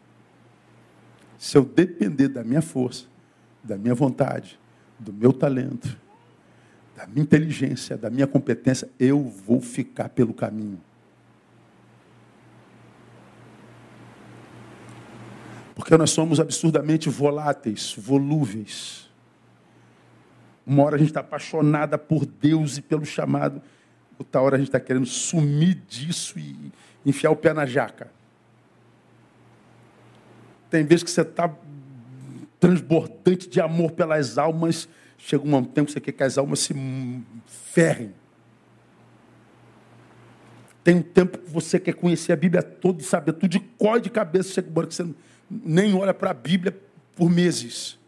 Se 1.37 1.59
eu 1.59 1.67
depender 1.67 2.29
da 2.29 2.43
minha 2.43 2.63
força, 2.63 3.05
da 3.63 3.77
minha 3.77 3.95
vontade, 3.95 4.59
do 4.99 5.13
meu 5.13 5.35
talento, 5.35 5.95
da 6.97 7.07
minha 7.07 7.23
inteligência, 7.25 7.95
da 7.95 8.09
minha 8.09 8.27
competência, 8.27 8.89
eu 8.99 9.23
vou 9.23 9.61
ficar 9.61 10.09
pelo 10.09 10.33
caminho. 10.33 10.81
Porque 15.75 15.95
nós 15.99 16.09
somos 16.09 16.41
absurdamente 16.41 17.11
voláteis, 17.11 17.95
volúveis. 17.99 19.04
Uma 20.67 20.85
hora 20.85 20.97
a 20.97 20.99
gente 20.99 21.09
está 21.09 21.21
apaixonada 21.21 21.99
por 21.99 22.25
Deus 22.25 22.79
e 22.79 22.83
pelo 22.83 23.05
chamado, 23.05 23.61
outra 24.19 24.41
hora 24.41 24.57
a 24.57 24.59
gente 24.59 24.69
está 24.69 24.81
querendo 24.81 25.07
sumir 25.07 25.75
disso 25.89 26.39
e 26.39 26.73
enfiar 27.05 27.31
o 27.31 27.37
pé 27.37 27.53
na 27.53 27.67
jaca. 27.67 28.11
Tem 30.71 30.85
vezes 30.85 31.05
que 31.05 31.11
você 31.11 31.21
está 31.21 31.55
transbordante 32.59 33.49
de 33.49 33.61
amor 33.61 33.93
pelas 33.93 34.39
almas, 34.39 34.89
chega 35.19 35.45
um 35.45 35.65
tempo 35.65 35.87
que 35.87 35.93
você 35.93 36.01
quer 36.01 36.13
que 36.13 36.23
as 36.23 36.39
almas 36.39 36.61
se 36.61 36.75
ferrem. 37.47 38.15
Tem 40.83 40.97
um 40.97 41.03
tempo 41.03 41.39
que 41.39 41.51
você 41.51 41.79
quer 41.79 41.95
conhecer 41.95 42.33
a 42.33 42.37
Bíblia 42.37 42.63
toda 42.63 43.01
e 43.01 43.05
saber 43.05 43.33
tudo 43.35 43.49
de 43.49 43.61
cor 43.61 44.01
de 44.01 44.11
cabeça, 44.11 44.63
que 44.63 44.71
você 44.71 45.07
nem 45.51 45.95
olha 45.95 46.13
para 46.13 46.31
a 46.31 46.35
Bíblia 46.35 46.77
por 47.17 47.31
meses. 47.31 47.99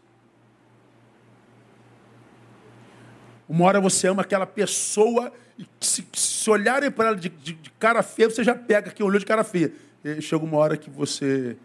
Uma 3.47 3.65
hora 3.65 3.79
você 3.79 4.07
ama 4.07 4.21
aquela 4.21 4.45
pessoa 4.45 5.31
e 5.57 5.65
se, 5.79 6.05
se 6.13 6.49
olharem 6.49 6.91
para 6.91 7.09
ela 7.09 7.17
de, 7.17 7.29
de, 7.29 7.53
de, 7.53 7.71
cara 7.71 8.03
feia, 8.03 8.29
você 8.29 8.43
já 8.43 8.53
pega 8.53 8.91
quem 8.91 9.05
olhou 9.05 9.19
de 9.19 9.25
cara 9.25 9.43
feia. 9.43 9.73
E 10.03 10.21
chega 10.21 10.43
uma 10.43 10.57
hora 10.57 10.77
que 10.77 10.89
você 10.89 11.57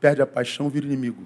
perde 0.00 0.20
a 0.22 0.26
paixão, 0.26 0.68
vira 0.68 0.86
inimigo. 0.86 1.22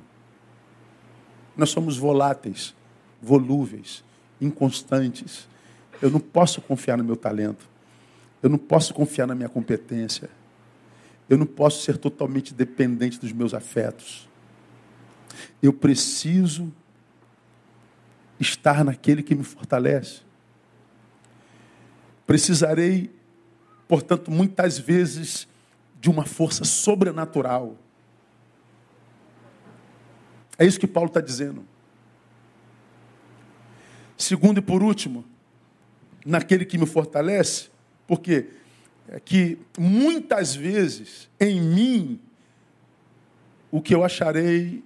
Nós 1.56 1.70
somos 1.70 1.96
voláteis, 1.96 2.74
volúveis, 3.20 4.04
inconstantes. 4.40 5.48
Eu 6.00 6.10
não 6.10 6.20
posso 6.20 6.60
confiar 6.60 6.96
no 6.96 7.04
meu 7.04 7.16
talento. 7.16 7.68
Eu 8.42 8.48
não 8.48 8.58
posso 8.58 8.94
confiar 8.94 9.26
na 9.26 9.34
minha 9.34 9.48
competência. 9.48 10.30
Eu 11.28 11.36
não 11.36 11.46
posso 11.46 11.82
ser 11.82 11.98
totalmente 11.98 12.54
dependente 12.54 13.18
dos 13.18 13.32
meus 13.32 13.52
afetos. 13.52 14.28
Eu 15.62 15.72
preciso 15.72 16.72
estar 18.38 18.84
naquele 18.84 19.22
que 19.22 19.34
me 19.34 19.44
fortalece. 19.44 20.20
Precisarei, 22.26 23.10
portanto, 23.86 24.30
muitas 24.30 24.78
vezes 24.78 25.48
de 26.00 26.10
uma 26.10 26.24
força 26.24 26.64
sobrenatural. 26.64 27.76
É 30.58 30.66
isso 30.66 30.78
que 30.78 30.86
Paulo 30.86 31.08
está 31.08 31.20
dizendo. 31.20 31.64
Segundo 34.16 34.58
e 34.58 34.62
por 34.62 34.82
último, 34.82 35.24
naquele 36.24 36.64
que 36.64 36.76
me 36.76 36.86
fortalece, 36.86 37.68
porque 38.06 38.48
é 39.08 39.18
que 39.18 39.58
muitas 39.78 40.54
vezes 40.54 41.28
em 41.40 41.60
mim 41.60 42.20
o 43.70 43.80
que 43.80 43.94
eu 43.94 44.04
acharei 44.04 44.82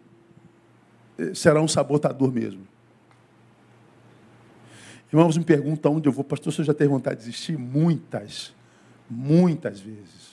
eh, 1.18 1.34
será 1.34 1.60
um 1.60 1.68
sabotador 1.68 2.30
mesmo. 2.30 2.71
Irmãos, 5.12 5.36
me 5.36 5.44
perguntam 5.44 5.96
onde 5.96 6.08
eu 6.08 6.12
vou. 6.12 6.24
Pastor, 6.24 6.52
você 6.52 6.64
já 6.64 6.72
teve 6.72 6.88
vontade 6.88 7.20
de 7.20 7.26
desistir? 7.26 7.58
Muitas, 7.58 8.54
muitas 9.10 9.78
vezes. 9.78 10.32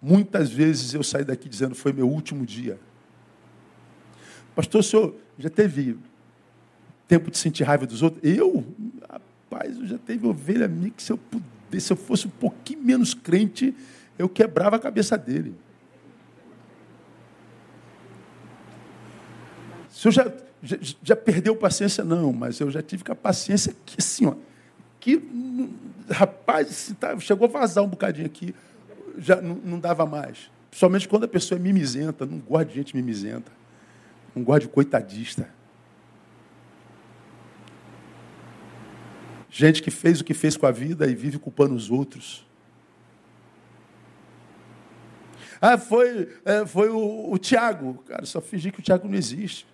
Muitas 0.00 0.50
vezes 0.50 0.94
eu 0.94 1.02
saí 1.02 1.24
daqui 1.24 1.48
dizendo, 1.48 1.74
foi 1.74 1.92
meu 1.92 2.08
último 2.08 2.46
dia. 2.46 2.78
Pastor, 4.54 4.80
o 4.80 4.84
senhor 4.84 5.14
já 5.38 5.50
teve 5.50 5.98
tempo 7.06 7.30
de 7.30 7.36
sentir 7.36 7.64
raiva 7.64 7.86
dos 7.86 8.02
outros? 8.02 8.22
Eu? 8.24 8.64
Rapaz, 9.10 9.78
eu 9.78 9.86
já 9.86 9.98
teve 9.98 10.26
ovelha 10.26 10.66
minha 10.66 10.90
que 10.90 11.02
se 11.02 11.12
eu 11.12 11.18
pudesse, 11.18 11.86
se 11.86 11.92
eu 11.92 11.96
fosse 11.96 12.26
um 12.26 12.30
pouquinho 12.30 12.82
menos 12.82 13.12
crente, 13.12 13.74
eu 14.18 14.28
quebrava 14.28 14.76
a 14.76 14.78
cabeça 14.78 15.18
dele. 15.18 15.54
O 19.90 19.94
senhor 19.94 20.12
já, 20.12 20.32
já, 20.64 20.78
já, 21.02 21.16
perdeu 21.16 21.54
paciência? 21.54 22.02
Não, 22.02 22.32
mas 22.32 22.58
eu 22.58 22.70
já 22.70 22.82
tive 22.82 23.04
com 23.04 23.12
a 23.12 23.14
paciência 23.14 23.76
que 23.84 23.96
assim, 23.98 24.26
ó, 24.26 24.34
que, 24.98 25.22
rapaz, 26.10 26.94
tá, 26.98 27.18
chegou 27.20 27.46
a 27.46 27.50
vazar 27.50 27.84
um 27.84 27.88
bocadinho 27.88 28.26
aqui, 28.26 28.54
já 29.18 29.40
não, 29.40 29.78
dava 29.78 30.06
mais. 30.06 30.50
Somente 30.72 31.06
quando 31.06 31.24
a 31.24 31.28
pessoa 31.28 31.58
é 31.58 31.62
mimizenta, 31.62 32.24
não 32.24 32.38
gosta 32.38 32.64
de 32.64 32.74
gente 32.74 32.96
mimizenta. 32.96 33.52
Não 34.34 34.42
gosta 34.42 34.60
de 34.60 34.68
coitadista. 34.68 35.48
Gente 39.48 39.82
que 39.82 39.90
fez 39.90 40.20
o 40.20 40.24
que 40.24 40.34
fez 40.34 40.56
com 40.56 40.66
a 40.66 40.72
vida 40.72 41.06
e 41.06 41.14
vive 41.14 41.38
culpando 41.38 41.74
os 41.74 41.90
outros. 41.90 42.44
Ah, 45.60 45.78
foi, 45.78 46.28
é, 46.44 46.66
foi 46.66 46.88
o, 46.88 47.30
o 47.30 47.38
Tiago. 47.38 48.02
Cara, 48.06 48.26
só 48.26 48.40
fingir 48.40 48.72
que 48.72 48.80
o 48.80 48.82
Tiago 48.82 49.06
não 49.06 49.14
existe. 49.14 49.66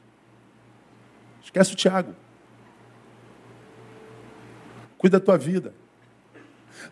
Esquece 1.43 1.72
o 1.72 1.76
Tiago. 1.76 2.14
Cuida 4.99 5.18
da 5.18 5.24
tua 5.24 5.38
vida. 5.38 5.72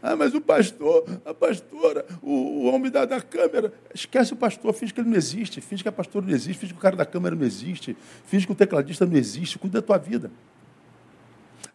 Ah, 0.03 0.15
mas 0.15 0.35
o 0.35 0.41
pastor, 0.41 1.05
a 1.25 1.35
pastora, 1.35 2.05
o, 2.23 2.33
o 2.33 2.65
homem 2.67 2.91
da, 2.91 3.05
da 3.05 3.21
câmera. 3.21 3.73
Esquece 3.95 4.33
o 4.33 4.37
pastor, 4.37 4.73
finge 4.73 4.93
que 4.93 5.01
ele 5.01 5.09
não 5.09 5.17
existe, 5.17 5.61
finge 5.61 5.83
que 5.83 5.89
a 5.89 5.93
pastora 5.93 6.25
não 6.27 6.33
existe, 6.33 6.59
finge 6.59 6.73
que 6.73 6.79
o 6.79 6.83
cara 6.83 6.97
da 6.97 7.07
câmera 7.07 7.35
não 7.35 7.45
existe, 7.45 7.97
finge 8.25 8.47
que 8.47 8.53
o 8.53 8.55
tecladista 8.55 9.07
não 9.07 9.17
existe. 9.17 9.59
Cuida 9.59 9.81
da 9.81 9.87
tua 9.87 9.99
vida. 9.99 10.31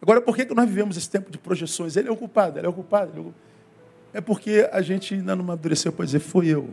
Agora, 0.00 0.20
por 0.20 0.36
que, 0.36 0.44
que 0.44 0.54
nós 0.54 0.68
vivemos 0.68 0.96
esse 0.96 1.08
tempo 1.08 1.30
de 1.30 1.38
projeções? 1.38 1.96
Ele 1.96 2.08
é 2.08 2.12
o 2.12 2.16
culpado, 2.16 2.58
ele 2.58 2.66
é 2.66 2.68
o 2.68 2.72
culpado. 2.72 3.34
É, 4.12 4.18
é 4.18 4.20
porque 4.20 4.68
a 4.72 4.82
gente 4.82 5.14
ainda 5.14 5.34
não 5.34 5.44
amadureceu 5.44 5.92
para 5.92 6.04
dizer, 6.04 6.20
foi 6.20 6.48
eu, 6.48 6.70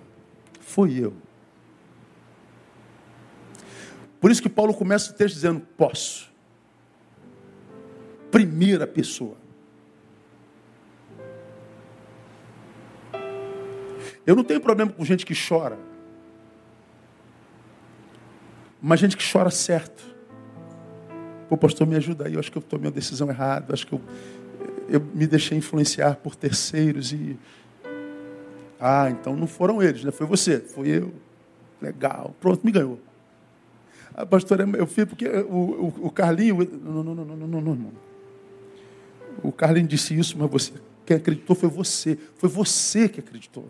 foi 0.59 0.99
eu. 0.99 1.13
Por 4.21 4.29
isso 4.29 4.41
que 4.41 4.47
Paulo 4.47 4.71
começa 4.71 5.11
o 5.11 5.15
texto 5.15 5.33
dizendo, 5.33 5.61
posso. 5.75 6.31
Primeira 8.29 8.85
pessoa. 8.85 9.35
Eu 14.25 14.35
não 14.35 14.43
tenho 14.43 14.61
problema 14.61 14.91
com 14.91 15.03
gente 15.03 15.25
que 15.25 15.33
chora. 15.33 15.77
Mas 18.79 18.99
gente 18.99 19.17
que 19.17 19.23
chora 19.29 19.49
certo. 19.49 20.03
Pô, 21.49 21.57
pastor, 21.57 21.87
me 21.87 21.95
ajuda 21.95 22.27
aí. 22.27 22.35
Eu 22.35 22.39
acho 22.39 22.51
que 22.51 22.59
eu 22.59 22.61
tomei 22.61 22.85
uma 22.85 22.91
decisão 22.91 23.27
errada. 23.27 23.73
Acho 23.73 23.87
que 23.87 23.93
eu, 23.93 24.01
eu 24.87 25.01
me 25.15 25.25
deixei 25.25 25.57
influenciar 25.57 26.17
por 26.17 26.35
terceiros 26.35 27.11
e. 27.11 27.37
Ah, 28.79 29.09
então 29.09 29.35
não 29.35 29.47
foram 29.47 29.81
eles, 29.81 30.03
né? 30.03 30.11
Foi 30.11 30.27
você, 30.27 30.59
foi 30.59 30.89
eu. 30.89 31.11
Legal. 31.81 32.35
Pronto, 32.39 32.63
me 32.63 32.71
ganhou. 32.71 32.99
Ah, 34.13 34.25
pastor, 34.25 34.59
eu 34.75 34.87
fiz 34.87 35.05
porque 35.05 35.27
o, 35.27 35.55
o, 35.55 36.07
o 36.07 36.11
Carlinho. 36.11 36.57
Não, 36.83 37.03
não, 37.03 37.15
não, 37.15 37.25
não, 37.25 37.35
não, 37.35 37.61
não, 37.61 37.75
não. 37.75 37.91
O 39.43 39.51
Carlinho 39.51 39.87
disse 39.87 40.17
isso, 40.17 40.37
mas 40.37 40.49
você. 40.49 40.73
Quem 41.05 41.17
acreditou 41.17 41.55
foi 41.55 41.69
você. 41.69 42.17
Foi 42.35 42.49
você 42.49 43.07
que 43.07 43.19
acreditou. 43.19 43.69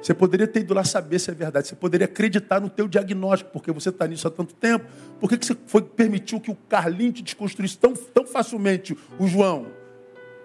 Você 0.00 0.14
poderia 0.14 0.46
ter 0.46 0.60
ido 0.60 0.72
lá 0.72 0.84
saber 0.84 1.18
se 1.18 1.30
é 1.30 1.34
verdade. 1.34 1.66
Você 1.66 1.74
poderia 1.74 2.04
acreditar 2.04 2.60
no 2.60 2.70
teu 2.70 2.86
diagnóstico, 2.86 3.50
porque 3.50 3.72
você 3.72 3.88
está 3.88 4.06
nisso 4.06 4.28
há 4.28 4.30
tanto 4.30 4.54
tempo. 4.54 4.84
Por 5.18 5.28
que, 5.28 5.36
que 5.36 5.44
você 5.44 5.56
foi, 5.66 5.82
permitiu 5.82 6.40
que 6.40 6.50
o 6.50 6.54
Carlinho 6.54 7.12
te 7.12 7.22
desconstruísse 7.22 7.76
tão, 7.76 7.92
tão 7.92 8.24
facilmente, 8.24 8.96
o 9.18 9.26
João? 9.26 9.66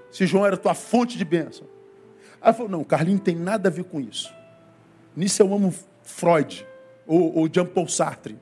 Se 0.10 0.26
João 0.26 0.46
era 0.46 0.58
tua 0.58 0.74
fonte 0.74 1.16
de 1.18 1.24
bênção. 1.24 1.68
Aí 2.42 2.52
falou, 2.54 2.72
não, 2.72 2.82
o 2.82 2.86
Carlinho 2.86 3.20
tem 3.20 3.36
nada 3.36 3.70
a 3.70 3.72
ver 3.72 3.84
com 3.84 4.02
isso. 4.02 4.34
Nisso 5.16 5.42
eu 5.44 5.54
amo 5.54 5.72
Freud, 6.02 6.66
ou, 7.06 7.38
ou 7.38 7.50
Jean 7.52 7.66
Paul 7.66 7.88
Sartre. 7.88 8.38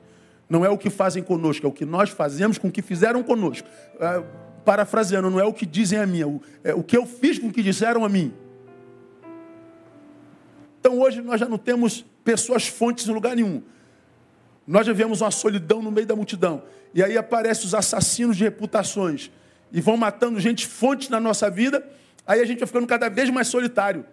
Não 0.48 0.64
é 0.64 0.68
o 0.68 0.76
que 0.76 0.90
fazem 0.90 1.22
conosco, 1.22 1.64
é 1.64 1.68
o 1.68 1.72
que 1.72 1.84
nós 1.84 2.10
fazemos 2.10 2.58
com 2.58 2.68
o 2.68 2.72
que 2.72 2.82
fizeram 2.82 3.22
conosco. 3.22 3.68
É, 4.00 4.22
parafraseando, 4.64 5.30
não 5.30 5.40
é 5.40 5.44
o 5.44 5.52
que 5.52 5.64
dizem 5.64 5.98
a 5.98 6.06
mim, 6.06 6.20
é 6.20 6.26
o, 6.26 6.40
é 6.64 6.74
o 6.74 6.82
que 6.82 6.96
eu 6.96 7.06
fiz 7.06 7.38
com 7.38 7.48
o 7.48 7.52
que 7.52 7.62
disseram 7.62 8.04
a 8.04 8.08
mim. 8.08 8.32
Então 10.80 10.98
hoje 10.98 11.20
nós 11.20 11.38
já 11.38 11.48
não 11.48 11.58
temos 11.58 12.04
pessoas 12.24 12.66
fontes 12.66 13.06
em 13.06 13.12
lugar 13.12 13.36
nenhum. 13.36 13.62
Nós 14.66 14.86
já 14.86 14.92
vemos 14.92 15.20
uma 15.20 15.30
solidão 15.30 15.82
no 15.82 15.90
meio 15.90 16.06
da 16.06 16.16
multidão. 16.16 16.62
E 16.94 17.02
aí 17.02 17.16
aparecem 17.16 17.66
os 17.66 17.74
assassinos 17.74 18.36
de 18.36 18.44
reputações. 18.44 19.30
E 19.72 19.80
vão 19.80 19.96
matando 19.96 20.40
gente 20.40 20.66
fonte 20.66 21.10
na 21.10 21.20
nossa 21.20 21.50
vida. 21.50 21.86
Aí 22.26 22.40
a 22.40 22.44
gente 22.44 22.58
vai 22.58 22.66
ficando 22.66 22.86
cada 22.86 23.08
vez 23.08 23.30
mais 23.30 23.48
solitário. 23.48 24.04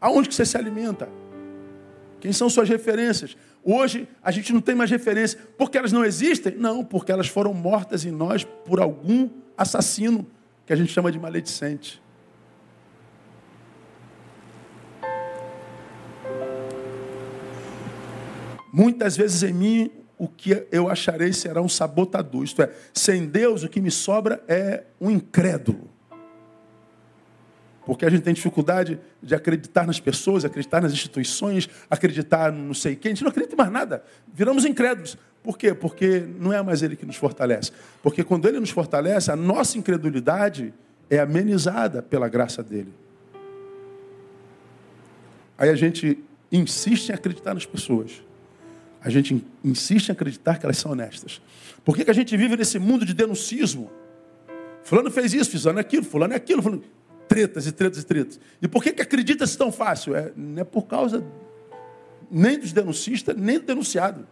Aonde 0.00 0.28
que 0.28 0.34
você 0.34 0.44
se 0.44 0.56
alimenta? 0.56 1.08
Quem 2.24 2.32
são 2.32 2.48
suas 2.48 2.70
referências? 2.70 3.36
Hoje 3.62 4.08
a 4.22 4.30
gente 4.30 4.50
não 4.50 4.62
tem 4.62 4.74
mais 4.74 4.90
referência. 4.90 5.38
Porque 5.58 5.76
elas 5.76 5.92
não 5.92 6.02
existem? 6.02 6.56
Não, 6.56 6.82
porque 6.82 7.12
elas 7.12 7.28
foram 7.28 7.52
mortas 7.52 8.06
em 8.06 8.10
nós 8.10 8.44
por 8.64 8.80
algum 8.80 9.28
assassino 9.58 10.26
que 10.64 10.72
a 10.72 10.76
gente 10.76 10.90
chama 10.90 11.12
de 11.12 11.18
maledicente. 11.18 12.02
Muitas 18.72 19.18
vezes 19.18 19.42
em 19.42 19.52
mim 19.52 19.90
o 20.16 20.26
que 20.26 20.66
eu 20.72 20.88
acharei 20.88 21.34
será 21.34 21.60
um 21.60 21.68
sabotador. 21.68 22.42
Isto 22.42 22.62
é, 22.62 22.72
sem 22.94 23.26
Deus 23.26 23.64
o 23.64 23.68
que 23.68 23.82
me 23.82 23.90
sobra 23.90 24.42
é 24.48 24.84
um 24.98 25.10
incrédulo. 25.10 25.93
Porque 27.86 28.04
a 28.06 28.10
gente 28.10 28.22
tem 28.22 28.32
dificuldade 28.32 28.98
de 29.22 29.34
acreditar 29.34 29.86
nas 29.86 30.00
pessoas, 30.00 30.44
acreditar 30.44 30.80
nas 30.80 30.92
instituições, 30.92 31.68
acreditar 31.88 32.50
no 32.50 32.66
não 32.66 32.74
sei 32.74 32.96
quem. 32.96 33.12
A 33.12 33.14
gente 33.14 33.24
não 33.24 33.30
acredita 33.30 33.54
em 33.54 33.58
mais 33.58 33.70
nada. 33.70 34.02
Viramos 34.32 34.64
incrédulos. 34.64 35.18
Por 35.42 35.58
quê? 35.58 35.74
Porque 35.74 36.26
não 36.38 36.52
é 36.52 36.62
mais 36.62 36.82
Ele 36.82 36.96
que 36.96 37.04
nos 37.04 37.16
fortalece. 37.16 37.72
Porque 38.02 38.24
quando 38.24 38.48
Ele 38.48 38.58
nos 38.58 38.70
fortalece, 38.70 39.30
a 39.30 39.36
nossa 39.36 39.76
incredulidade 39.76 40.72
é 41.10 41.18
amenizada 41.18 42.02
pela 42.02 42.28
graça 42.28 42.62
dEle. 42.62 42.92
Aí 45.58 45.68
a 45.68 45.76
gente 45.76 46.18
insiste 46.50 47.10
em 47.10 47.12
acreditar 47.12 47.54
nas 47.54 47.66
pessoas 47.66 48.22
a 49.04 49.10
gente 49.10 49.44
insiste 49.62 50.08
em 50.08 50.12
acreditar 50.12 50.58
que 50.58 50.64
elas 50.64 50.78
são 50.78 50.92
honestas. 50.92 51.42
Por 51.84 51.94
que, 51.94 52.06
que 52.06 52.10
a 52.10 52.14
gente 52.14 52.34
vive 52.38 52.56
nesse 52.56 52.78
mundo 52.78 53.04
de 53.04 53.12
denuncismo? 53.12 53.90
Fulano 54.82 55.10
fez 55.10 55.34
isso, 55.34 55.58
fulano 55.58 55.78
é 55.78 55.82
aquilo, 55.82 56.04
fulano 56.04 56.32
é 56.32 56.36
aquilo, 56.36 56.62
fulano... 56.62 56.82
tretas 57.34 57.66
e 57.66 57.72
tretas 57.72 58.02
e 58.02 58.06
tretas. 58.06 58.40
E 58.62 58.68
por 58.68 58.80
que, 58.80 58.92
que 58.92 59.02
acredita-se 59.02 59.58
tão 59.58 59.72
fácil? 59.72 60.14
É, 60.14 60.30
não 60.36 60.62
é 60.62 60.64
por 60.64 60.82
causa 60.82 61.24
nem 62.30 62.56
dos 62.56 62.72
denuncistas, 62.72 63.36
nem 63.36 63.58
do 63.58 63.66
denunciado. 63.66 64.24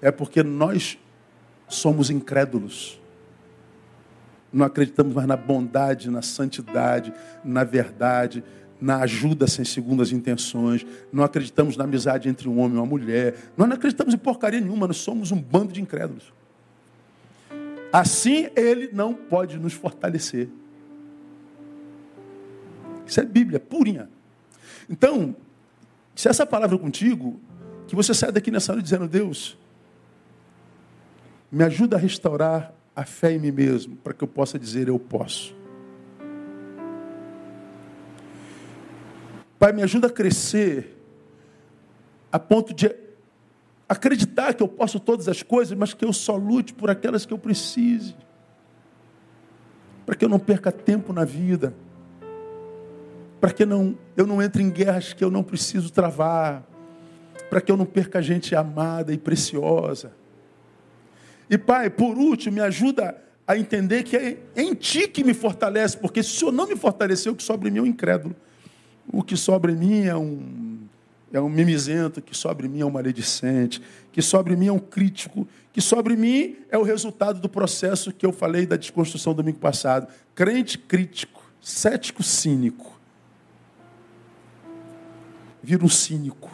É 0.00 0.12
porque 0.12 0.44
nós 0.44 0.96
somos 1.66 2.10
incrédulos. 2.10 3.00
Não 4.52 4.64
acreditamos 4.64 5.12
mais 5.12 5.26
na 5.26 5.36
bondade, 5.36 6.08
na 6.08 6.22
santidade, 6.22 7.12
na 7.44 7.64
verdade, 7.64 8.44
na 8.80 8.98
ajuda 8.98 9.48
sem 9.48 9.64
segundas 9.64 10.12
intenções, 10.12 10.86
não 11.12 11.24
acreditamos 11.24 11.76
na 11.76 11.82
amizade 11.82 12.28
entre 12.28 12.48
um 12.48 12.60
homem 12.60 12.76
e 12.76 12.80
uma 12.80 12.86
mulher, 12.86 13.34
nós 13.56 13.68
não 13.68 13.74
acreditamos 13.74 14.14
em 14.14 14.18
porcaria 14.18 14.60
nenhuma, 14.60 14.86
nós 14.86 14.98
somos 14.98 15.32
um 15.32 15.42
bando 15.42 15.72
de 15.72 15.82
incrédulos. 15.82 16.32
Assim 17.92 18.48
ele 18.54 18.90
não 18.92 19.12
pode 19.12 19.58
nos 19.58 19.72
fortalecer. 19.72 20.48
Isso 23.08 23.18
é 23.20 23.24
Bíblia, 23.24 23.58
purinha. 23.58 24.08
Então, 24.88 25.34
se 26.14 26.28
essa 26.28 26.44
palavra 26.44 26.76
é 26.76 26.78
contigo, 26.78 27.40
que 27.86 27.96
você 27.96 28.12
saia 28.12 28.30
daqui 28.30 28.50
nessa 28.50 28.70
hora 28.70 28.82
dizendo, 28.82 29.08
Deus, 29.08 29.56
me 31.50 31.64
ajuda 31.64 31.96
a 31.96 31.98
restaurar 31.98 32.74
a 32.94 33.04
fé 33.04 33.32
em 33.32 33.38
mim 33.38 33.50
mesmo, 33.50 33.96
para 33.96 34.12
que 34.12 34.22
eu 34.22 34.28
possa 34.28 34.58
dizer 34.58 34.88
eu 34.88 34.98
posso. 34.98 35.56
Pai, 39.58 39.72
me 39.72 39.82
ajuda 39.82 40.08
a 40.08 40.10
crescer 40.10 40.94
a 42.30 42.38
ponto 42.38 42.74
de 42.74 42.94
acreditar 43.88 44.52
que 44.52 44.62
eu 44.62 44.68
posso 44.68 45.00
todas 45.00 45.28
as 45.28 45.42
coisas, 45.42 45.76
mas 45.76 45.94
que 45.94 46.04
eu 46.04 46.12
só 46.12 46.36
lute 46.36 46.74
por 46.74 46.90
aquelas 46.90 47.24
que 47.24 47.32
eu 47.32 47.38
precise. 47.38 48.14
Para 50.04 50.14
que 50.14 50.24
eu 50.24 50.28
não 50.28 50.38
perca 50.38 50.70
tempo 50.70 51.12
na 51.12 51.24
vida. 51.24 51.72
Para 53.40 53.52
que 53.52 53.64
não, 53.64 53.96
eu 54.16 54.26
não 54.26 54.42
entre 54.42 54.62
em 54.62 54.70
guerras 54.70 55.12
que 55.12 55.24
eu 55.24 55.30
não 55.30 55.42
preciso 55.42 55.90
travar, 55.90 56.66
para 57.48 57.60
que 57.60 57.70
eu 57.70 57.76
não 57.76 57.86
perca 57.86 58.20
gente 58.20 58.54
amada 58.54 59.12
e 59.12 59.18
preciosa. 59.18 60.12
E 61.48 61.56
Pai, 61.56 61.88
por 61.88 62.16
último, 62.18 62.56
me 62.56 62.60
ajuda 62.60 63.16
a 63.46 63.56
entender 63.56 64.02
que 64.02 64.16
é 64.16 64.38
em 64.54 64.74
Ti 64.74 65.08
que 65.08 65.24
me 65.24 65.32
fortalece, 65.32 65.96
porque 65.96 66.22
se 66.22 66.30
o 66.30 66.38
Senhor 66.38 66.52
não 66.52 66.66
me 66.66 66.76
fortaleceu, 66.76 67.32
o 67.32 67.36
que 67.36 67.42
sobra 67.42 67.68
em 67.68 67.72
mim 67.72 67.78
é 67.78 67.82
um 67.82 67.86
incrédulo. 67.86 68.36
O 69.10 69.22
que 69.22 69.36
sobra 69.36 69.72
em 69.72 69.76
mim 69.76 70.04
é 70.04 70.14
um, 70.14 70.80
é 71.32 71.40
um 71.40 71.48
mimizento, 71.48 72.20
que 72.20 72.36
sobra 72.36 72.66
em 72.66 72.68
mim 72.68 72.80
é 72.80 72.84
um 72.84 72.90
maledicente, 72.90 73.80
que 74.12 74.20
sobra 74.20 74.52
em 74.52 74.56
mim 74.56 74.66
é 74.66 74.72
um 74.72 74.78
crítico, 74.78 75.48
que 75.72 75.80
sobre 75.80 76.14
mim 76.14 76.56
é 76.70 76.76
o 76.76 76.82
resultado 76.82 77.40
do 77.40 77.48
processo 77.48 78.12
que 78.12 78.26
eu 78.26 78.32
falei 78.32 78.66
da 78.66 78.76
desconstrução 78.76 79.32
domingo 79.32 79.58
passado. 79.58 80.08
Crente 80.34 80.76
crítico, 80.76 81.42
cético 81.58 82.22
cínico. 82.22 82.97
Vira 85.68 85.84
um 85.84 85.88
cínico. 85.90 86.50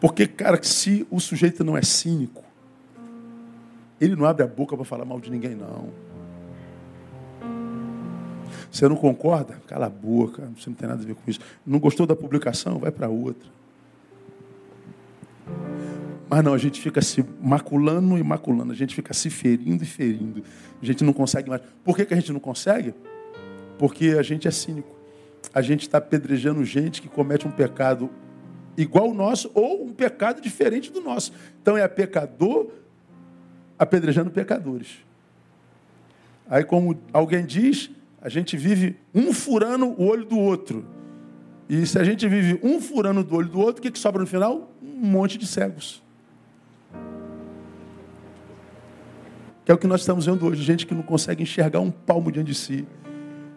Porque, 0.00 0.28
cara, 0.28 0.62
se 0.62 1.04
o 1.10 1.18
sujeito 1.18 1.64
não 1.64 1.76
é 1.76 1.82
cínico, 1.82 2.44
ele 4.00 4.14
não 4.14 4.24
abre 4.24 4.44
a 4.44 4.46
boca 4.46 4.76
para 4.76 4.84
falar 4.84 5.04
mal 5.04 5.18
de 5.18 5.28
ninguém, 5.28 5.56
não. 5.56 5.88
Você 8.70 8.88
não 8.88 8.94
concorda? 8.94 9.60
Cala 9.66 9.86
a 9.86 9.90
boca, 9.90 10.48
você 10.56 10.70
não 10.70 10.76
tem 10.76 10.88
nada 10.88 11.02
a 11.02 11.04
ver 11.04 11.16
com 11.16 11.28
isso. 11.28 11.40
Não 11.66 11.80
gostou 11.80 12.06
da 12.06 12.14
publicação? 12.14 12.78
Vai 12.78 12.92
para 12.92 13.08
outra. 13.08 13.50
Mas 16.30 16.44
não, 16.44 16.54
a 16.54 16.58
gente 16.58 16.80
fica 16.80 17.02
se 17.02 17.24
maculando 17.40 18.16
e 18.16 18.22
maculando, 18.22 18.70
a 18.70 18.76
gente 18.76 18.94
fica 18.94 19.12
se 19.12 19.28
ferindo 19.30 19.82
e 19.82 19.86
ferindo. 19.86 20.44
A 20.80 20.86
gente 20.86 21.02
não 21.02 21.12
consegue 21.12 21.50
mais. 21.50 21.60
Por 21.82 21.96
que, 21.96 22.06
que 22.06 22.14
a 22.14 22.16
gente 22.16 22.32
não 22.32 22.38
consegue? 22.38 22.94
Porque 23.82 24.14
a 24.16 24.22
gente 24.22 24.46
é 24.46 24.50
cínico. 24.52 24.94
A 25.52 25.60
gente 25.60 25.80
está 25.80 25.98
apedrejando 25.98 26.64
gente 26.64 27.02
que 27.02 27.08
comete 27.08 27.48
um 27.48 27.50
pecado 27.50 28.08
igual 28.76 29.06
ao 29.06 29.12
nosso 29.12 29.50
ou 29.54 29.84
um 29.84 29.92
pecado 29.92 30.40
diferente 30.40 30.92
do 30.92 31.00
nosso. 31.00 31.32
Então 31.60 31.76
é 31.76 31.88
pecador 31.88 32.70
apedrejando 33.76 34.30
pecadores. 34.30 34.98
Aí, 36.48 36.62
como 36.62 36.96
alguém 37.12 37.44
diz, 37.44 37.90
a 38.20 38.28
gente 38.28 38.56
vive 38.56 38.94
um 39.12 39.32
furando 39.32 39.86
o 39.86 40.06
olho 40.06 40.26
do 40.26 40.38
outro. 40.38 40.86
E 41.68 41.84
se 41.84 41.98
a 41.98 42.04
gente 42.04 42.28
vive 42.28 42.60
um 42.62 42.80
furando 42.80 43.24
do 43.24 43.34
olho 43.34 43.48
do 43.48 43.58
outro, 43.58 43.80
o 43.80 43.82
que, 43.82 43.90
que 43.90 43.98
sobra 43.98 44.20
no 44.20 44.28
final? 44.28 44.70
Um 44.80 45.06
monte 45.08 45.36
de 45.36 45.44
cegos. 45.44 46.00
Que 49.64 49.72
é 49.72 49.74
o 49.74 49.78
que 49.78 49.88
nós 49.88 50.02
estamos 50.02 50.26
vendo 50.26 50.46
hoje, 50.46 50.62
gente 50.62 50.86
que 50.86 50.94
não 50.94 51.02
consegue 51.02 51.42
enxergar 51.42 51.80
um 51.80 51.90
palmo 51.90 52.30
diante 52.30 52.46
de 52.46 52.54
si. 52.54 52.86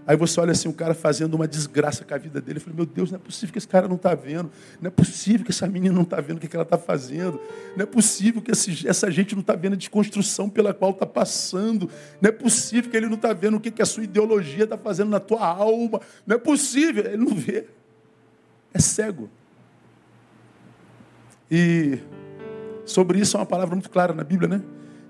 Aí 0.08 0.16
você 0.16 0.40
olha 0.40 0.52
assim, 0.52 0.68
um 0.68 0.74
cara 0.74 0.94
fazendo 0.94 1.34
uma 1.34 1.48
desgraça 1.48 2.06
com 2.06 2.14
a 2.14 2.18
vida 2.18 2.40
dele. 2.40 2.58
Eu 2.58 2.62
falei, 2.62 2.76
meu 2.76 2.86
Deus, 2.86 3.12
não 3.12 3.18
é 3.18 3.20
possível 3.20 3.52
que 3.52 3.58
esse 3.58 3.68
cara 3.68 3.88
não 3.88 3.96
está 3.96 4.14
vendo. 4.14 4.52
Não 4.80 4.88
é 4.88 4.92
possível 4.92 5.46
que 5.46 5.52
essa 5.52 5.68
menina 5.68 5.96
não 5.96 6.04
está 6.04 6.22
vendo 6.22 6.38
o 6.38 6.40
que, 6.40 6.56
ela 6.56 6.64
está 6.64 6.78
fazendo. 6.78 7.40
Não 7.76 7.84
é 7.84 7.86
possível 7.86 8.42
que 8.42 8.52
esse, 8.52 8.88
essa 8.88 9.10
gente 9.10 9.34
não 9.34 9.42
está 9.42 9.56
vendo 9.56 9.74
a 9.74 9.78
desconstrução 9.78 10.50
pela 10.50 10.74
qual 10.74 10.92
está 10.92 11.06
passando. 11.06 11.90
Não 12.22 12.30
é 12.30 12.32
possível 12.32 12.92
que 12.92 12.98
ele 12.98 13.08
não 13.08 13.16
está 13.16 13.34
vendo 13.34 13.58
o 13.58 13.60
que, 13.60 13.72
que 13.72 13.82
a 13.82 13.86
sua 13.86 14.04
ideologia 14.04 14.66
está 14.66 14.78
fazendo 14.78 15.10
na 15.10 15.20
tua 15.20 15.46
alma. 15.46 16.00
Não 16.26 16.36
é 16.36 16.40
possível. 16.40 17.06
Ele 17.06 17.18
não 17.18 17.36
vê. 17.36 17.66
É 18.74 18.80
cego. 18.80 19.30
E 21.50 22.00
sobre 22.86 23.20
isso 23.20 23.38
é 23.38 23.40
uma 23.40 23.46
palavra 23.46 23.76
muito 23.76 23.90
clara 23.90 24.14
na 24.14 24.24
Bíblia, 24.24 24.48
né? 24.48 24.62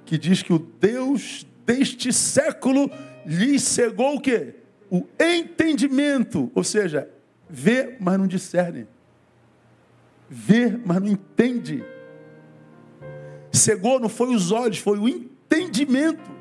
que 0.05 0.17
diz 0.17 0.41
que 0.41 0.53
o 0.53 0.59
Deus 0.59 1.45
deste 1.65 2.13
século 2.13 2.89
lhe 3.25 3.59
cegou 3.59 4.15
o 4.15 4.21
quê? 4.21 4.53
O 4.89 5.05
entendimento, 5.19 6.51
ou 6.53 6.63
seja, 6.63 7.09
vê, 7.49 7.95
mas 7.99 8.17
não 8.17 8.27
discerne. 8.27 8.87
Vê, 10.29 10.77
mas 10.85 11.01
não 11.01 11.07
entende. 11.07 11.83
Cegou 13.51 13.99
não 13.99 14.09
foi 14.09 14.33
os 14.33 14.51
olhos, 14.51 14.77
foi 14.77 14.97
o 14.97 15.07
entendimento. 15.07 16.35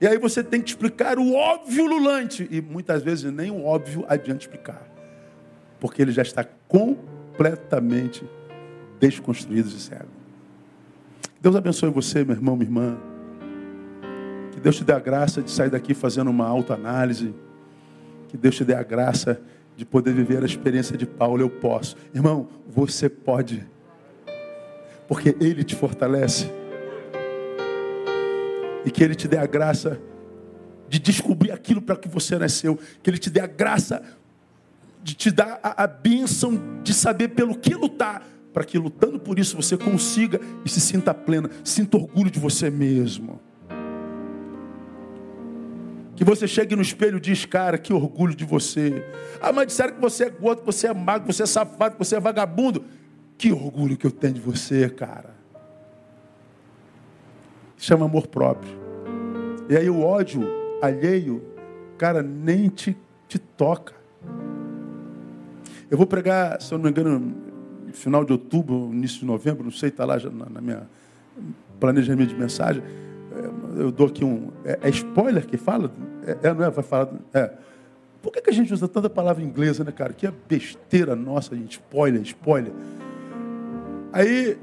E 0.00 0.06
aí 0.06 0.18
você 0.18 0.42
tem 0.42 0.60
que 0.60 0.70
explicar 0.70 1.18
o 1.18 1.32
óbvio 1.34 1.86
lulante. 1.86 2.48
E 2.50 2.60
muitas 2.60 3.02
vezes 3.02 3.32
nem 3.32 3.50
o 3.50 3.64
óbvio 3.64 4.04
adianta 4.08 4.40
explicar. 4.40 4.82
Porque 5.78 6.02
ele 6.02 6.10
já 6.10 6.22
está 6.22 6.44
completamente 6.66 8.24
desconstruído 8.98 9.68
e 9.68 9.72
cego. 9.72 10.08
Deus 11.40 11.54
abençoe 11.54 11.90
você, 11.90 12.24
meu 12.24 12.34
irmão, 12.34 12.56
minha 12.56 12.68
irmã. 12.68 13.11
Deus 14.62 14.76
te 14.76 14.84
dê 14.84 14.92
a 14.92 14.98
graça 15.00 15.42
de 15.42 15.50
sair 15.50 15.70
daqui 15.70 15.92
fazendo 15.92 16.30
uma 16.30 16.46
autoanálise. 16.46 17.34
Que 18.28 18.36
Deus 18.36 18.56
te 18.56 18.64
dê 18.64 18.74
a 18.74 18.82
graça 18.82 19.40
de 19.76 19.84
poder 19.84 20.14
viver 20.14 20.42
a 20.42 20.46
experiência 20.46 20.96
de 20.96 21.04
Paulo. 21.04 21.42
Eu 21.42 21.50
posso. 21.50 21.96
Irmão, 22.14 22.48
você 22.68 23.08
pode. 23.08 23.66
Porque 25.08 25.36
Ele 25.40 25.64
te 25.64 25.74
fortalece. 25.74 26.50
E 28.84 28.90
que 28.90 29.02
Ele 29.02 29.16
te 29.16 29.26
dê 29.26 29.36
a 29.36 29.46
graça 29.46 30.00
de 30.88 30.98
descobrir 30.98 31.50
aquilo 31.50 31.82
para 31.82 31.96
que 31.96 32.08
você 32.08 32.38
nasceu. 32.38 32.78
Que 33.02 33.10
Ele 33.10 33.18
te 33.18 33.30
dê 33.30 33.40
a 33.40 33.46
graça 33.46 34.00
de 35.02 35.14
te 35.14 35.30
dar 35.32 35.58
a, 35.60 35.82
a 35.82 35.86
bênção 35.88 36.80
de 36.84 36.94
saber 36.94 37.28
pelo 37.28 37.58
que 37.58 37.74
lutar 37.74 38.24
para 38.52 38.64
que 38.64 38.78
lutando 38.78 39.18
por 39.18 39.38
isso 39.38 39.56
você 39.56 39.76
consiga 39.76 40.38
e 40.64 40.68
se 40.68 40.78
sinta 40.80 41.14
plena, 41.14 41.50
sinta 41.64 41.96
orgulho 41.96 42.30
de 42.30 42.38
você 42.38 42.70
mesmo. 42.70 43.40
Que 46.22 46.24
você 46.24 46.46
chegue 46.46 46.76
no 46.76 46.82
espelho 46.82 47.16
e 47.16 47.20
diz, 47.20 47.44
cara, 47.44 47.76
que 47.76 47.92
orgulho 47.92 48.32
de 48.32 48.44
você. 48.44 49.04
Ah, 49.40 49.52
mas 49.52 49.66
disseram 49.66 49.94
que 49.94 50.00
você 50.00 50.26
é 50.26 50.30
gordo, 50.30 50.60
que 50.60 50.66
você 50.66 50.86
é 50.86 50.94
magro, 50.94 51.26
que 51.26 51.32
você 51.34 51.42
é 51.42 51.46
safado, 51.46 51.96
que 51.96 51.98
você 51.98 52.14
é 52.14 52.20
vagabundo. 52.20 52.84
Que 53.36 53.50
orgulho 53.50 53.96
que 53.96 54.06
eu 54.06 54.10
tenho 54.12 54.34
de 54.34 54.40
você, 54.40 54.88
cara. 54.88 55.34
Chama 57.76 58.04
amor 58.04 58.28
próprio. 58.28 58.70
E 59.68 59.76
aí 59.76 59.90
o 59.90 60.00
ódio 60.00 60.44
alheio, 60.80 61.42
cara, 61.98 62.22
nem 62.22 62.68
te, 62.68 62.96
te 63.26 63.40
toca. 63.40 63.92
Eu 65.90 65.98
vou 65.98 66.06
pregar, 66.06 66.62
se 66.62 66.72
eu 66.72 66.78
não 66.78 66.84
me 66.84 66.90
engano, 66.90 67.34
final 67.92 68.24
de 68.24 68.30
outubro, 68.30 68.90
início 68.92 69.18
de 69.18 69.26
novembro, 69.26 69.64
não 69.64 69.72
sei, 69.72 69.88
está 69.88 70.04
lá 70.04 70.20
na, 70.20 70.48
na, 70.48 70.60
minha 70.60 70.88
planejamento 71.80 72.28
de 72.28 72.36
mensagem. 72.36 72.80
É, 73.34 73.82
eu 73.82 73.90
dou 73.90 74.06
aqui 74.06 74.24
um. 74.24 74.52
É, 74.64 74.78
é 74.82 74.88
spoiler 74.88 75.44
que 75.44 75.56
fala? 75.56 75.90
É, 76.26 76.48
é, 76.48 76.54
não 76.54 76.64
é? 76.64 76.70
Vai 76.70 76.84
falar. 76.84 77.08
É. 77.32 77.52
Por 78.20 78.32
que, 78.32 78.40
que 78.40 78.50
a 78.50 78.52
gente 78.52 78.72
usa 78.72 78.86
tanta 78.86 79.10
palavra 79.10 79.42
inglesa, 79.42 79.82
né, 79.82 79.92
cara? 79.92 80.12
Que 80.12 80.26
é 80.26 80.32
besteira 80.48 81.16
nossa, 81.16 81.56
gente. 81.56 81.72
Spoiler, 81.72 82.22
spoiler. 82.22 82.72
Aí. 84.12 84.58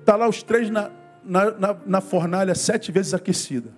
Está 0.00 0.16
lá 0.16 0.26
os 0.28 0.42
três 0.42 0.70
na, 0.70 0.90
na, 1.22 1.50
na, 1.50 1.76
na 1.84 2.00
fornalha 2.00 2.54
sete 2.54 2.90
vezes 2.90 3.12
aquecida. 3.12 3.70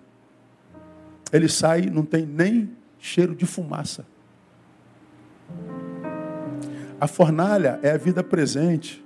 Ele 1.33 1.49
sai, 1.49 1.83
não 1.83 2.05
tem 2.05 2.25
nem 2.25 2.71
cheiro 2.99 3.35
de 3.35 3.47
fumaça. 3.47 4.07
A 7.01 7.07
fornalha 7.07 7.81
é 7.83 7.93
a 7.93 7.97
vida 7.97 8.23
presente. 8.23 9.05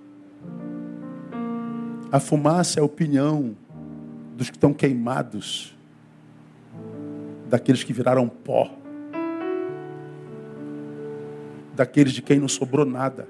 A 2.10 2.18
fumaça 2.18 2.80
é 2.80 2.82
a 2.82 2.84
opinião 2.84 3.56
dos 4.36 4.50
que 4.50 4.56
estão 4.56 4.74
queimados, 4.74 5.76
daqueles 7.54 7.84
que 7.84 7.92
viraram 7.92 8.28
pó, 8.28 8.68
daqueles 11.72 12.12
de 12.12 12.20
quem 12.20 12.40
não 12.40 12.48
sobrou 12.48 12.84
nada, 12.84 13.28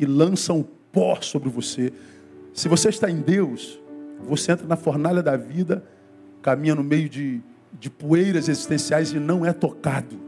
e 0.00 0.04
lançam 0.04 0.66
pó 0.90 1.20
sobre 1.20 1.48
você. 1.48 1.92
Se 2.52 2.68
você 2.68 2.88
está 2.88 3.08
em 3.08 3.20
Deus, 3.20 3.78
você 4.24 4.50
entra 4.50 4.66
na 4.66 4.74
fornalha 4.74 5.22
da 5.22 5.36
vida, 5.36 5.84
caminha 6.42 6.74
no 6.74 6.82
meio 6.82 7.08
de, 7.08 7.40
de 7.78 7.88
poeiras 7.88 8.48
existenciais 8.48 9.12
e 9.12 9.20
não 9.20 9.46
é 9.46 9.52
tocado. 9.52 10.18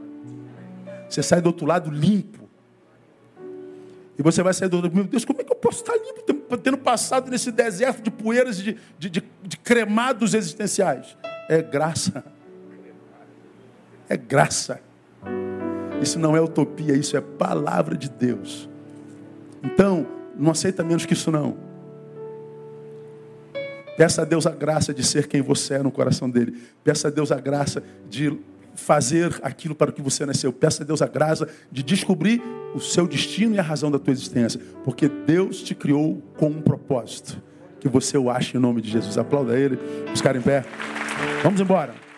Você 1.08 1.24
sai 1.24 1.40
do 1.40 1.46
outro 1.46 1.66
lado 1.66 1.90
limpo. 1.90 2.48
E 4.16 4.22
você 4.22 4.44
vai 4.44 4.54
sair 4.54 4.68
do 4.68 4.80
meu 4.92 5.02
Deus, 5.02 5.24
como 5.24 5.40
é 5.40 5.44
que 5.44 5.50
eu 5.50 5.56
posso 5.56 5.78
estar 5.78 5.94
limpo, 5.94 6.56
tendo 6.56 6.78
passado 6.78 7.32
nesse 7.32 7.50
deserto 7.50 8.00
de 8.00 8.12
poeiras 8.12 8.60
e 8.60 8.62
de, 8.62 8.76
de, 8.96 9.10
de, 9.10 9.24
de 9.42 9.56
cremados 9.56 10.34
existenciais? 10.34 11.16
É 11.48 11.60
graça. 11.60 12.22
É 14.10 14.16
graça. 14.16 14.80
Isso 16.02 16.18
não 16.18 16.36
é 16.36 16.40
utopia, 16.40 16.94
isso 16.96 17.16
é 17.16 17.20
palavra 17.20 17.96
de 17.96 18.10
Deus. 18.10 18.68
Então, 19.62 20.04
não 20.36 20.50
aceita 20.50 20.82
menos 20.82 21.06
que 21.06 21.12
isso 21.12 21.30
não. 21.30 21.56
Peça 23.96 24.22
a 24.22 24.24
Deus 24.24 24.46
a 24.46 24.50
graça 24.50 24.92
de 24.92 25.04
ser 25.04 25.28
quem 25.28 25.40
você 25.40 25.74
é 25.74 25.82
no 25.82 25.92
coração 25.92 26.28
dele. 26.28 26.60
Peça 26.82 27.06
a 27.06 27.10
Deus 27.10 27.30
a 27.30 27.38
graça 27.38 27.84
de 28.08 28.36
fazer 28.74 29.38
aquilo 29.42 29.74
para 29.76 29.90
o 29.90 29.92
que 29.92 30.02
você 30.02 30.26
nasceu. 30.26 30.52
Peça 30.52 30.82
a 30.82 30.86
Deus 30.86 31.02
a 31.02 31.06
graça 31.06 31.46
de 31.70 31.82
descobrir 31.82 32.42
o 32.74 32.80
seu 32.80 33.06
destino 33.06 33.54
e 33.54 33.58
a 33.60 33.62
razão 33.62 33.92
da 33.92 33.98
tua 33.98 34.12
existência. 34.12 34.60
Porque 34.82 35.08
Deus 35.08 35.62
te 35.62 35.74
criou 35.74 36.20
com 36.36 36.48
um 36.48 36.62
propósito. 36.62 37.40
que 37.78 37.88
você 37.88 38.18
o 38.18 38.28
ache 38.28 38.58
em 38.58 38.60
nome 38.60 38.82
de 38.82 38.90
Jesus. 38.90 39.16
Aplauda 39.16 39.58
ele, 39.58 39.78
buscar 40.10 40.36
em 40.36 40.42
pé. 40.42 40.64
Vamos 41.42 41.60
embora. 41.60 42.09